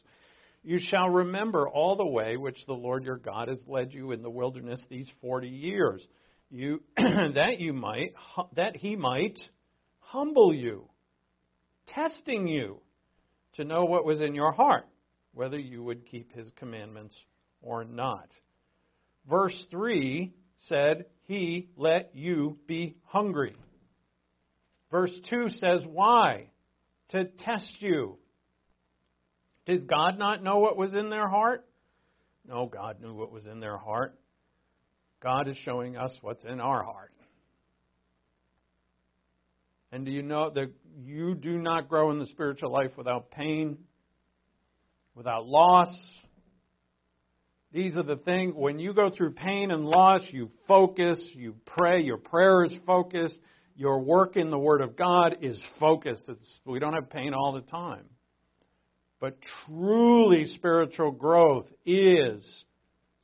You 0.64 0.80
shall 0.80 1.08
remember 1.08 1.70
all 1.70 1.96
the 1.96 2.06
way 2.06 2.36
which 2.36 2.58
the 2.68 2.74
Lord 2.74 3.06
your 3.06 3.16
God 3.16 3.48
has 3.48 3.60
led 3.66 3.94
you 3.94 4.12
in 4.12 4.22
the 4.22 4.30
wilderness 4.30 4.82
these 4.90 5.08
40 5.22 5.48
years. 5.48 6.06
You, 6.50 6.82
that 6.98 7.60
you 7.60 7.72
might, 7.72 8.16
that 8.58 8.76
he 8.76 8.98
might 8.98 9.40
humble 10.00 10.54
you, 10.54 10.90
testing 11.88 12.48
you 12.48 12.82
to 13.54 13.64
know 13.64 13.86
what 13.86 14.04
was 14.04 14.20
in 14.20 14.36
your 14.36 14.52
heart, 14.52 14.90
whether 15.34 15.58
you 15.58 15.82
would 15.84 16.06
keep 16.06 16.34
his 16.36 16.52
commandments 16.58 17.16
or 17.62 17.84
not. 17.84 18.30
Verse 19.30 19.66
3 19.70 20.34
said, 20.68 21.06
He 21.24 21.70
let 21.76 22.12
you 22.14 22.58
be 22.68 22.98
hungry. 23.06 23.56
Verse 24.90 25.14
2 25.30 25.50
says, 25.50 25.82
Why? 25.86 26.52
To 27.10 27.26
test 27.26 27.76
you. 27.80 28.18
Did 29.66 29.88
God 29.88 30.18
not 30.18 30.44
know 30.44 30.60
what 30.60 30.78
was 30.78 30.94
in 30.94 31.10
their 31.10 31.28
heart? 31.28 31.66
No, 32.48 32.66
God 32.66 33.00
knew 33.00 33.14
what 33.14 33.32
was 33.32 33.46
in 33.46 33.60
their 33.60 33.78
heart. 33.78 34.18
God 35.22 35.48
is 35.48 35.56
showing 35.58 35.96
us 35.96 36.12
what's 36.22 36.44
in 36.44 36.60
our 36.60 36.84
heart. 36.84 37.14
And 39.92 40.06
do 40.06 40.12
you 40.12 40.24
know 40.24 40.50
that 40.50 40.72
you 41.04 41.36
do 41.36 41.60
not 41.60 41.90
grow 41.90 42.12
in 42.12 42.20
the 42.20 42.26
spiritual 42.28 42.72
life 42.72 42.92
without 42.98 43.30
pain, 43.30 43.78
without 45.16 45.46
loss? 45.46 45.94
These 47.74 47.96
are 47.96 48.04
the 48.04 48.18
things, 48.18 48.54
when 48.56 48.80
you 48.80 48.94
go 48.94 49.10
through 49.10 49.32
pain 49.32 49.72
and 49.72 49.86
loss, 49.86 50.22
you 50.32 50.52
focus, 50.68 51.22
you 51.34 51.56
pray, 51.66 52.02
your 52.02 52.18
prayer 52.18 52.66
is 52.66 52.74
focused, 52.86 53.38
your 53.76 54.02
work 54.02 54.36
in 54.36 54.50
the 54.50 54.60
Word 54.60 54.82
of 54.82 54.98
God 54.98 55.38
is 55.42 55.60
focused. 55.80 56.24
It's, 56.28 56.60
we 56.66 56.80
don't 56.80 56.94
have 56.94 57.10
pain 57.10 57.34
all 57.34 57.54
the 57.54 57.62
time. 57.62 58.06
But 59.22 59.38
truly 59.66 60.46
spiritual 60.56 61.12
growth 61.12 61.68
is 61.86 62.44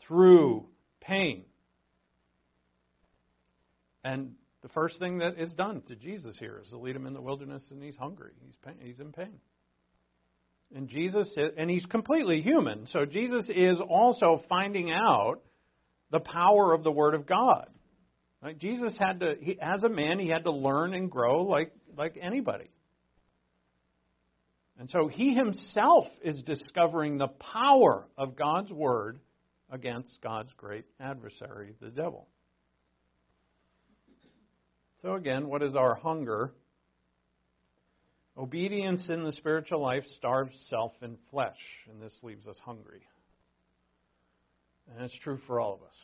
through 0.08 0.68
pain. 1.02 1.43
And 4.04 4.36
the 4.62 4.70
first 4.70 5.00
thing 5.00 5.18
that 5.18 5.38
is 5.38 5.52
done 5.52 5.82
to 5.89 5.95
Jesus 5.95 6.38
here 6.39 6.62
is 6.64 6.70
to 6.70 6.78
lead 6.78 6.95
him 6.95 7.06
in 7.06 7.14
the 7.14 7.22
wilderness, 7.22 7.64
and 7.72 7.84
he's 7.84 7.98
hungry. 7.98 8.32
He's 8.45 8.56
pain, 8.64 8.76
he's 8.80 9.00
in 9.00 9.12
pain. 9.12 9.39
And 10.76 10.89
Jesus, 10.89 11.34
and 11.57 11.70
he's 11.70 11.86
completely 11.86 12.41
human. 12.41 12.88
So 12.88 13.05
Jesus 13.05 13.49
is 13.49 13.78
also 13.80 14.43
finding 14.49 14.91
out 14.91 15.41
the 16.11 16.20
power 16.20 16.74
of 16.74 16.84
the 16.84 16.91
Word 16.91 17.13
of 17.13 17.26
God. 17.26 17.68
Right? 18.41 18.57
Jesus 18.57 18.93
had 18.99 19.22
to, 19.22 19.36
he, 19.39 19.57
as 19.61 19.84
a 19.84 19.89
man, 19.89 20.20
he 20.20 20.28
had 20.28 20.43
to 20.43 20.51
learn 20.51 20.93
and 20.93 21.09
grow 21.09 21.43
like 21.43 21.72
like 21.97 22.18
anybody. 22.22 22.70
And 24.80 24.89
so 24.89 25.07
he 25.07 25.34
himself 25.34 26.05
is 26.24 26.43
discovering 26.43 27.18
the 27.18 27.28
power 27.28 28.05
of 28.18 28.36
God's 28.36 28.72
Word 28.72 29.20
against 29.72 30.22
God's 30.22 30.51
great 30.55 30.86
adversary, 30.99 31.74
the 31.82 31.89
devil. 31.89 32.28
So, 35.01 35.13
again, 35.13 35.47
what 35.47 35.63
is 35.63 35.76
our 35.76 35.95
hunger? 35.95 36.53
Obedience 38.38 39.10
in 39.10 39.24
the 39.24 39.32
spiritual 39.32 39.82
life 39.82 40.04
starves 40.16 40.56
self 40.70 40.92
and 41.02 41.18
flesh, 41.32 41.58
and 41.90 42.02
this 42.02 42.14
leaves 42.22 42.48
us 42.48 42.60
hungry. 42.64 43.02
And 44.90 45.04
it's 45.04 45.18
true 45.20 45.40
for 45.48 45.60
all 45.60 45.74
of 45.74 45.82
us. 45.82 45.96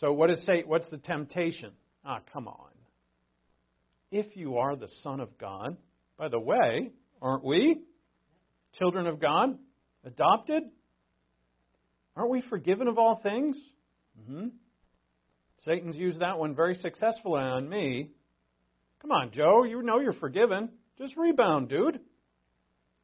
So, 0.00 0.12
what 0.12 0.30
is 0.30 0.44
say? 0.44 0.64
What's 0.66 0.90
the 0.90 0.98
temptation? 0.98 1.72
Ah, 2.04 2.20
come 2.32 2.48
on. 2.48 2.70
If 4.10 4.36
you 4.36 4.58
are 4.58 4.74
the 4.74 4.88
Son 5.02 5.20
of 5.20 5.38
God, 5.38 5.76
by 6.16 6.28
the 6.28 6.40
way, 6.40 6.90
aren't 7.22 7.44
we 7.44 7.82
children 8.78 9.06
of 9.06 9.20
God, 9.20 9.58
adopted? 10.04 10.64
Aren't 12.16 12.30
we 12.30 12.42
forgiven 12.48 12.88
of 12.88 12.98
all 12.98 13.20
things? 13.22 13.56
Mm-hmm. 14.20 14.48
Satan's 15.64 15.96
used 15.96 16.20
that 16.20 16.38
one 16.38 16.54
very 16.54 16.74
successfully 16.76 17.40
on 17.40 17.68
me. 17.68 18.10
Come 19.00 19.12
on, 19.12 19.30
Joe, 19.32 19.64
you 19.64 19.82
know 19.82 20.00
you're 20.00 20.12
forgiven. 20.12 20.70
Just 20.98 21.16
rebound, 21.16 21.68
dude. 21.68 22.00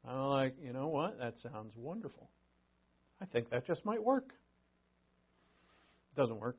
I'm 0.07 0.18
like, 0.18 0.57
you 0.61 0.72
know 0.72 0.88
what? 0.88 1.18
That 1.18 1.34
sounds 1.42 1.72
wonderful. 1.76 2.28
I 3.20 3.26
think 3.26 3.51
that 3.51 3.66
just 3.66 3.84
might 3.84 4.03
work. 4.03 4.28
It 6.12 6.20
doesn't 6.20 6.38
work. 6.38 6.57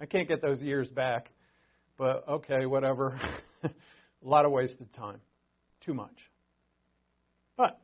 I 0.00 0.06
can't 0.06 0.28
get 0.28 0.40
those 0.40 0.60
years 0.60 0.88
back, 0.90 1.30
but 1.96 2.28
okay, 2.28 2.66
whatever. 2.66 3.18
A 3.64 3.70
lot 4.22 4.44
of 4.44 4.52
wasted 4.52 4.92
time. 4.92 5.20
Too 5.84 5.94
much. 5.94 6.14
But 7.56 7.80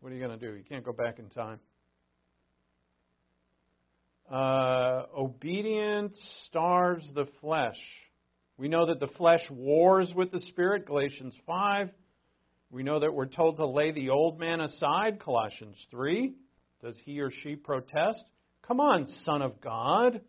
what 0.00 0.12
are 0.12 0.14
you 0.14 0.20
going 0.20 0.38
to 0.38 0.46
do? 0.46 0.54
You 0.54 0.64
can't 0.68 0.84
go 0.84 0.92
back 0.92 1.18
in 1.18 1.28
time. 1.28 1.60
Uh, 4.30 5.06
obedience 5.16 6.16
starves 6.46 7.10
the 7.14 7.26
flesh. 7.40 7.78
We 8.60 8.68
know 8.68 8.84
that 8.84 9.00
the 9.00 9.06
flesh 9.06 9.40
wars 9.50 10.12
with 10.14 10.32
the 10.32 10.40
spirit, 10.40 10.84
Galatians 10.84 11.32
5. 11.46 11.88
We 12.70 12.82
know 12.82 13.00
that 13.00 13.14
we're 13.14 13.24
told 13.24 13.56
to 13.56 13.66
lay 13.66 13.90
the 13.90 14.10
old 14.10 14.38
man 14.38 14.60
aside, 14.60 15.18
Colossians 15.18 15.82
3. 15.90 16.34
Does 16.84 16.94
he 17.06 17.20
or 17.20 17.30
she 17.30 17.56
protest? 17.56 18.22
Come 18.60 18.78
on, 18.78 19.06
son 19.24 19.40
of 19.40 19.62
God, 19.62 20.20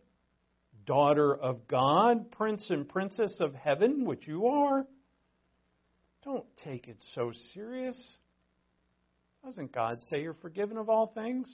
daughter 0.85 1.35
of 1.35 1.67
God, 1.67 2.31
prince 2.31 2.65
and 2.69 2.87
princess 2.87 3.35
of 3.41 3.53
heaven, 3.53 4.05
which 4.05 4.25
you 4.25 4.47
are. 4.47 4.87
Don't 6.23 6.45
take 6.63 6.87
it 6.87 7.03
so 7.13 7.33
serious. 7.53 7.97
Doesn't 9.43 9.73
God 9.73 9.99
say 10.09 10.21
you're 10.21 10.35
forgiven 10.35 10.77
of 10.77 10.87
all 10.87 11.07
things? 11.07 11.49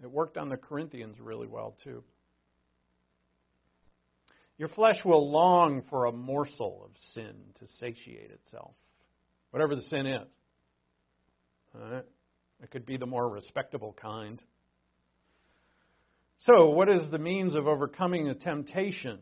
It 0.00 0.08
worked 0.08 0.36
on 0.36 0.48
the 0.48 0.56
Corinthians 0.56 1.18
really 1.18 1.48
well, 1.48 1.76
too. 1.82 2.04
Your 4.62 4.68
flesh 4.68 5.04
will 5.04 5.28
long 5.28 5.82
for 5.90 6.04
a 6.04 6.12
morsel 6.12 6.82
of 6.84 6.92
sin 7.14 7.34
to 7.58 7.66
satiate 7.80 8.30
itself, 8.30 8.76
whatever 9.50 9.74
the 9.74 9.82
sin 9.82 10.06
is. 10.06 10.28
Right? 11.74 12.04
It 12.62 12.70
could 12.70 12.86
be 12.86 12.96
the 12.96 13.04
more 13.04 13.28
respectable 13.28 13.92
kind. 14.00 14.40
So, 16.46 16.68
what 16.68 16.88
is 16.88 17.10
the 17.10 17.18
means 17.18 17.56
of 17.56 17.66
overcoming 17.66 18.28
a 18.28 18.36
temptation? 18.36 19.18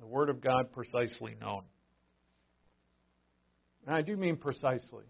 The 0.00 0.06
Word 0.06 0.28
of 0.28 0.40
God 0.40 0.72
precisely 0.72 1.36
known. 1.40 1.62
And 3.86 3.94
I 3.94 4.02
do 4.02 4.16
mean 4.16 4.38
precisely. 4.38 5.04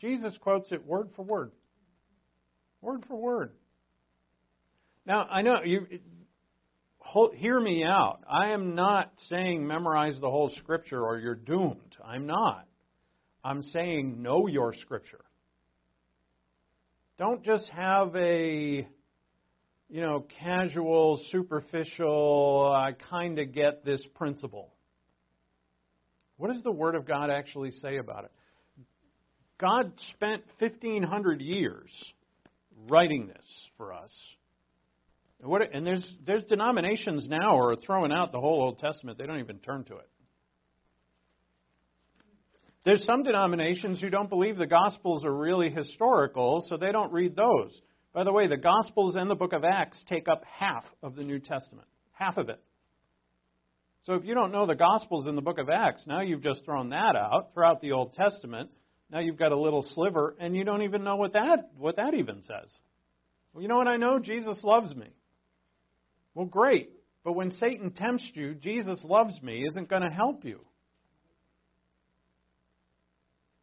Jesus 0.00 0.36
quotes 0.40 0.72
it 0.72 0.84
word 0.84 1.10
for 1.14 1.24
word. 1.24 1.52
Word 2.80 3.04
for 3.06 3.14
word. 3.14 3.52
Now, 5.06 5.28
I 5.30 5.42
know 5.42 5.62
you 5.62 5.86
hear 7.34 7.58
me 7.58 7.84
out. 7.84 8.20
I 8.28 8.50
am 8.50 8.74
not 8.74 9.12
saying 9.28 9.66
memorize 9.66 10.18
the 10.20 10.30
whole 10.30 10.50
scripture 10.58 11.02
or 11.02 11.18
you're 11.18 11.34
doomed. 11.34 11.96
I'm 12.04 12.26
not. 12.26 12.66
I'm 13.44 13.62
saying 13.62 14.22
know 14.22 14.46
your 14.46 14.74
scripture. 14.74 15.24
Don't 17.18 17.44
just 17.44 17.68
have 17.70 18.14
a 18.14 18.86
you 19.88 20.02
know, 20.02 20.26
casual, 20.40 21.20
superficial, 21.30 22.72
I 22.74 22.92
kind 22.92 23.38
of 23.38 23.54
get 23.54 23.84
this 23.84 24.04
principle. 24.14 24.74
What 26.36 26.52
does 26.52 26.62
the 26.62 26.72
Word 26.72 26.94
of 26.94 27.06
God 27.06 27.30
actually 27.30 27.70
say 27.70 27.96
about 27.96 28.24
it? 28.24 28.32
God 29.58 29.92
spent 30.12 30.44
1,500 30.58 31.40
years 31.40 31.90
writing 32.88 33.26
this 33.26 33.44
for 33.76 33.92
us. 33.92 34.12
And, 35.40 35.48
what, 35.48 35.62
and 35.72 35.86
there's, 35.86 36.14
there's 36.26 36.44
denominations 36.44 37.26
now 37.28 37.56
who 37.56 37.62
are 37.64 37.76
throwing 37.76 38.12
out 38.12 38.32
the 38.32 38.40
whole 38.40 38.60
Old 38.60 38.78
Testament. 38.78 39.18
They 39.18 39.26
don't 39.26 39.40
even 39.40 39.58
turn 39.58 39.84
to 39.84 39.96
it. 39.96 40.08
There's 42.84 43.04
some 43.04 43.22
denominations 43.22 44.00
who 44.00 44.08
don't 44.08 44.30
believe 44.30 44.56
the 44.56 44.66
Gospels 44.66 45.24
are 45.24 45.34
really 45.34 45.70
historical, 45.70 46.64
so 46.68 46.76
they 46.76 46.90
don't 46.90 47.12
read 47.12 47.36
those. 47.36 47.78
By 48.14 48.24
the 48.24 48.32
way, 48.32 48.46
the 48.46 48.56
Gospels 48.56 49.14
and 49.16 49.28
the 49.28 49.34
book 49.34 49.52
of 49.52 49.62
Acts 49.62 50.02
take 50.08 50.26
up 50.26 50.42
half 50.44 50.84
of 51.02 51.14
the 51.14 51.22
New 51.22 51.38
Testament, 51.38 51.86
half 52.12 52.36
of 52.38 52.48
it. 52.48 52.60
So 54.06 54.14
if 54.14 54.24
you 54.24 54.34
don't 54.34 54.52
know 54.52 54.64
the 54.66 54.74
Gospels 54.74 55.26
in 55.26 55.36
the 55.36 55.42
book 55.42 55.58
of 55.58 55.68
Acts, 55.68 56.02
now 56.06 56.22
you've 56.22 56.42
just 56.42 56.64
thrown 56.64 56.88
that 56.90 57.14
out 57.14 57.50
throughout 57.52 57.82
the 57.82 57.92
Old 57.92 58.14
Testament. 58.14 58.70
Now 59.10 59.20
you've 59.20 59.36
got 59.36 59.52
a 59.52 59.58
little 59.58 59.82
sliver, 59.94 60.34
and 60.40 60.56
you 60.56 60.64
don't 60.64 60.82
even 60.82 61.04
know 61.04 61.16
what 61.16 61.34
that 61.34 61.70
what 61.76 61.96
that 61.96 62.14
even 62.14 62.40
says. 62.40 62.74
Well, 63.52 63.62
you 63.62 63.68
know 63.68 63.76
what 63.76 63.88
I 63.88 63.98
know? 63.98 64.18
Jesus 64.18 64.56
loves 64.62 64.94
me. 64.94 65.08
Well, 66.38 66.46
great. 66.46 66.92
But 67.24 67.32
when 67.32 67.50
Satan 67.56 67.90
tempts 67.90 68.30
you, 68.34 68.54
Jesus 68.54 69.00
loves 69.02 69.34
me 69.42 69.66
isn't 69.68 69.90
going 69.90 70.02
to 70.02 70.08
help 70.08 70.44
you. 70.44 70.60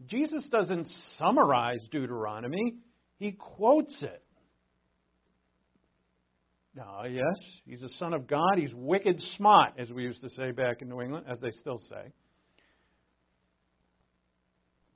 Jesus 0.06 0.46
doesn't 0.50 0.90
summarize 1.18 1.80
Deuteronomy, 1.90 2.76
he 3.18 3.32
quotes 3.32 3.96
it. 4.04 4.22
Now, 6.76 7.06
yes, 7.06 7.38
he's 7.66 7.82
a 7.82 7.88
son 7.98 8.14
of 8.14 8.28
God. 8.28 8.58
He's 8.58 8.74
wicked 8.74 9.22
smart, 9.38 9.76
as 9.80 9.90
we 9.90 10.04
used 10.04 10.20
to 10.24 10.30
say 10.32 10.52
back 10.52 10.82
in 10.82 10.90
New 10.90 11.00
England, 11.00 11.28
as 11.30 11.40
they 11.40 11.52
still 11.52 11.80
say. 11.90 12.12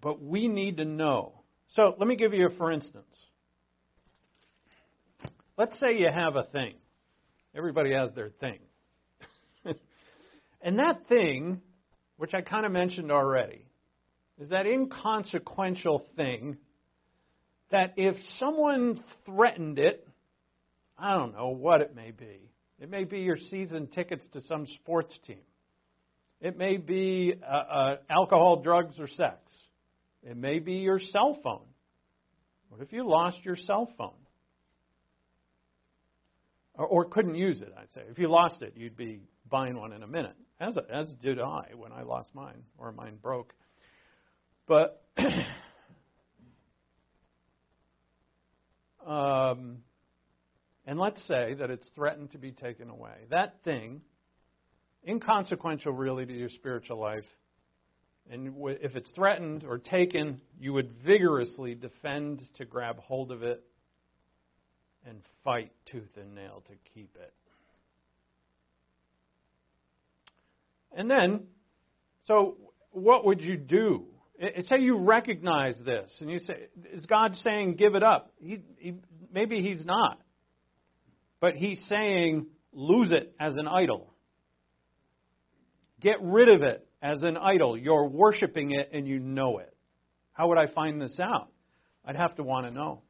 But 0.01 0.21
we 0.21 0.49
need 0.49 0.75
to 0.77 0.85
know. 0.85 1.43
So 1.75 1.95
let 1.97 2.09
me 2.09 2.17
give 2.17 2.33
you 2.33 2.47
a 2.47 2.49
for 2.57 2.73
instance. 2.73 3.05
Let's 5.57 5.79
say 5.79 5.97
you 5.97 6.09
have 6.13 6.35
a 6.35 6.43
thing. 6.43 6.73
Everybody 7.59 7.91
has 7.91 8.09
their 8.15 8.29
thing. 8.29 8.59
and 10.61 10.79
that 10.79 11.09
thing, 11.09 11.59
which 12.15 12.33
I 12.33 12.39
kind 12.39 12.65
of 12.65 12.71
mentioned 12.71 13.11
already, 13.11 13.65
is 14.39 14.47
that 14.47 14.65
inconsequential 14.65 16.05
thing 16.15 16.55
that 17.69 17.95
if 17.97 18.15
someone 18.37 19.03
threatened 19.25 19.77
it, 19.77 20.07
I 20.97 21.15
don't 21.15 21.33
know 21.33 21.49
what 21.49 21.81
it 21.81 21.93
may 21.93 22.11
be. 22.11 22.49
It 22.79 22.89
may 22.89 23.03
be 23.03 23.19
your 23.19 23.37
season 23.51 23.87
tickets 23.87 24.23
to 24.31 24.41
some 24.43 24.65
sports 24.65 25.13
team. 25.27 25.41
It 26.39 26.57
may 26.57 26.77
be 26.77 27.33
uh, 27.45 27.53
uh, 27.53 27.95
alcohol, 28.09 28.61
drugs, 28.61 28.95
or 29.01 29.07
sex. 29.09 29.37
It 30.23 30.37
may 30.37 30.59
be 30.59 30.75
your 30.75 31.01
cell 31.11 31.37
phone. 31.43 31.67
What 32.69 32.79
if 32.79 32.93
you 32.93 33.05
lost 33.05 33.39
your 33.43 33.57
cell 33.57 33.91
phone? 33.97 34.13
Or, 36.79 36.87
or 36.87 37.05
couldn't 37.05 37.35
use 37.35 37.61
it, 37.61 37.73
I'd 37.77 37.91
say. 37.91 38.01
If 38.09 38.17
you 38.17 38.29
lost 38.29 38.61
it, 38.61 38.73
you'd 38.77 38.95
be 38.95 39.19
buying 39.49 39.77
one 39.77 39.91
in 39.91 40.01
a 40.01 40.07
minute, 40.07 40.37
as, 40.61 40.77
as 40.89 41.07
did 41.21 41.37
I 41.39 41.71
when 41.75 41.91
I 41.91 42.03
lost 42.03 42.33
mine, 42.33 42.63
or 42.77 42.93
mine 42.93 43.17
broke. 43.21 43.53
But 44.65 45.03
um, 49.05 49.79
and 50.85 50.97
let's 50.97 51.21
say 51.27 51.55
that 51.55 51.69
it's 51.69 51.87
threatened 51.95 52.31
to 52.31 52.37
be 52.37 52.53
taken 52.53 52.89
away. 52.89 53.25
That 53.29 53.55
thing, 53.65 53.99
inconsequential 55.05 55.91
really 55.91 56.25
to 56.25 56.33
your 56.33 56.49
spiritual 56.49 56.97
life, 56.97 57.25
and 58.31 58.53
if 58.81 58.95
it's 58.95 59.11
threatened 59.11 59.65
or 59.65 59.79
taken, 59.79 60.39
you 60.57 60.71
would 60.71 60.91
vigorously 61.03 61.75
defend 61.75 62.41
to 62.57 62.63
grab 62.63 62.99
hold 62.99 63.33
of 63.33 63.43
it 63.43 63.65
and 65.09 65.21
fight 65.43 65.71
tooth 65.85 66.15
and 66.17 66.35
nail 66.35 66.63
to 66.67 66.73
keep 66.93 67.15
it. 67.15 67.33
And 70.95 71.09
then, 71.09 71.47
so 72.25 72.57
what 72.91 73.25
would 73.25 73.41
you 73.41 73.57
do? 73.57 74.05
Say 74.63 74.79
you 74.79 74.97
recognize 74.97 75.77
this, 75.83 76.09
and 76.21 76.29
you 76.29 76.39
say, 76.39 76.67
"Is 76.93 77.05
God 77.05 77.35
saying 77.35 77.75
give 77.75 77.95
it 77.95 78.03
up?" 78.03 78.31
He, 78.39 78.59
he, 78.77 78.93
maybe 79.33 79.61
He's 79.61 79.85
not. 79.85 80.21
But 81.39 81.55
he's 81.55 81.79
saying, 81.87 82.47
lose 82.73 83.11
it 83.11 83.33
as 83.39 83.55
an 83.55 83.67
idol. 83.67 84.13
Get 86.01 86.21
rid 86.21 86.49
of 86.49 86.63
it 86.63 86.85
as 87.01 87.23
an 87.23 87.37
idol. 87.37 87.77
You're 87.77 88.07
worshiping 88.07 88.71
it 88.71 88.89
and 88.93 89.07
you 89.07 89.19
know 89.19 89.59
it. 89.59 89.73
How 90.33 90.49
would 90.49 90.57
I 90.57 90.67
find 90.67 91.01
this 91.01 91.19
out? 91.19 91.49
I'd 92.05 92.15
have 92.15 92.35
to 92.35 92.43
want 92.43 92.65
to 92.65 92.71
know. 92.71 93.01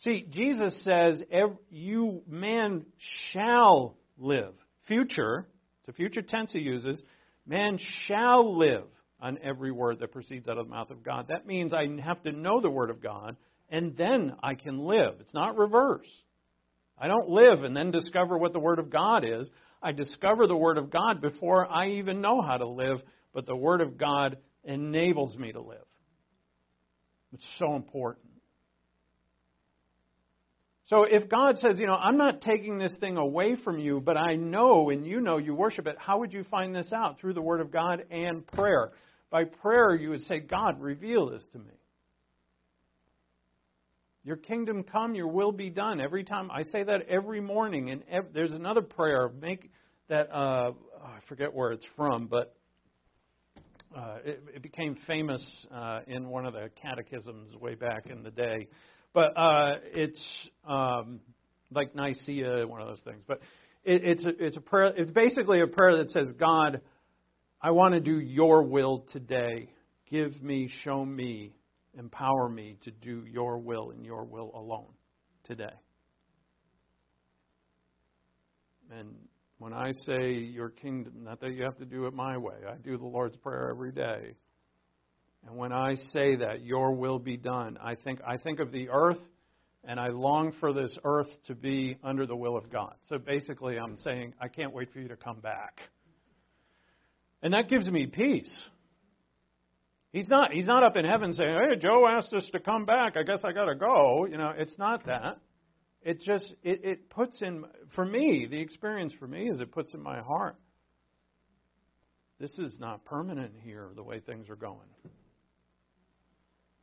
See, 0.00 0.26
Jesus 0.30 0.78
says, 0.84 1.22
You 1.70 2.22
man 2.28 2.84
shall 3.32 3.96
live. 4.18 4.54
Future, 4.86 5.46
it's 5.80 5.88
a 5.88 5.92
future 5.92 6.22
tense 6.22 6.52
he 6.52 6.60
uses. 6.60 7.02
Man 7.46 7.78
shall 8.06 8.58
live 8.58 8.84
on 9.20 9.38
every 9.42 9.72
word 9.72 10.00
that 10.00 10.12
proceeds 10.12 10.48
out 10.48 10.58
of 10.58 10.66
the 10.66 10.74
mouth 10.74 10.90
of 10.90 11.02
God. 11.02 11.26
That 11.28 11.46
means 11.46 11.72
I 11.72 11.88
have 12.00 12.22
to 12.24 12.32
know 12.32 12.60
the 12.60 12.70
Word 12.70 12.90
of 12.90 13.02
God, 13.02 13.36
and 13.70 13.96
then 13.96 14.34
I 14.42 14.54
can 14.54 14.78
live. 14.80 15.14
It's 15.20 15.34
not 15.34 15.56
reverse. 15.56 16.08
I 16.98 17.08
don't 17.08 17.28
live 17.28 17.62
and 17.62 17.76
then 17.76 17.90
discover 17.90 18.36
what 18.36 18.52
the 18.52 18.58
Word 18.58 18.78
of 18.78 18.90
God 18.90 19.24
is. 19.24 19.48
I 19.82 19.92
discover 19.92 20.46
the 20.46 20.56
Word 20.56 20.78
of 20.78 20.90
God 20.90 21.20
before 21.20 21.66
I 21.66 21.90
even 21.92 22.20
know 22.20 22.42
how 22.42 22.56
to 22.56 22.66
live, 22.66 23.02
but 23.32 23.46
the 23.46 23.56
Word 23.56 23.80
of 23.80 23.98
God 23.98 24.38
enables 24.64 25.36
me 25.36 25.52
to 25.52 25.60
live. 25.60 25.78
It's 27.32 27.46
so 27.58 27.74
important. 27.74 28.26
So 30.88 31.02
if 31.02 31.28
God 31.28 31.58
says, 31.58 31.80
you 31.80 31.86
know, 31.86 31.96
I'm 31.96 32.16
not 32.16 32.40
taking 32.40 32.78
this 32.78 32.92
thing 33.00 33.16
away 33.16 33.56
from 33.56 33.78
you, 33.78 34.00
but 34.00 34.16
I 34.16 34.36
know 34.36 34.90
and 34.90 35.04
you 35.04 35.20
know 35.20 35.38
you 35.38 35.52
worship 35.54 35.88
it, 35.88 35.96
how 35.98 36.20
would 36.20 36.32
you 36.32 36.44
find 36.44 36.74
this 36.74 36.92
out? 36.92 37.18
Through 37.18 37.34
the 37.34 37.42
Word 37.42 37.60
of 37.60 37.72
God 37.72 38.04
and 38.10 38.46
prayer. 38.46 38.92
By 39.30 39.44
prayer, 39.44 39.96
you 39.96 40.10
would 40.10 40.24
say, 40.26 40.38
God, 40.38 40.80
reveal 40.80 41.30
this 41.30 41.42
to 41.52 41.58
me. 41.58 41.72
Your 44.22 44.36
kingdom 44.36 44.84
come, 44.84 45.14
your 45.14 45.28
will 45.28 45.52
be 45.52 45.70
done. 45.70 46.00
Every 46.00 46.24
time 46.24 46.50
I 46.50 46.62
say 46.64 46.84
that 46.84 47.08
every 47.08 47.40
morning, 47.40 47.90
and 47.90 48.02
every, 48.10 48.30
there's 48.32 48.52
another 48.52 48.82
prayer. 48.82 49.30
Make 49.40 49.70
that 50.08 50.32
uh, 50.32 50.72
oh, 50.72 51.04
I 51.04 51.18
forget 51.28 51.54
where 51.54 51.72
it's 51.72 51.86
from, 51.96 52.26
but 52.26 52.54
uh, 53.96 54.18
it, 54.24 54.42
it 54.56 54.62
became 54.62 54.96
famous 55.06 55.42
uh, 55.72 56.00
in 56.08 56.28
one 56.28 56.44
of 56.44 56.54
the 56.54 56.70
catechisms 56.80 57.54
way 57.56 57.76
back 57.76 58.06
in 58.06 58.24
the 58.24 58.30
day. 58.30 58.66
But 59.16 59.36
uh, 59.36 59.74
it's 59.94 60.22
um, 60.68 61.20
like 61.72 61.96
Nicaea, 61.96 62.68
one 62.68 62.80
of 62.80 62.86
those 62.86 63.00
things. 63.00 63.22
But 63.26 63.40
it, 63.82 64.04
it's 64.04 64.24
a, 64.24 64.32
it's 64.38 64.56
a 64.56 64.60
prayer. 64.60 64.92
It's 64.96 65.10
basically 65.10 65.60
a 65.60 65.66
prayer 65.66 65.96
that 65.96 66.10
says, 66.12 66.30
God, 66.38 66.80
I 67.60 67.72
want 67.72 67.94
to 67.94 68.00
do 68.00 68.20
Your 68.20 68.62
will 68.62 69.06
today. 69.12 69.70
Give 70.08 70.40
me, 70.40 70.70
show 70.84 71.04
me 71.04 71.56
Empower 71.98 72.48
me 72.48 72.76
to 72.82 72.90
do 72.90 73.24
your 73.26 73.58
will 73.58 73.90
and 73.90 74.04
your 74.04 74.24
will 74.24 74.50
alone 74.54 74.92
today. 75.44 75.72
And 78.90 79.14
when 79.58 79.72
I 79.72 79.92
say 80.02 80.32
your 80.32 80.68
kingdom, 80.68 81.24
not 81.24 81.40
that 81.40 81.52
you 81.52 81.62
have 81.62 81.78
to 81.78 81.86
do 81.86 82.06
it 82.06 82.12
my 82.12 82.36
way, 82.36 82.56
I 82.68 82.76
do 82.76 82.98
the 82.98 83.06
Lord's 83.06 83.36
Prayer 83.38 83.70
every 83.70 83.92
day. 83.92 84.34
And 85.46 85.56
when 85.56 85.72
I 85.72 85.94
say 86.12 86.36
that, 86.36 86.64
your 86.64 86.92
will 86.92 87.18
be 87.18 87.36
done, 87.36 87.78
I 87.80 87.94
think, 87.94 88.20
I 88.26 88.36
think 88.36 88.58
of 88.58 88.72
the 88.72 88.88
earth 88.88 89.20
and 89.84 90.00
I 90.00 90.08
long 90.08 90.52
for 90.58 90.72
this 90.72 90.96
earth 91.04 91.28
to 91.46 91.54
be 91.54 91.96
under 92.02 92.26
the 92.26 92.34
will 92.34 92.56
of 92.56 92.70
God. 92.72 92.94
So 93.08 93.18
basically, 93.18 93.78
I'm 93.78 93.98
saying, 94.00 94.34
I 94.40 94.48
can't 94.48 94.74
wait 94.74 94.92
for 94.92 94.98
you 94.98 95.08
to 95.08 95.16
come 95.16 95.38
back. 95.38 95.80
And 97.42 97.52
that 97.54 97.68
gives 97.68 97.88
me 97.88 98.06
peace. 98.06 98.50
He's 100.12 100.28
not, 100.28 100.50
he's 100.50 100.66
not 100.66 100.82
up 100.82 100.96
in 100.96 101.04
heaven 101.04 101.32
saying, 101.34 101.58
hey, 101.70 101.76
Joe 101.76 102.08
asked 102.08 102.32
us 102.32 102.48
to 102.52 102.58
come 102.58 102.84
back. 102.84 103.16
I 103.16 103.22
guess 103.22 103.40
I 103.44 103.52
got 103.52 103.66
to 103.66 103.76
go. 103.76 104.26
You 104.28 104.38
know, 104.38 104.52
it's 104.56 104.76
not 104.78 105.06
that. 105.06 105.38
It 106.02 106.22
just, 106.22 106.54
it, 106.64 106.84
it 106.84 107.10
puts 107.10 107.40
in, 107.42 107.64
for 107.94 108.04
me, 108.04 108.48
the 108.50 108.60
experience 108.60 109.12
for 109.18 109.28
me 109.28 109.48
is 109.48 109.60
it 109.60 109.70
puts 109.70 109.94
in 109.94 110.02
my 110.02 110.20
heart, 110.20 110.56
this 112.40 112.58
is 112.58 112.76
not 112.80 113.04
permanent 113.04 113.52
here 113.62 113.90
the 113.94 114.02
way 114.02 114.20
things 114.20 114.48
are 114.48 114.56
going. 114.56 114.88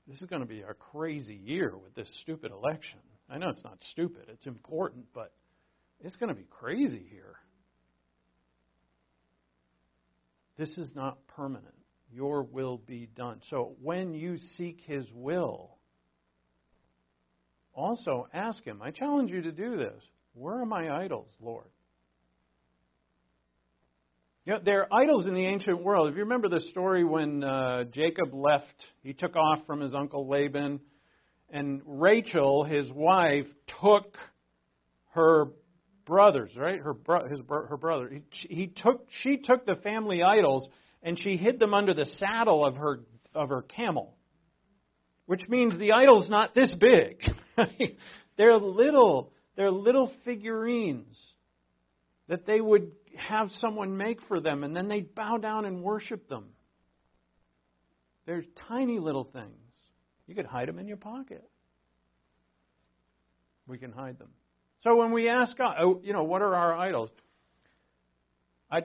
This 0.07 0.21
is 0.21 0.27
going 0.27 0.41
to 0.41 0.47
be 0.47 0.61
a 0.61 0.73
crazy 0.73 1.35
year 1.35 1.73
with 1.77 1.95
this 1.95 2.09
stupid 2.21 2.51
election. 2.51 2.99
I 3.29 3.37
know 3.37 3.49
it's 3.49 3.63
not 3.63 3.77
stupid, 3.91 4.25
it's 4.27 4.45
important, 4.45 5.05
but 5.13 5.31
it's 6.01 6.15
going 6.17 6.29
to 6.29 6.35
be 6.35 6.45
crazy 6.49 7.05
here. 7.09 7.35
This 10.57 10.77
is 10.77 10.93
not 10.93 11.25
permanent 11.27 11.73
your 12.13 12.43
will 12.43 12.77
be 12.77 13.09
done. 13.15 13.41
So 13.49 13.75
when 13.81 14.13
you 14.13 14.37
seek 14.57 14.81
His 14.85 15.05
will, 15.13 15.77
also 17.73 18.27
ask 18.33 18.63
Him. 18.63 18.81
I 18.81 18.91
challenge 18.91 19.31
you 19.31 19.41
to 19.41 19.51
do 19.51 19.77
this. 19.77 20.01
Where 20.33 20.59
are 20.59 20.65
my 20.65 21.03
idols, 21.03 21.29
Lord? 21.41 21.65
You 24.45 24.53
know, 24.53 24.59
there 24.63 24.81
are 24.81 25.01
idols 25.01 25.25
in 25.25 25.35
the 25.35 25.45
ancient 25.45 25.81
world. 25.81 26.09
If 26.09 26.15
you 26.15 26.23
remember 26.23 26.49
the 26.49 26.59
story 26.71 27.05
when 27.05 27.45
uh, 27.45 27.85
Jacob 27.85 28.33
left, 28.33 28.65
he 29.01 29.13
took 29.13 29.37
off 29.37 29.59
from 29.65 29.79
his 29.79 29.95
uncle 29.95 30.27
Laban, 30.27 30.81
and 31.49 31.81
Rachel, 31.85 32.65
his 32.65 32.91
wife, 32.91 33.45
took 33.81 34.17
her 35.11 35.45
brothers, 36.05 36.51
right? 36.57 36.77
Her 36.77 36.93
bro- 36.93 37.29
his 37.29 37.39
bro- 37.39 37.67
her 37.67 37.77
brother. 37.77 38.09
He, 38.09 38.53
he 38.53 38.67
took 38.67 39.07
she 39.21 39.37
took 39.37 39.65
the 39.65 39.75
family 39.75 40.21
idols 40.21 40.67
and 41.01 41.17
she 41.17 41.37
hid 41.37 41.57
them 41.57 41.73
under 41.73 41.93
the 41.93 42.05
saddle 42.17 42.65
of 42.65 42.75
her 42.75 42.99
of 43.33 43.47
her 43.47 43.61
camel, 43.61 44.17
which 45.25 45.47
means 45.47 45.79
the 45.79 45.93
idol's 45.93 46.29
not 46.29 46.53
this 46.53 46.75
big. 46.77 47.21
they're 48.37 48.57
little. 48.57 49.31
They're 49.55 49.71
little 49.71 50.11
figurines 50.25 51.17
that 52.27 52.45
they 52.45 52.59
would 52.59 52.91
have 53.15 53.49
someone 53.57 53.97
make 53.97 54.21
for 54.27 54.39
them, 54.39 54.63
and 54.63 54.75
then 54.75 54.87
they'd 54.87 55.13
bow 55.13 55.37
down 55.37 55.65
and 55.65 55.81
worship 55.81 56.27
them. 56.27 56.45
They're 58.25 58.43
tiny 58.67 58.99
little 58.99 59.25
things. 59.25 59.49
You 60.27 60.35
could 60.35 60.45
hide 60.45 60.67
them 60.67 60.79
in 60.79 60.87
your 60.87 60.97
pocket. 60.97 61.43
We 63.67 63.77
can 63.77 63.91
hide 63.91 64.19
them. 64.19 64.29
So 64.81 64.95
when 64.95 65.11
we 65.11 65.29
ask 65.29 65.57
God, 65.57 65.75
oh, 65.79 66.01
you 66.03 66.13
know, 66.13 66.23
what 66.23 66.41
are 66.41 66.53
our 66.53 66.73
idols? 66.73 67.09
I, 68.69 68.79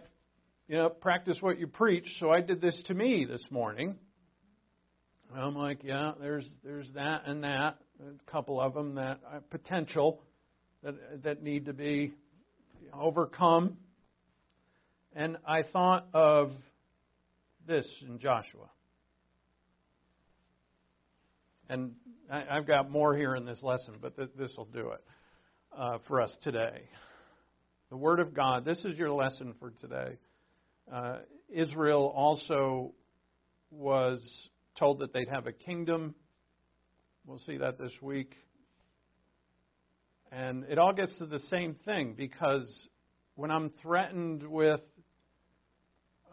you 0.68 0.76
know, 0.76 0.89
practice 0.89 1.39
what 1.41 1.59
you 1.59 1.66
preach. 1.66 2.07
So 2.20 2.31
I 2.31 2.41
did 2.41 2.61
this 2.61 2.81
to 2.87 2.95
me 2.95 3.24
this 3.24 3.43
morning. 3.51 3.97
I'm 5.35 5.57
like, 5.57 5.81
yeah, 5.83 6.12
there's 6.20 6.49
there's 6.64 6.91
that 6.95 7.22
and 7.26 7.45
that, 7.45 7.79
a 8.01 8.31
couple 8.31 8.61
of 8.61 8.74
them 8.74 8.95
that 8.95 9.20
uh, 9.26 9.41
potential 9.51 10.22
that 10.83 10.95
that 11.24 11.43
need 11.43 11.66
to 11.66 11.72
be 11.72 12.12
overcome. 12.95 13.76
And 15.19 15.37
I 15.45 15.64
thought 15.64 16.07
of 16.14 16.53
this 17.66 17.85
in 18.07 18.21
Joshua. 18.21 18.71
And 21.69 21.95
I, 22.31 22.55
have 22.55 22.69
got 22.69 22.89
more 22.89 23.16
here 23.16 23.35
in 23.35 23.45
this 23.45 23.61
lesson, 23.61 23.95
but 24.01 24.14
th- 24.14 24.29
this 24.39 24.55
will 24.57 24.66
do 24.66 24.91
it 24.91 25.05
uh, 25.77 25.99
for 26.07 26.21
us 26.23 26.33
today. 26.45 26.83
The 27.91 27.97
Word 27.97 28.21
of 28.21 28.33
God, 28.33 28.64
this 28.64 28.79
is 28.85 28.97
your 28.97 29.11
lesson 29.11 29.55
for 29.59 29.73
today. 29.81 30.19
Uh, 30.93 31.16
Israel 31.49 32.12
also 32.14 32.93
was 33.73 34.21
told 34.79 35.01
that 35.01 35.12
they'd 35.12 35.31
have 35.31 35.49
a 35.49 35.53
kingdom. 35.53 36.14
We'll 37.27 37.41
see 37.41 37.57
that 37.57 37.77
this 37.77 37.93
week. 38.01 38.37
And 40.31 40.62
it 40.69 40.79
all 40.79 40.93
gets 40.93 41.19
to 41.19 41.27
the 41.27 41.41
same 41.51 41.75
thing 41.85 42.14
because 42.16 42.89
when 43.35 43.51
I'm 43.51 43.71
threatened 43.83 44.47
with 44.49 44.81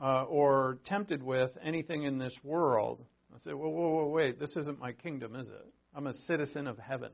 uh, 0.02 0.24
or 0.24 0.80
tempted 0.86 1.24
with 1.24 1.52
anything 1.64 2.04
in 2.04 2.18
this 2.18 2.34
world, 2.44 3.04
I 3.34 3.40
say, 3.40 3.52
whoa, 3.52 3.70
whoa, 3.70 3.90
whoa, 3.90 4.08
wait, 4.08 4.40
this 4.40 4.56
isn't 4.56 4.80
my 4.80 4.94
kingdom, 4.94 5.36
is 5.36 5.48
it? 5.48 5.66
I'm 5.96 6.08
a 6.08 6.14
citizen 6.28 6.68
of 6.68 6.78
heaven. 6.78 7.12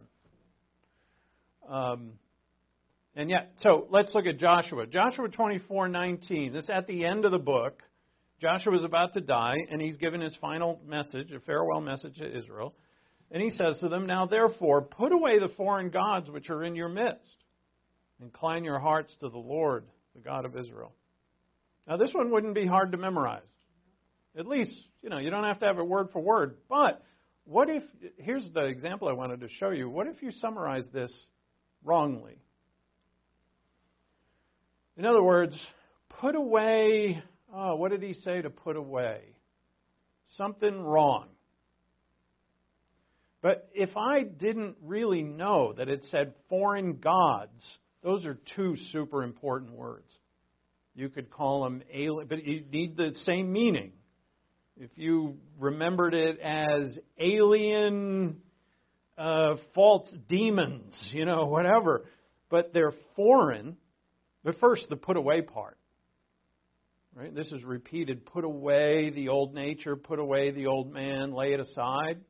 Um, 1.68 2.14
and 3.16 3.30
yet, 3.30 3.54
so 3.60 3.88
let's 3.90 4.14
look 4.16 4.26
at 4.26 4.38
Joshua. 4.38 4.88
Joshua 4.88 5.28
24:19. 5.30 6.54
This 6.54 6.64
is 6.66 6.70
at 6.70 6.88
the 6.88 7.06
end 7.06 7.26
of 7.26 7.32
the 7.32 7.40
book. 7.40 7.84
Joshua 8.40 8.76
is 8.76 8.84
about 8.84 9.14
to 9.14 9.22
die, 9.22 9.58
and 9.70 9.82
he's 9.82 9.98
given 9.98 10.22
his 10.22 10.36
final 10.38 10.82
message, 10.86 11.32
a 11.32 11.40
farewell 11.42 11.82
message 11.82 12.16
to 12.18 12.38
Israel. 12.38 12.74
And 13.30 13.42
he 13.42 13.52
says 13.52 13.78
to 13.80 13.90
them, 13.90 14.08
Now 14.08 14.26
therefore, 14.26 14.82
put 14.82 15.12
away 15.12 15.40
the 15.40 15.54
foreign 15.56 15.90
gods 15.90 16.30
which 16.30 16.50
are 16.50 16.64
in 16.64 16.76
your 16.76 16.90
midst. 16.90 17.38
Incline 18.22 18.64
your 18.64 18.80
hearts 18.80 19.16
to 19.20 19.30
the 19.30 19.38
Lord, 19.38 19.86
the 20.16 20.22
God 20.22 20.46
of 20.46 20.58
Israel. 20.58 20.94
Now, 21.88 21.98
this 21.98 22.14
one 22.14 22.32
wouldn't 22.32 22.56
be 22.56 22.66
hard 22.66 22.92
to 22.92 22.98
memorize. 22.98 23.42
At 24.38 24.48
least, 24.48 24.74
you 25.02 25.10
know, 25.10 25.18
you 25.18 25.30
don't 25.30 25.44
have 25.44 25.60
to 25.60 25.66
have 25.66 25.78
it 25.78 25.88
word 25.88 26.10
for 26.14 26.22
word. 26.22 26.58
But 26.70 27.04
what 27.44 27.70
if, 27.70 27.84
here's 28.18 28.50
the 28.54 28.66
example 28.66 29.10
I 29.10 29.14
wanted 29.14 29.42
to 29.42 29.50
show 29.50 29.72
you. 29.72 29.90
What 29.90 30.08
if 30.08 30.22
you 30.22 30.32
summarize 30.32 30.86
this 30.94 31.12
wrongly? 31.84 32.38
In 34.98 35.06
other 35.06 35.24
words, 35.24 35.60
put 36.22 36.36
away, 36.36 37.22
oh, 37.54 37.76
what 37.76 37.92
did 37.92 38.04
he 38.04 38.14
say 38.14 38.42
to 38.42 38.50
put 38.50 38.76
away? 38.76 39.22
Something 40.38 40.82
wrong. 40.82 41.28
But 43.42 43.70
if 43.74 43.98
I 43.98 44.24
didn't 44.24 44.78
really 44.84 45.24
know 45.24 45.74
that 45.74 45.90
it 45.90 46.06
said 46.12 46.36
foreign 46.48 46.98
gods, 46.98 47.64
those 48.04 48.26
are 48.26 48.38
two 48.56 48.76
super 48.92 49.24
important 49.24 49.74
words. 49.74 50.12
You 50.96 51.10
could 51.10 51.30
call 51.30 51.64
them 51.64 51.82
alien, 51.94 52.28
but 52.28 52.46
you 52.46 52.64
need 52.72 52.98
the 52.98 53.14
same 53.24 53.52
meaning. 53.52 53.94
If 54.78 54.89
you 54.96 55.38
remembered 55.59 56.13
it 56.13 56.39
as 56.39 56.97
alien, 57.20 58.38
uh, 59.18 59.55
false 59.74 60.13
demons, 60.28 60.93
you 61.12 61.26
know, 61.26 61.46
whatever, 61.46 62.05
but 62.50 62.74
they're 62.74 62.93
foreign. 63.16 63.78
But 64.43 64.59
first, 64.59 64.88
the 64.89 64.97
put 64.97 65.18
away 65.18 65.42
part. 65.42 65.78
Right? 67.13 67.34
This 67.34 67.51
is 67.51 67.63
repeated. 67.63 68.26
Put 68.26 68.43
away 68.43 69.12
the 69.12 69.30
old 69.30 69.54
nature, 69.54 69.96
put 69.96 70.20
away 70.20 70.51
the 70.51 70.68
old 70.68 70.92
man, 70.92 71.34
lay 71.34 71.54
it 71.54 71.59
aside 71.59 72.22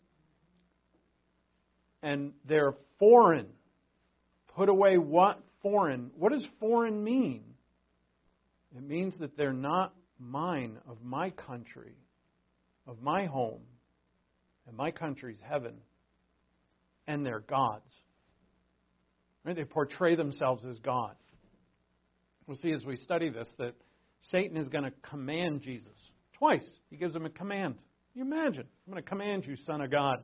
and 2.04 2.34
they're 2.48 2.76
foreign. 3.00 3.48
Put 4.56 4.70
away 4.70 4.98
what 4.98 5.40
foreign? 5.62 6.12
What 6.18 6.32
does 6.32 6.46
foreign 6.60 7.04
mean? 7.04 7.44
It 8.76 8.84
means 8.84 9.18
that 9.20 9.38
they're 9.38 9.54
not 9.54 9.94
mine, 10.20 10.78
of 10.88 10.98
my 11.04 11.30
country, 11.32 11.96
of 12.88 13.02
my 13.02 13.26
home, 13.26 13.62
and 14.68 14.78
my 14.78 14.92
country's 14.92 15.40
heaven, 15.48 15.74
and 17.08 17.26
they're 17.26 17.42
God's. 17.42 17.94
Right? 19.44 19.56
They 19.56 19.66
portray 19.66 20.16
themselves 20.16 20.66
as 20.66 20.78
God. 20.80 21.16
We'll 22.48 22.58
see 22.58 22.72
as 22.72 22.86
we 22.86 22.98
study 22.98 23.30
this 23.30 23.48
that 23.58 23.74
Satan 24.30 24.58
is 24.58 24.70
going 24.70 24.84
to 24.84 24.92
command 25.10 25.62
Jesus. 25.62 25.90
Twice, 26.38 26.66
he 26.90 26.98
gives 26.98 27.16
him 27.16 27.26
a 27.26 27.30
command. 27.30 27.76
Can 28.14 28.26
you 28.28 28.34
imagine? 28.34 28.66
I'm 28.88 28.94
going 28.94 29.04
to 29.04 29.10
command 29.10 29.46
you, 29.46 29.56
Son 29.66 29.82
of 29.82 29.92
God. 29.92 30.24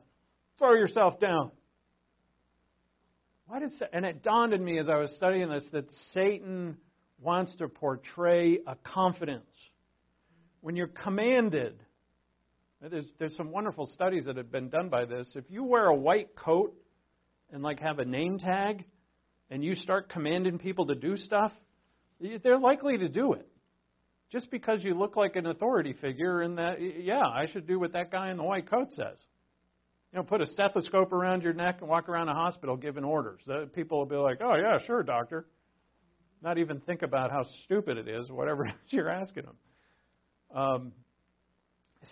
Throw 0.58 0.74
yourself 0.74 1.18
down. 1.20 1.50
Why 3.46 3.60
does 3.60 3.72
and 3.92 4.04
it 4.04 4.22
dawned 4.22 4.52
on 4.52 4.62
me 4.62 4.78
as 4.78 4.88
I 4.88 4.96
was 4.96 5.10
studying 5.16 5.48
this 5.48 5.64
that 5.72 5.86
Satan 6.12 6.76
wants 7.20 7.54
to 7.56 7.68
portray 7.68 8.58
a 8.66 8.76
confidence. 8.76 9.50
When 10.60 10.76
you're 10.76 10.88
commanded, 10.88 11.80
there's, 12.80 13.06
there's 13.18 13.36
some 13.36 13.50
wonderful 13.50 13.86
studies 13.86 14.26
that 14.26 14.36
have 14.36 14.52
been 14.52 14.68
done 14.68 14.88
by 14.88 15.04
this. 15.04 15.30
If 15.34 15.44
you 15.48 15.64
wear 15.64 15.86
a 15.86 15.94
white 15.94 16.34
coat 16.36 16.74
and 17.52 17.62
like 17.62 17.80
have 17.80 17.98
a 17.98 18.04
name 18.04 18.38
tag, 18.38 18.84
and 19.50 19.64
you 19.64 19.74
start 19.74 20.10
commanding 20.10 20.58
people 20.58 20.86
to 20.86 20.94
do 20.94 21.16
stuff, 21.16 21.52
they're 22.20 22.58
likely 22.58 22.98
to 22.98 23.08
do 23.08 23.32
it. 23.32 23.46
Just 24.30 24.50
because 24.50 24.84
you 24.84 24.94
look 24.94 25.16
like 25.16 25.36
an 25.36 25.46
authority 25.46 25.94
figure, 25.94 26.42
and 26.42 26.58
that, 26.58 26.76
yeah, 26.80 27.22
I 27.26 27.46
should 27.50 27.66
do 27.66 27.80
what 27.80 27.94
that 27.94 28.10
guy 28.10 28.30
in 28.30 28.36
the 28.36 28.42
white 28.42 28.68
coat 28.68 28.88
says. 28.90 29.18
You 30.12 30.18
know, 30.18 30.22
put 30.22 30.42
a 30.42 30.46
stethoscope 30.46 31.12
around 31.12 31.42
your 31.42 31.54
neck 31.54 31.78
and 31.80 31.88
walk 31.88 32.08
around 32.08 32.28
a 32.28 32.34
hospital 32.34 32.76
giving 32.76 33.04
orders. 33.04 33.40
The 33.46 33.70
People 33.74 33.98
will 33.98 34.06
be 34.06 34.16
like, 34.16 34.38
"Oh 34.42 34.54
yeah, 34.54 34.78
sure, 34.86 35.02
doctor." 35.02 35.46
Not 36.42 36.58
even 36.58 36.80
think 36.80 37.02
about 37.02 37.30
how 37.30 37.44
stupid 37.64 37.98
it 37.98 38.08
is, 38.08 38.30
whatever 38.30 38.72
you're 38.88 39.08
asking 39.08 39.44
them. 39.44 39.56
Um, 40.54 40.92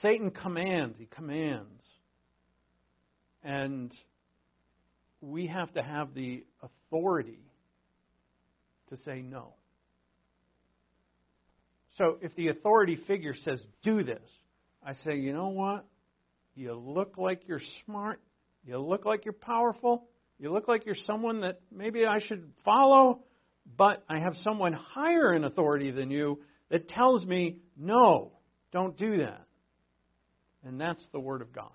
Satan 0.01 0.31
commands. 0.31 0.98
He 0.98 1.07
commands, 1.07 1.82
and 3.43 3.93
we 5.20 5.47
have 5.47 5.73
to 5.74 5.82
have 5.82 6.15
the 6.15 6.44
authority 6.62 7.40
to 8.90 8.97
say 8.98 9.23
no. 9.23 9.55
So 11.98 12.19
if 12.20 12.35
the 12.36 12.48
authority 12.48 12.98
figure 13.07 13.35
says, 13.44 13.59
do 13.82 14.03
this, 14.03 14.23
I 14.85 14.93
say, 15.05 15.16
you 15.16 15.32
know 15.32 15.48
what? 15.48 15.86
You 16.55 16.74
look 16.74 17.16
like 17.16 17.43
you're 17.47 17.61
smart. 17.85 18.20
You 18.65 18.78
look 18.78 19.05
like 19.05 19.24
you're 19.24 19.32
powerful. 19.32 20.09
You 20.39 20.53
look 20.53 20.69
like 20.69 20.85
you're 20.85 20.94
someone 20.94 21.40
that 21.40 21.61
maybe 21.74 22.05
I 22.05 22.19
should 22.19 22.53
follow, 22.65 23.20
but 23.76 24.05
I 24.09 24.18
have 24.18 24.34
someone 24.43 24.72
higher 24.72 25.34
in 25.34 25.44
authority 25.44 25.90
than 25.90 26.10
you 26.10 26.40
that 26.70 26.88
tells 26.88 27.24
me, 27.24 27.59
no, 27.76 28.32
don't 28.72 28.97
do 28.97 29.18
that. 29.18 29.47
And 30.64 30.80
that's 30.80 31.05
the 31.12 31.20
Word 31.20 31.43
of 31.43 31.52
God. 31.52 31.70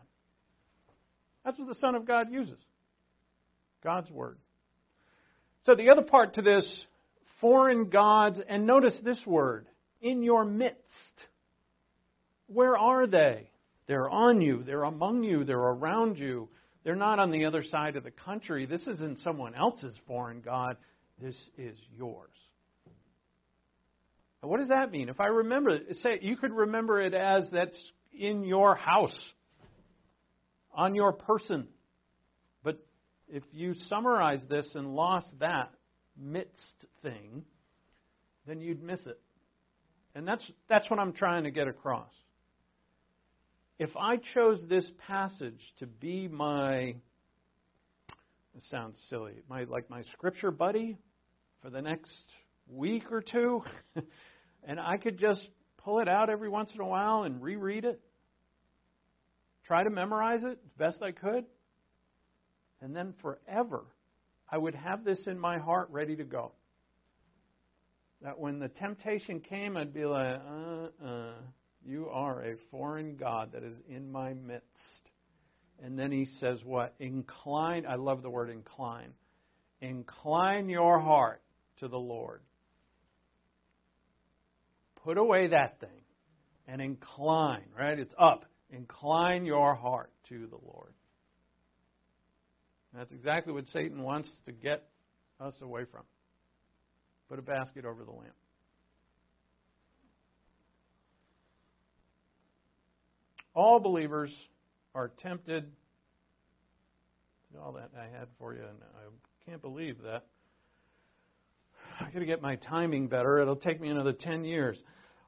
That's 1.45 1.57
what 1.57 1.67
the 1.67 1.75
Son 1.75 1.95
of 1.95 2.05
God 2.05 2.31
uses 2.31 2.59
God's 3.83 4.11
Word. 4.11 4.37
So 5.65 5.75
the 5.75 5.89
other 5.89 6.01
part 6.01 6.35
to 6.35 6.41
this 6.41 6.85
foreign 7.39 7.89
gods, 7.89 8.39
and 8.47 8.65
notice 8.65 8.97
this 9.03 9.19
word, 9.25 9.67
in 10.01 10.23
your 10.23 10.45
midst. 10.45 10.77
Where 12.47 12.77
are 12.77 13.07
they? 13.07 13.49
They're 13.87 14.09
on 14.09 14.41
you, 14.41 14.63
they're 14.63 14.83
among 14.83 15.23
you, 15.23 15.43
they're 15.43 15.57
around 15.57 16.17
you. 16.17 16.49
They're 16.83 16.95
not 16.95 17.19
on 17.19 17.29
the 17.29 17.45
other 17.45 17.63
side 17.63 17.95
of 17.95 18.03
the 18.03 18.11
country. 18.11 18.65
This 18.65 18.81
isn't 18.87 19.19
someone 19.19 19.53
else's 19.53 19.93
foreign 20.07 20.41
God. 20.41 20.77
This 21.21 21.37
is 21.57 21.77
yours. 21.95 22.31
Now, 24.41 24.49
what 24.49 24.59
does 24.59 24.69
that 24.69 24.91
mean? 24.91 25.07
If 25.07 25.19
I 25.19 25.27
remember 25.27 25.77
say 26.01 26.19
you 26.21 26.35
could 26.35 26.51
remember 26.51 26.99
it 26.99 27.13
as 27.13 27.47
that's 27.51 27.77
in 28.11 28.43
your 28.43 28.73
house, 28.73 29.15
on 30.73 30.95
your 30.95 31.13
person. 31.13 31.67
But 32.63 32.83
if 33.27 33.43
you 33.51 33.75
summarize 33.87 34.41
this 34.49 34.67
and 34.73 34.95
lost 34.95 35.27
that 35.39 35.71
midst 36.19 36.85
thing, 37.03 37.43
then 38.47 38.59
you'd 38.59 38.81
miss 38.81 39.05
it. 39.05 39.19
And 40.15 40.27
that's 40.27 40.49
that's 40.67 40.89
what 40.89 40.99
I'm 40.99 41.13
trying 41.13 41.43
to 41.43 41.51
get 41.51 41.67
across. 41.67 42.11
If 43.77 43.95
I 43.95 44.17
chose 44.33 44.63
this 44.67 44.89
passage 45.07 45.61
to 45.79 45.85
be 45.85 46.27
my 46.27 46.95
sounds 48.69 48.97
silly, 49.09 49.35
my 49.47 49.65
like 49.65 49.89
my 49.89 50.01
scripture 50.13 50.51
buddy 50.51 50.97
for 51.61 51.69
the 51.69 51.81
next 51.81 52.25
week 52.67 53.11
or 53.11 53.21
two, 53.21 53.63
and 54.63 54.79
I 54.79 54.97
could 54.97 55.19
just 55.19 55.47
pull 55.77 55.99
it 55.99 56.07
out 56.07 56.29
every 56.29 56.49
once 56.49 56.71
in 56.73 56.81
a 56.81 56.85
while 56.85 57.23
and 57.23 57.41
reread 57.41 57.85
it, 57.85 57.99
try 59.65 59.83
to 59.83 59.89
memorize 59.89 60.43
it 60.43 60.59
as 60.63 60.71
best 60.77 61.01
I 61.01 61.11
could, 61.11 61.45
and 62.81 62.95
then 62.95 63.13
forever 63.21 63.83
I 64.49 64.57
would 64.57 64.75
have 64.75 65.05
this 65.05 65.27
in 65.27 65.39
my 65.39 65.59
heart 65.59 65.89
ready 65.91 66.15
to 66.15 66.23
go. 66.23 66.51
That 68.21 68.39
when 68.39 68.59
the 68.59 68.67
temptation 68.67 69.39
came, 69.39 69.77
I'd 69.77 69.93
be 69.93 70.05
like, 70.05 70.39
uh 70.39 71.05
uh, 71.05 71.33
you 71.83 72.09
are 72.09 72.43
a 72.43 72.55
foreign 72.69 73.15
God 73.15 73.53
that 73.53 73.63
is 73.63 73.77
in 73.89 74.11
my 74.11 74.33
midst. 74.33 75.09
And 75.83 75.97
then 75.97 76.11
he 76.11 76.27
says, 76.39 76.59
what? 76.63 76.93
Incline, 76.99 77.85
I 77.87 77.95
love 77.95 78.21
the 78.21 78.29
word 78.29 78.51
incline. 78.51 79.13
Incline 79.81 80.69
your 80.69 80.99
heart 80.99 81.40
to 81.81 81.87
the 81.87 81.97
Lord. 81.97 82.41
Put 85.03 85.17
away 85.17 85.47
that 85.47 85.79
thing 85.79 85.89
and 86.67 86.81
incline, 86.81 87.65
right? 87.77 87.99
It's 87.99 88.13
up. 88.17 88.45
Incline 88.69 89.45
your 89.45 89.75
heart 89.75 90.11
to 90.29 90.47
the 90.47 90.57
Lord. 90.63 90.93
That's 92.93 93.11
exactly 93.11 93.51
what 93.51 93.65
Satan 93.67 94.01
wants 94.03 94.29
to 94.45 94.51
get 94.51 94.83
us 95.39 95.53
away 95.61 95.85
from. 95.91 96.03
Put 97.29 97.39
a 97.39 97.41
basket 97.41 97.85
over 97.85 98.03
the 98.03 98.11
lamp. 98.11 98.35
All 103.53 103.79
believers 103.79 104.31
are 104.93 105.09
tempted. 105.21 105.65
All 107.61 107.73
that 107.73 107.89
I 107.97 108.03
had 108.03 108.27
for 108.39 108.53
you, 108.53 108.61
and 108.61 108.77
I 108.95 109.49
can't 109.49 109.61
believe 109.61 109.97
that. 110.03 110.25
I 111.99 112.05
got 112.11 112.19
to 112.19 112.25
get 112.25 112.41
my 112.41 112.55
timing 112.55 113.07
better. 113.07 113.39
It'll 113.39 113.55
take 113.55 113.79
me 113.79 113.89
another 113.89 114.13
10 114.13 114.43
years. 114.43 114.81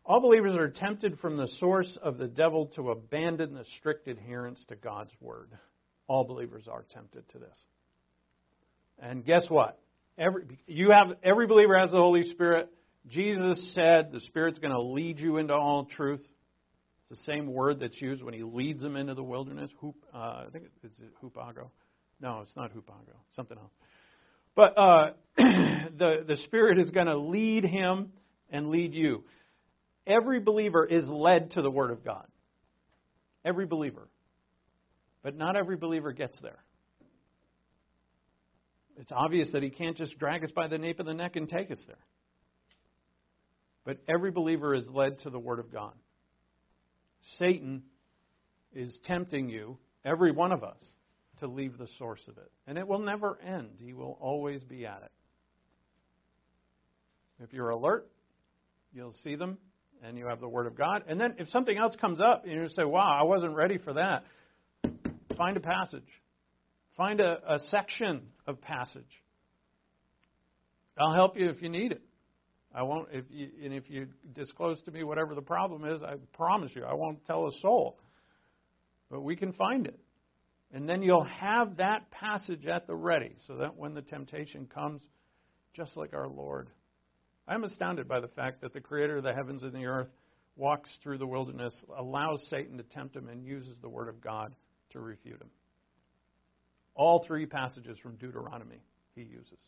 All 0.06 0.20
believers 0.20 0.56
are 0.56 0.70
tempted 0.70 1.20
from 1.20 1.38
the 1.38 1.48
source 1.60 1.98
of 2.02 2.18
the 2.18 2.28
devil 2.28 2.68
to 2.76 2.92
abandon 2.92 3.54
the 3.54 3.66
strict 3.78 4.08
adherence 4.08 4.64
to 4.68 4.76
God's 4.76 5.12
word. 5.22 5.50
All 6.08 6.26
believers 6.26 6.68
are 6.70 6.86
tempted 6.94 7.28
to 7.30 7.40
this. 7.40 7.58
And 9.00 9.26
guess 9.26 9.50
what? 9.50 9.80
Every, 10.18 10.60
you 10.68 10.92
have, 10.92 11.18
every 11.24 11.48
believer 11.48 11.78
has 11.78 11.92
the 11.92 11.98
Holy 11.98 12.30
Spirit. 12.32 12.70
Jesus 13.08 13.74
said 13.74 14.12
the 14.12 14.20
Spirit's 14.22 14.60
going 14.60 14.74
to 14.74 14.82
lead 14.82 15.20
you 15.20 15.38
into 15.38 15.54
all 15.54 15.86
truth. 15.86 16.22
It's 17.02 17.20
the 17.20 17.32
same 17.32 17.48
word 17.48 17.80
that's 17.80 18.02
used 18.02 18.24
when 18.24 18.34
he 18.34 18.44
leads 18.44 18.82
them 18.82 18.96
into 18.96 19.14
the 19.14 19.24
wilderness. 19.24 19.72
Hoop, 19.80 19.96
uh, 20.14 20.18
I 20.18 20.46
think 20.52 20.66
it's 20.84 21.00
it's 21.02 21.14
hupago. 21.22 21.70
No, 22.22 22.42
it's 22.42 22.56
not 22.56 22.72
hupago. 22.72 23.16
Something 23.32 23.58
else. 23.58 23.72
But 24.56 24.78
uh, 24.78 25.10
the, 25.38 26.24
the 26.28 26.38
Spirit 26.46 26.80
is 26.80 26.92
going 26.92 27.08
to 27.08 27.18
lead 27.18 27.64
him 27.66 28.12
and 28.50 28.70
lead 28.70 28.94
you. 28.94 29.24
Every 30.06 30.40
believer 30.40 30.86
is 30.86 31.08
led 31.08 31.52
to 31.52 31.62
the 31.62 31.72
Word 31.72 31.92
of 31.92 32.04
God. 32.04 32.26
Every 33.46 33.66
believer. 33.66 34.08
But 35.24 35.36
not 35.38 35.56
every 35.56 35.78
believer 35.78 36.12
gets 36.12 36.40
there. 36.42 36.60
It's 38.98 39.12
obvious 39.12 39.50
that 39.54 39.64
he 39.64 39.70
can't 39.70 39.98
just 39.98 40.20
drag 40.20 40.44
us 40.44 40.52
by 40.52 40.68
the 40.68 40.78
nape 40.78 41.00
of 41.00 41.06
the 41.06 41.14
neck 41.14 41.36
and 41.36 41.50
take 41.50 41.72
us 41.72 41.80
there. 41.88 41.98
But 43.86 43.98
every 44.08 44.32
believer 44.32 44.76
is 44.76 44.88
led 44.88 45.20
to 45.20 45.30
the 45.30 45.40
Word 45.40 45.60
of 45.60 45.72
God. 45.72 45.94
Satan 47.38 47.84
is 48.74 48.98
tempting 49.06 49.50
you, 49.50 49.78
every 50.06 50.32
one 50.32 50.52
of 50.52 50.64
us, 50.64 50.78
to 51.40 51.48
leave 51.48 51.78
the 51.78 51.88
source 51.98 52.26
of 52.28 52.38
it. 52.38 52.52
And 52.68 52.78
it 52.78 52.88
will 52.88 53.00
never 53.00 53.40
end. 53.42 53.70
He 53.80 53.94
will 53.94 54.18
always 54.22 54.64
be 54.64 54.86
at 54.86 55.02
it. 55.04 55.12
If 57.40 57.54
you're 57.54 57.70
alert, 57.70 58.08
you'll 58.94 59.16
see 59.24 59.36
them 59.36 59.58
and 60.04 60.18
you 60.18 60.28
have 60.28 60.40
the 60.40 60.48
Word 60.48 60.68
of 60.68 60.78
God. 60.78 61.04
And 61.08 61.20
then 61.20 61.36
if 61.40 61.50
something 61.50 61.78
else 61.78 61.96
comes 62.00 62.20
up 62.22 62.44
and 62.44 62.54
you 62.54 62.68
say, 62.70 62.84
wow, 62.84 63.18
I 63.20 63.24
wasn't 63.24 63.56
ready 63.56 63.78
for 63.78 63.94
that, 63.94 64.24
find 65.38 65.58
a 65.58 65.62
passage. 65.62 66.08
Find 66.98 67.20
a, 67.20 67.56
a 67.56 67.60
section 67.72 68.28
of 68.46 68.62
passage. 68.62 69.04
I'll 70.98 71.14
help 71.14 71.38
you 71.38 71.50
if 71.50 71.62
you 71.62 71.70
need 71.70 71.92
it. 71.92 72.02
I 72.76 72.84
won't. 72.84 73.10
If 73.12 73.26
you, 73.30 73.50
and 73.64 73.74
if 73.74 73.90
you 73.90 74.08
disclose 74.34 74.82
to 74.84 74.92
me 74.92 75.04
whatever 75.04 75.36
the 75.36 75.42
problem 75.42 75.86
is, 75.86 76.02
I 76.04 76.16
promise 76.34 76.72
you, 76.76 76.84
I 76.84 76.94
won't 76.94 77.24
tell 77.26 77.48
a 77.48 77.52
soul. 77.62 78.00
But 79.10 79.22
we 79.22 79.36
can 79.36 79.54
find 79.54 79.86
it, 79.86 80.00
and 80.74 80.90
then 80.90 81.04
you'll 81.04 81.24
have 81.24 81.78
that 81.78 82.10
passage 82.12 82.66
at 82.66 82.88
the 82.88 82.96
ready, 82.96 83.36
so 83.48 83.58
that 83.58 83.78
when 83.78 83.94
the 83.94 84.02
temptation 84.02 84.66
comes, 84.66 85.02
just 85.76 85.96
like 85.96 86.14
our 86.14 86.28
Lord, 86.28 86.70
I'm 87.48 87.64
astounded 87.64 88.08
by 88.08 88.20
the 88.20 88.28
fact 88.28 88.62
that 88.62 88.74
the 88.74 88.82
Creator 88.82 89.18
of 89.18 89.24
the 89.24 89.34
heavens 89.34 89.64
and 89.64 89.74
the 89.74 89.86
earth 89.86 90.10
walks 90.56 90.90
through 91.02 91.18
the 91.18 91.28
wilderness, 91.28 91.74
allows 91.98 92.46
Satan 92.50 92.78
to 92.78 92.84
tempt 92.84 93.16
him, 93.16 93.28
and 93.28 93.46
uses 93.46 93.76
the 93.82 93.90
Word 93.90 94.10
of 94.10 94.22
God 94.22 94.56
to 94.92 95.00
refute 95.00 95.42
him. 95.42 95.50
All 96.96 97.24
three 97.26 97.46
passages 97.46 97.98
from 98.02 98.16
Deuteronomy 98.16 98.82
he 99.16 99.22
uses. 99.22 99.60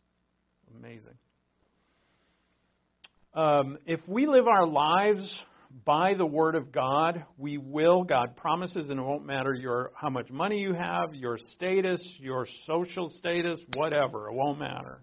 Amazing. 0.77 1.18
Um, 3.34 3.77
if 3.86 3.99
we 4.07 4.27
live 4.27 4.48
our 4.48 4.65
lives 4.65 5.40
by 5.86 6.14
the 6.14 6.26
Word 6.26 6.56
of 6.56 6.72
God, 6.72 7.26
we 7.38 7.58
will. 7.58 8.04
God 8.04 8.36
promises, 8.36 8.90
and 8.90 9.00
it 9.00 9.04
won't 9.04 9.26
matter 9.26 9.54
your 9.54 9.92
how 9.96 10.10
much 10.10 10.30
money 10.30 10.60
you 10.60 10.74
have, 10.74 11.14
your 11.14 11.38
status, 11.56 12.02
your 12.20 12.48
social 12.66 13.10
status, 13.10 13.60
whatever. 13.76 14.30
It 14.30 14.34
won't 14.34 14.60
matter. 14.60 15.02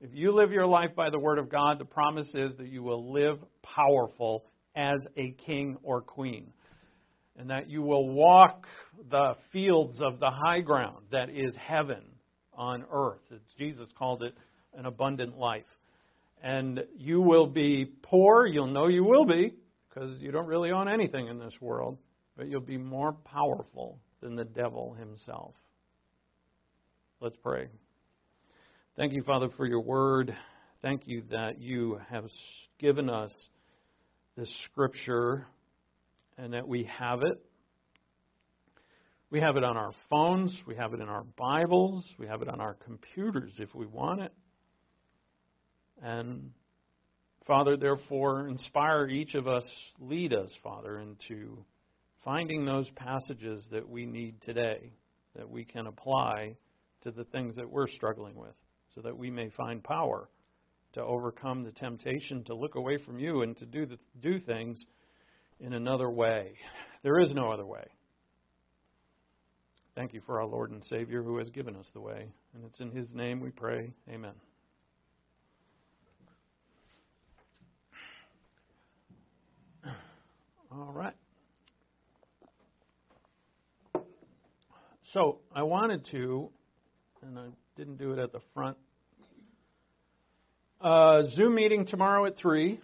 If 0.00 0.10
you 0.12 0.32
live 0.32 0.52
your 0.52 0.66
life 0.66 0.94
by 0.94 1.10
the 1.10 1.18
Word 1.18 1.38
of 1.38 1.48
God, 1.48 1.78
the 1.78 1.84
promise 1.84 2.28
is 2.34 2.56
that 2.56 2.68
you 2.68 2.82
will 2.82 3.12
live 3.12 3.38
powerful 3.62 4.44
as 4.74 4.98
a 5.16 5.30
king 5.46 5.76
or 5.82 6.00
queen 6.00 6.52
and 7.36 7.50
that 7.50 7.68
you 7.68 7.82
will 7.82 8.08
walk 8.08 8.66
the 9.10 9.34
fields 9.52 10.00
of 10.00 10.20
the 10.20 10.30
high 10.30 10.60
ground 10.60 11.04
that 11.10 11.30
is 11.30 11.56
heaven 11.56 12.02
on 12.52 12.84
earth. 12.92 13.20
As 13.32 13.40
Jesus 13.58 13.88
called 13.98 14.22
it 14.22 14.34
an 14.76 14.86
abundant 14.86 15.36
life. 15.36 15.64
And 16.42 16.84
you 16.96 17.20
will 17.20 17.46
be 17.46 17.86
poor, 18.02 18.46
you'll 18.46 18.66
know 18.66 18.86
you 18.86 19.04
will 19.04 19.24
be, 19.24 19.54
because 19.94 20.20
you 20.20 20.32
don't 20.32 20.46
really 20.46 20.70
own 20.70 20.88
anything 20.88 21.28
in 21.28 21.38
this 21.38 21.54
world, 21.60 21.98
but 22.36 22.48
you'll 22.48 22.60
be 22.60 22.76
more 22.78 23.12
powerful 23.12 24.00
than 24.20 24.34
the 24.34 24.44
devil 24.44 24.94
himself. 24.94 25.54
Let's 27.20 27.36
pray. 27.42 27.68
Thank 28.96 29.12
you, 29.12 29.22
Father, 29.22 29.48
for 29.56 29.66
your 29.66 29.80
word. 29.80 30.34
Thank 30.82 31.02
you 31.06 31.22
that 31.30 31.60
you 31.60 32.00
have 32.10 32.24
given 32.78 33.08
us 33.08 33.30
this 34.36 34.48
scripture 34.64 35.46
and 36.36 36.52
that 36.54 36.66
we 36.66 36.88
have 36.98 37.22
it. 37.22 37.40
We 39.30 39.40
have 39.40 39.56
it 39.56 39.64
on 39.64 39.76
our 39.76 39.92
phones, 40.10 40.56
we 40.66 40.76
have 40.76 40.94
it 40.94 41.00
in 41.00 41.08
our 41.08 41.24
Bibles, 41.36 42.04
we 42.18 42.26
have 42.28 42.40
it 42.40 42.48
on 42.48 42.60
our 42.60 42.74
computers 42.74 43.52
if 43.58 43.74
we 43.74 43.86
want 43.86 44.20
it. 44.20 44.32
And 46.02 46.52
Father, 47.46 47.76
therefore, 47.76 48.48
inspire 48.48 49.06
each 49.06 49.34
of 49.34 49.46
us, 49.46 49.64
lead 50.00 50.32
us, 50.32 50.50
Father, 50.62 50.98
into 50.98 51.64
finding 52.24 52.64
those 52.64 52.88
passages 52.96 53.62
that 53.70 53.86
we 53.86 54.06
need 54.06 54.40
today, 54.40 54.92
that 55.36 55.48
we 55.48 55.64
can 55.64 55.86
apply 55.86 56.56
to 57.02 57.10
the 57.10 57.24
things 57.24 57.56
that 57.56 57.68
we're 57.68 57.88
struggling 57.88 58.34
with, 58.34 58.54
so 58.94 59.02
that 59.02 59.16
we 59.16 59.30
may 59.30 59.50
find 59.50 59.84
power 59.84 60.28
to 60.94 61.02
overcome 61.02 61.64
the 61.64 61.72
temptation 61.72 62.44
to 62.44 62.54
look 62.54 62.76
away 62.76 62.96
from 63.04 63.18
you 63.18 63.42
and 63.42 63.56
to 63.58 63.66
do, 63.66 63.84
the, 63.84 63.98
do 64.22 64.40
things 64.40 64.82
in 65.60 65.74
another 65.74 66.10
way. 66.10 66.52
There 67.02 67.20
is 67.20 67.34
no 67.34 67.50
other 67.50 67.66
way. 67.66 67.84
Thank 69.94 70.14
you 70.14 70.22
for 70.24 70.40
our 70.40 70.46
Lord 70.46 70.70
and 70.70 70.82
Savior 70.86 71.22
who 71.22 71.36
has 71.38 71.50
given 71.50 71.76
us 71.76 71.86
the 71.92 72.00
way. 72.00 72.32
And 72.54 72.64
it's 72.64 72.80
in 72.80 72.90
His 72.90 73.12
name 73.12 73.40
we 73.40 73.50
pray. 73.50 73.92
Amen. 74.08 74.32
All 80.76 80.92
right. 80.92 81.14
So 85.12 85.38
I 85.54 85.62
wanted 85.62 86.04
to, 86.10 86.50
and 87.22 87.38
I 87.38 87.46
didn't 87.76 87.98
do 87.98 88.10
it 88.10 88.18
at 88.18 88.32
the 88.32 88.40
front. 88.54 88.76
Uh, 90.80 91.22
Zoom 91.36 91.54
meeting 91.54 91.86
tomorrow 91.86 92.26
at 92.26 92.36
3. 92.38 92.80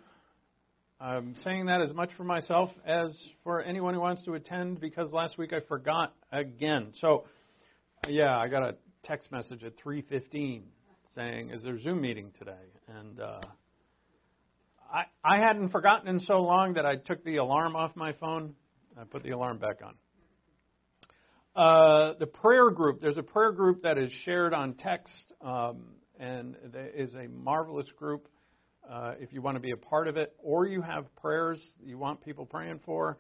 I'm 1.01 1.35
saying 1.43 1.67
that 1.67 1.81
as 1.81 1.93
much 1.93 2.11
for 2.17 2.23
myself 2.23 2.71
as 2.87 3.11
for 3.43 3.61
anyone 3.61 3.95
who 3.95 4.01
wants 4.01 4.25
to 4.27 4.35
attend 4.35 4.81
because 4.81 5.11
last 5.11 5.37
week 5.37 5.53
I 5.53 5.59
forgot 5.59 6.15
again. 6.31 6.93
So, 7.01 7.25
yeah, 8.07 8.39
I 8.39 8.47
got 8.47 8.63
a 8.63 8.77
text 9.03 9.33
message 9.33 9.65
at 9.65 9.73
3:15 9.85 10.63
saying, 11.17 11.51
"Is 11.51 11.65
there 11.65 11.77
Zoom 11.81 12.03
meeting 12.03 12.31
today?" 12.39 12.53
And 12.87 13.19
uh, 13.19 13.41
I 14.93 15.05
I 15.25 15.39
hadn't 15.39 15.71
forgotten 15.71 16.09
in 16.09 16.21
so 16.21 16.41
long 16.41 16.75
that 16.75 16.87
I 16.87 16.97
took 16.97 17.25
the 17.25 17.37
alarm 17.37 17.77
off 17.77 17.95
my 17.95 18.13
phone. 18.15 18.55
I 18.99 19.05
put 19.05 19.23
the 19.23 19.31
alarm 19.31 19.59
back 19.59 19.81
on. 19.85 19.95
Uh, 21.55 22.15
the 22.19 22.27
prayer 22.27 22.71
group. 22.71 23.01
There's 23.01 23.19
a 23.19 23.23
prayer 23.23 23.53
group 23.53 23.83
that 23.83 23.99
is 23.99 24.11
shared 24.25 24.55
on 24.55 24.75
text, 24.75 25.33
um, 25.41 25.95
and 26.19 26.57
there 26.73 26.89
is 26.89 27.15
a 27.15 27.29
marvelous 27.29 27.91
group. 27.97 28.29
Uh, 28.89 29.15
if 29.21 29.33
you 29.33 29.43
want 29.43 29.57
to 29.57 29.61
be 29.61 29.73
a 29.73 29.77
part 29.77 30.09
of 30.09 30.17
it, 30.17 30.35
or 30.43 30.67
you 30.67 30.81
have 30.83 31.05
prayers 31.17 31.61
you 31.85 31.99
want 31.99 32.25
people 32.25 32.45
praying 32.45 32.81
for, 32.85 33.19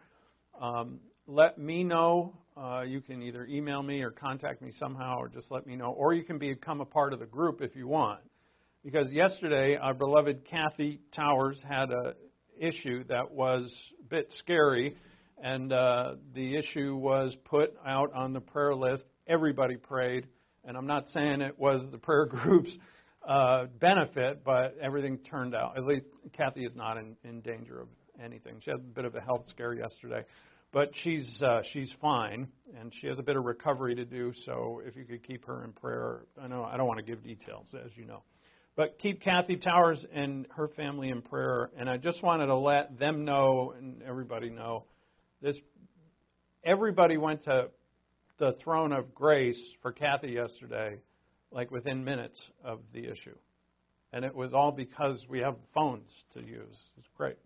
um, 0.60 0.98
let 1.26 1.58
me 1.58 1.84
know. 1.84 2.36
Uh, 2.56 2.82
you 2.82 3.00
can 3.00 3.22
either 3.22 3.46
email 3.46 3.82
me 3.82 4.02
or 4.02 4.10
contact 4.10 4.62
me 4.62 4.72
somehow, 4.78 5.18
or 5.18 5.28
just 5.28 5.50
let 5.50 5.66
me 5.66 5.76
know. 5.76 5.92
Or 5.92 6.12
you 6.12 6.24
can 6.24 6.38
become 6.38 6.80
a 6.80 6.84
part 6.84 7.12
of 7.12 7.20
the 7.20 7.26
group 7.26 7.62
if 7.62 7.76
you 7.76 7.86
want. 7.86 8.20
Because 8.82 9.12
yesterday, 9.12 9.76
our 9.76 9.92
beloved 9.92 10.46
Kathy 10.46 11.00
Towers 11.14 11.62
had 11.68 11.90
a 11.90 12.14
issue 12.58 13.04
that 13.08 13.30
was 13.30 13.70
a 14.00 14.04
bit 14.08 14.32
scary, 14.38 14.96
and 15.42 15.70
uh, 15.70 16.14
the 16.34 16.56
issue 16.56 16.96
was 16.96 17.36
put 17.44 17.74
out 17.86 18.14
on 18.14 18.32
the 18.32 18.40
prayer 18.40 18.74
list. 18.74 19.04
Everybody 19.26 19.76
prayed, 19.76 20.28
and 20.64 20.78
I'm 20.78 20.86
not 20.86 21.06
saying 21.08 21.42
it 21.42 21.58
was 21.58 21.82
the 21.92 21.98
prayer 21.98 22.24
group's 22.30 22.74
uh, 23.28 23.66
benefit, 23.78 24.44
but 24.44 24.78
everything 24.80 25.18
turned 25.18 25.54
out. 25.54 25.76
At 25.76 25.84
least 25.84 26.06
Kathy 26.32 26.64
is 26.64 26.74
not 26.74 26.96
in, 26.96 27.16
in 27.22 27.42
danger 27.42 27.82
of 27.82 27.88
anything. 28.22 28.62
She 28.64 28.70
had 28.70 28.80
a 28.80 28.82
bit 28.82 29.04
of 29.04 29.14
a 29.14 29.20
health 29.20 29.44
scare 29.50 29.74
yesterday, 29.74 30.24
but 30.72 30.88
she's 31.02 31.42
uh, 31.42 31.60
she's 31.70 31.92
fine, 32.00 32.48
and 32.80 32.94
she 32.98 33.08
has 33.08 33.18
a 33.18 33.22
bit 33.22 33.36
of 33.36 33.44
recovery 33.44 33.94
to 33.96 34.06
do. 34.06 34.32
So 34.46 34.80
if 34.86 34.96
you 34.96 35.04
could 35.04 35.22
keep 35.22 35.44
her 35.44 35.64
in 35.64 35.72
prayer, 35.72 36.22
I 36.42 36.48
know 36.48 36.64
I 36.64 36.78
don't 36.78 36.86
want 36.86 36.98
to 36.98 37.04
give 37.04 37.22
details, 37.22 37.66
as 37.74 37.90
you 37.94 38.06
know, 38.06 38.22
but 38.80 38.98
keep 38.98 39.20
Kathy 39.20 39.58
Towers 39.58 40.02
and 40.10 40.46
her 40.56 40.68
family 40.68 41.10
in 41.10 41.20
prayer. 41.20 41.68
And 41.76 41.86
I 41.86 41.98
just 41.98 42.22
wanted 42.22 42.46
to 42.46 42.56
let 42.56 42.98
them 42.98 43.26
know 43.26 43.74
and 43.76 44.02
everybody 44.02 44.48
know 44.48 44.84
this. 45.42 45.54
Everybody 46.64 47.18
went 47.18 47.44
to 47.44 47.68
the 48.38 48.56
throne 48.64 48.92
of 48.92 49.14
grace 49.14 49.62
for 49.82 49.92
Kathy 49.92 50.28
yesterday 50.28 50.96
like 51.52 51.70
within 51.70 52.04
minutes 52.04 52.40
of 52.64 52.78
the 52.94 53.00
issue. 53.00 53.36
And 54.14 54.24
it 54.24 54.34
was 54.34 54.54
all 54.54 54.72
because 54.72 55.22
we 55.28 55.40
have 55.40 55.56
phones 55.74 56.08
to 56.32 56.40
use. 56.40 56.78
It's 56.96 57.08
great. 57.18 57.36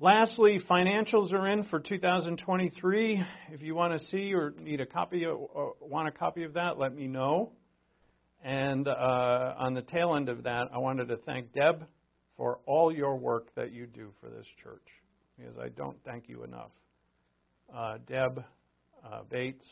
Lastly, 0.00 0.60
financials 0.66 1.30
are 1.34 1.46
in 1.46 1.64
for 1.64 1.78
2023. 1.78 3.22
If 3.50 3.60
you 3.60 3.74
want 3.74 4.00
to 4.00 4.06
see 4.06 4.32
or 4.32 4.54
need 4.58 4.80
a 4.80 4.86
copy, 4.86 5.26
or 5.26 5.74
want 5.78 6.08
a 6.08 6.10
copy 6.10 6.44
of 6.44 6.54
that, 6.54 6.78
let 6.78 6.94
me 6.94 7.06
know. 7.06 7.52
And 8.42 8.88
uh, 8.88 9.54
on 9.56 9.74
the 9.74 9.82
tail 9.82 10.14
end 10.16 10.28
of 10.28 10.42
that, 10.44 10.68
I 10.74 10.78
wanted 10.78 11.08
to 11.08 11.16
thank 11.16 11.52
Deb 11.52 11.86
for 12.36 12.58
all 12.66 12.92
your 12.92 13.16
work 13.16 13.54
that 13.54 13.72
you 13.72 13.86
do 13.86 14.12
for 14.20 14.28
this 14.28 14.46
church, 14.62 14.86
because 15.38 15.56
I 15.58 15.68
don't 15.68 15.96
thank 16.04 16.28
you 16.28 16.42
enough. 16.42 16.72
Uh, 17.74 17.98
Deb 18.06 18.44
uh, 19.04 19.22
Bates, 19.30 19.66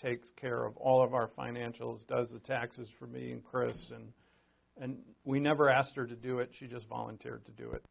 takes 0.00 0.30
care 0.40 0.64
of 0.64 0.76
all 0.76 1.02
of 1.02 1.12
our 1.12 1.28
financials, 1.38 2.06
does 2.06 2.28
the 2.30 2.38
taxes 2.38 2.88
for 2.98 3.06
me 3.06 3.32
and 3.32 3.44
Chris, 3.44 3.76
and 3.92 4.12
and 4.80 4.96
we 5.24 5.40
never 5.40 5.68
asked 5.68 5.96
her 5.96 6.06
to 6.06 6.14
do 6.14 6.38
it. 6.38 6.50
She 6.58 6.68
just 6.68 6.86
volunteered 6.86 7.44
to 7.46 7.50
do 7.52 7.72
it. 7.72 7.84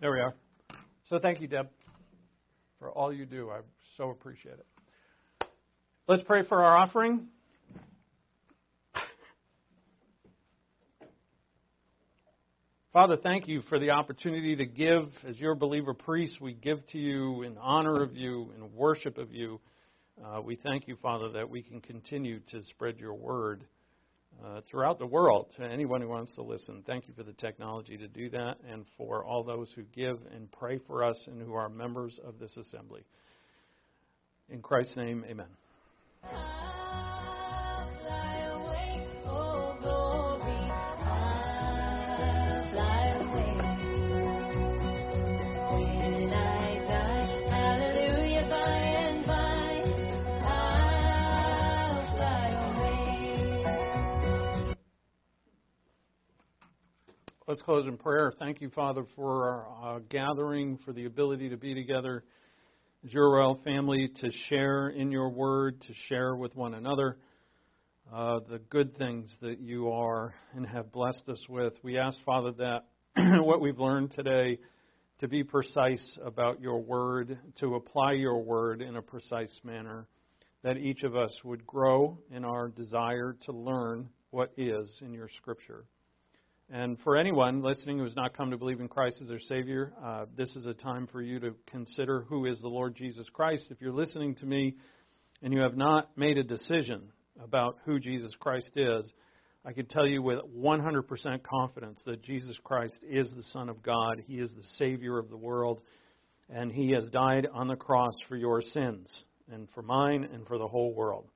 There 0.00 0.12
we 0.12 0.20
are. 0.20 0.32
So 1.08 1.18
thank 1.18 1.40
you, 1.40 1.48
Deb, 1.48 1.68
for 2.78 2.88
all 2.92 3.12
you 3.12 3.26
do. 3.26 3.50
I 3.50 3.62
so 3.96 4.10
appreciate 4.10 4.54
it. 4.54 5.46
Let's 6.06 6.22
pray 6.22 6.44
for 6.44 6.62
our 6.62 6.76
offering. 6.76 7.26
Father, 12.92 13.16
thank 13.16 13.48
you 13.48 13.62
for 13.62 13.80
the 13.80 13.90
opportunity 13.90 14.54
to 14.54 14.66
give. 14.66 15.08
As 15.26 15.36
your 15.40 15.56
believer 15.56 15.94
priest, 15.94 16.40
we 16.40 16.52
give 16.52 16.86
to 16.92 16.98
you 16.98 17.42
in 17.42 17.58
honor 17.58 18.00
of 18.00 18.14
you, 18.14 18.52
in 18.56 18.72
worship 18.76 19.18
of 19.18 19.32
you. 19.32 19.60
Uh, 20.24 20.40
we 20.40 20.54
thank 20.54 20.86
you, 20.86 20.96
Father, 21.02 21.30
that 21.30 21.50
we 21.50 21.60
can 21.60 21.80
continue 21.80 22.38
to 22.52 22.62
spread 22.66 22.98
your 22.98 23.14
word 23.14 23.64
uh, 24.44 24.60
throughout 24.70 24.98
the 24.98 25.06
world 25.06 25.46
to 25.56 25.64
anyone 25.64 26.00
who 26.00 26.08
wants 26.08 26.32
to 26.32 26.42
listen. 26.42 26.82
Thank 26.86 27.08
you 27.08 27.14
for 27.14 27.22
the 27.22 27.32
technology 27.32 27.96
to 27.96 28.08
do 28.08 28.30
that 28.30 28.56
and 28.70 28.84
for 28.96 29.24
all 29.24 29.42
those 29.42 29.70
who 29.74 29.82
give 29.94 30.18
and 30.34 30.50
pray 30.52 30.78
for 30.86 31.04
us 31.04 31.20
and 31.26 31.42
who 31.42 31.54
are 31.54 31.68
members 31.68 32.18
of 32.24 32.38
this 32.38 32.56
assembly. 32.56 33.02
In 34.48 34.62
Christ's 34.62 34.96
name, 34.96 35.24
amen. 35.28 36.77
Let's 57.48 57.62
close 57.62 57.86
in 57.86 57.96
prayer. 57.96 58.30
Thank 58.38 58.60
you, 58.60 58.68
Father, 58.68 59.04
for 59.16 59.48
our 59.48 59.96
uh, 59.96 60.00
gathering, 60.10 60.78
for 60.84 60.92
the 60.92 61.06
ability 61.06 61.48
to 61.48 61.56
be 61.56 61.72
together 61.72 62.22
as 63.02 63.10
your 63.10 63.32
royal 63.32 63.58
family, 63.64 64.10
to 64.20 64.30
share 64.50 64.90
in 64.90 65.10
your 65.10 65.30
word, 65.30 65.80
to 65.80 65.94
share 66.10 66.36
with 66.36 66.54
one 66.54 66.74
another 66.74 67.16
uh, 68.12 68.40
the 68.50 68.58
good 68.68 68.98
things 68.98 69.34
that 69.40 69.60
you 69.60 69.90
are 69.90 70.34
and 70.54 70.66
have 70.66 70.92
blessed 70.92 71.26
us 71.26 71.42
with. 71.48 71.72
We 71.82 71.96
ask, 71.96 72.18
Father, 72.26 72.52
that 72.58 72.84
what 73.42 73.62
we've 73.62 73.78
learned 73.78 74.10
today, 74.10 74.58
to 75.20 75.26
be 75.26 75.42
precise 75.42 76.18
about 76.22 76.60
your 76.60 76.82
word, 76.82 77.38
to 77.60 77.76
apply 77.76 78.12
your 78.12 78.42
word 78.42 78.82
in 78.82 78.96
a 78.96 79.02
precise 79.02 79.58
manner, 79.64 80.06
that 80.64 80.76
each 80.76 81.02
of 81.02 81.16
us 81.16 81.32
would 81.44 81.66
grow 81.66 82.18
in 82.30 82.44
our 82.44 82.68
desire 82.68 83.34
to 83.46 83.52
learn 83.52 84.10
what 84.32 84.52
is 84.58 85.00
in 85.00 85.14
your 85.14 85.30
scripture. 85.38 85.86
And 86.70 86.98
for 87.00 87.16
anyone 87.16 87.62
listening 87.62 87.96
who 87.96 88.04
has 88.04 88.14
not 88.14 88.36
come 88.36 88.50
to 88.50 88.58
believe 88.58 88.80
in 88.80 88.88
Christ 88.88 89.22
as 89.22 89.28
their 89.28 89.40
Savior, 89.40 89.94
uh, 90.04 90.26
this 90.36 90.54
is 90.54 90.66
a 90.66 90.74
time 90.74 91.06
for 91.10 91.22
you 91.22 91.40
to 91.40 91.54
consider 91.66 92.26
who 92.28 92.44
is 92.44 92.60
the 92.60 92.68
Lord 92.68 92.94
Jesus 92.94 93.26
Christ. 93.32 93.68
If 93.70 93.80
you're 93.80 93.90
listening 93.90 94.34
to 94.36 94.46
me 94.46 94.74
and 95.40 95.54
you 95.54 95.60
have 95.60 95.78
not 95.78 96.10
made 96.18 96.36
a 96.36 96.42
decision 96.42 97.04
about 97.42 97.78
who 97.86 97.98
Jesus 97.98 98.34
Christ 98.38 98.70
is, 98.76 99.10
I 99.64 99.72
can 99.72 99.86
tell 99.86 100.06
you 100.06 100.20
with 100.20 100.40
100% 100.54 101.42
confidence 101.42 102.00
that 102.04 102.22
Jesus 102.22 102.58
Christ 102.62 102.96
is 103.08 103.32
the 103.34 103.44
Son 103.44 103.70
of 103.70 103.82
God. 103.82 104.22
He 104.26 104.38
is 104.38 104.50
the 104.50 104.66
Savior 104.76 105.18
of 105.18 105.30
the 105.30 105.38
world, 105.38 105.80
and 106.50 106.70
He 106.70 106.90
has 106.92 107.08
died 107.08 107.46
on 107.50 107.68
the 107.68 107.76
cross 107.76 108.14
for 108.28 108.36
your 108.36 108.60
sins, 108.60 109.08
and 109.50 109.68
for 109.74 109.80
mine, 109.80 110.28
and 110.34 110.46
for 110.46 110.58
the 110.58 110.68
whole 110.68 110.92
world. 110.92 111.30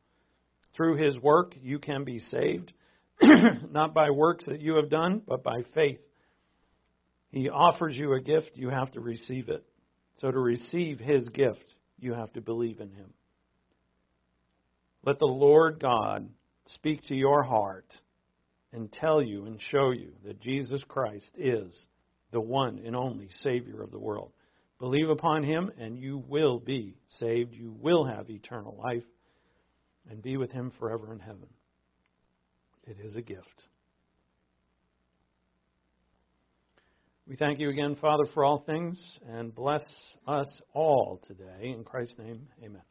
Through 0.77 0.97
His 0.97 1.17
work, 1.19 1.55
you 1.63 1.79
can 1.79 2.05
be 2.05 2.19
saved. 2.19 2.75
not 3.71 3.95
by 3.95 4.11
works 4.11 4.45
that 4.47 4.61
you 4.61 4.77
have 4.77 4.91
done, 4.91 5.23
but 5.27 5.43
by 5.43 5.63
faith. 5.75 6.01
He 7.31 7.49
offers 7.49 7.97
you 7.97 8.13
a 8.13 8.21
gift, 8.21 8.53
you 8.55 8.69
have 8.69 8.91
to 8.93 9.01
receive 9.01 9.49
it. 9.49 9.65
So 10.21 10.31
to 10.31 10.39
receive 10.39 10.99
his 10.99 11.29
gift, 11.31 11.65
you 11.99 12.13
have 12.13 12.33
to 12.35 12.41
believe 12.41 12.81
in 12.81 12.91
him. 12.91 13.13
Let 15.05 15.19
the 15.19 15.27
Lord 15.27 15.81
God 15.81 16.29
speak 16.67 17.03
to 17.05 17.15
your 17.15 17.43
heart 17.43 17.87
and 18.73 18.93
tell 18.93 19.23
you 19.23 19.47
and 19.47 19.61
show 19.71 19.91
you 19.91 20.13
that 20.25 20.41
Jesus 20.41 20.83
Christ 20.87 21.31
is 21.37 21.87
the 22.31 22.41
one 22.41 22.81
and 22.85 22.95
only 22.95 23.29
Savior 23.41 23.83
of 23.83 23.91
the 23.91 23.99
world. 23.99 24.33
Believe 24.79 25.11
upon 25.11 25.45
him, 25.45 25.71
and 25.79 25.97
you 25.97 26.25
will 26.29 26.59
be 26.59 26.97
saved. 27.19 27.55
You 27.55 27.75
will 27.81 28.05
have 28.05 28.31
eternal 28.31 28.77
life 28.83 29.05
and 30.11 30.23
be 30.23 30.37
with 30.37 30.51
him 30.51 30.73
forever 30.79 31.13
in 31.13 31.21
heaven. 31.21 31.47
It 32.87 32.99
is 33.05 33.15
a 33.17 33.23
gift. 33.23 33.65
We 37.27 37.37
thank 37.37 37.61
you 37.61 37.71
again, 37.71 37.97
Father, 38.01 38.25
for 38.35 38.45
all 38.45 38.65
things, 38.67 39.01
and 39.29 39.55
bless 39.55 39.83
us 40.27 40.61
all 40.75 41.21
today. 41.27 41.73
In 41.77 41.85
Christ's 41.85 42.19
name, 42.19 42.49
amen. 42.63 42.83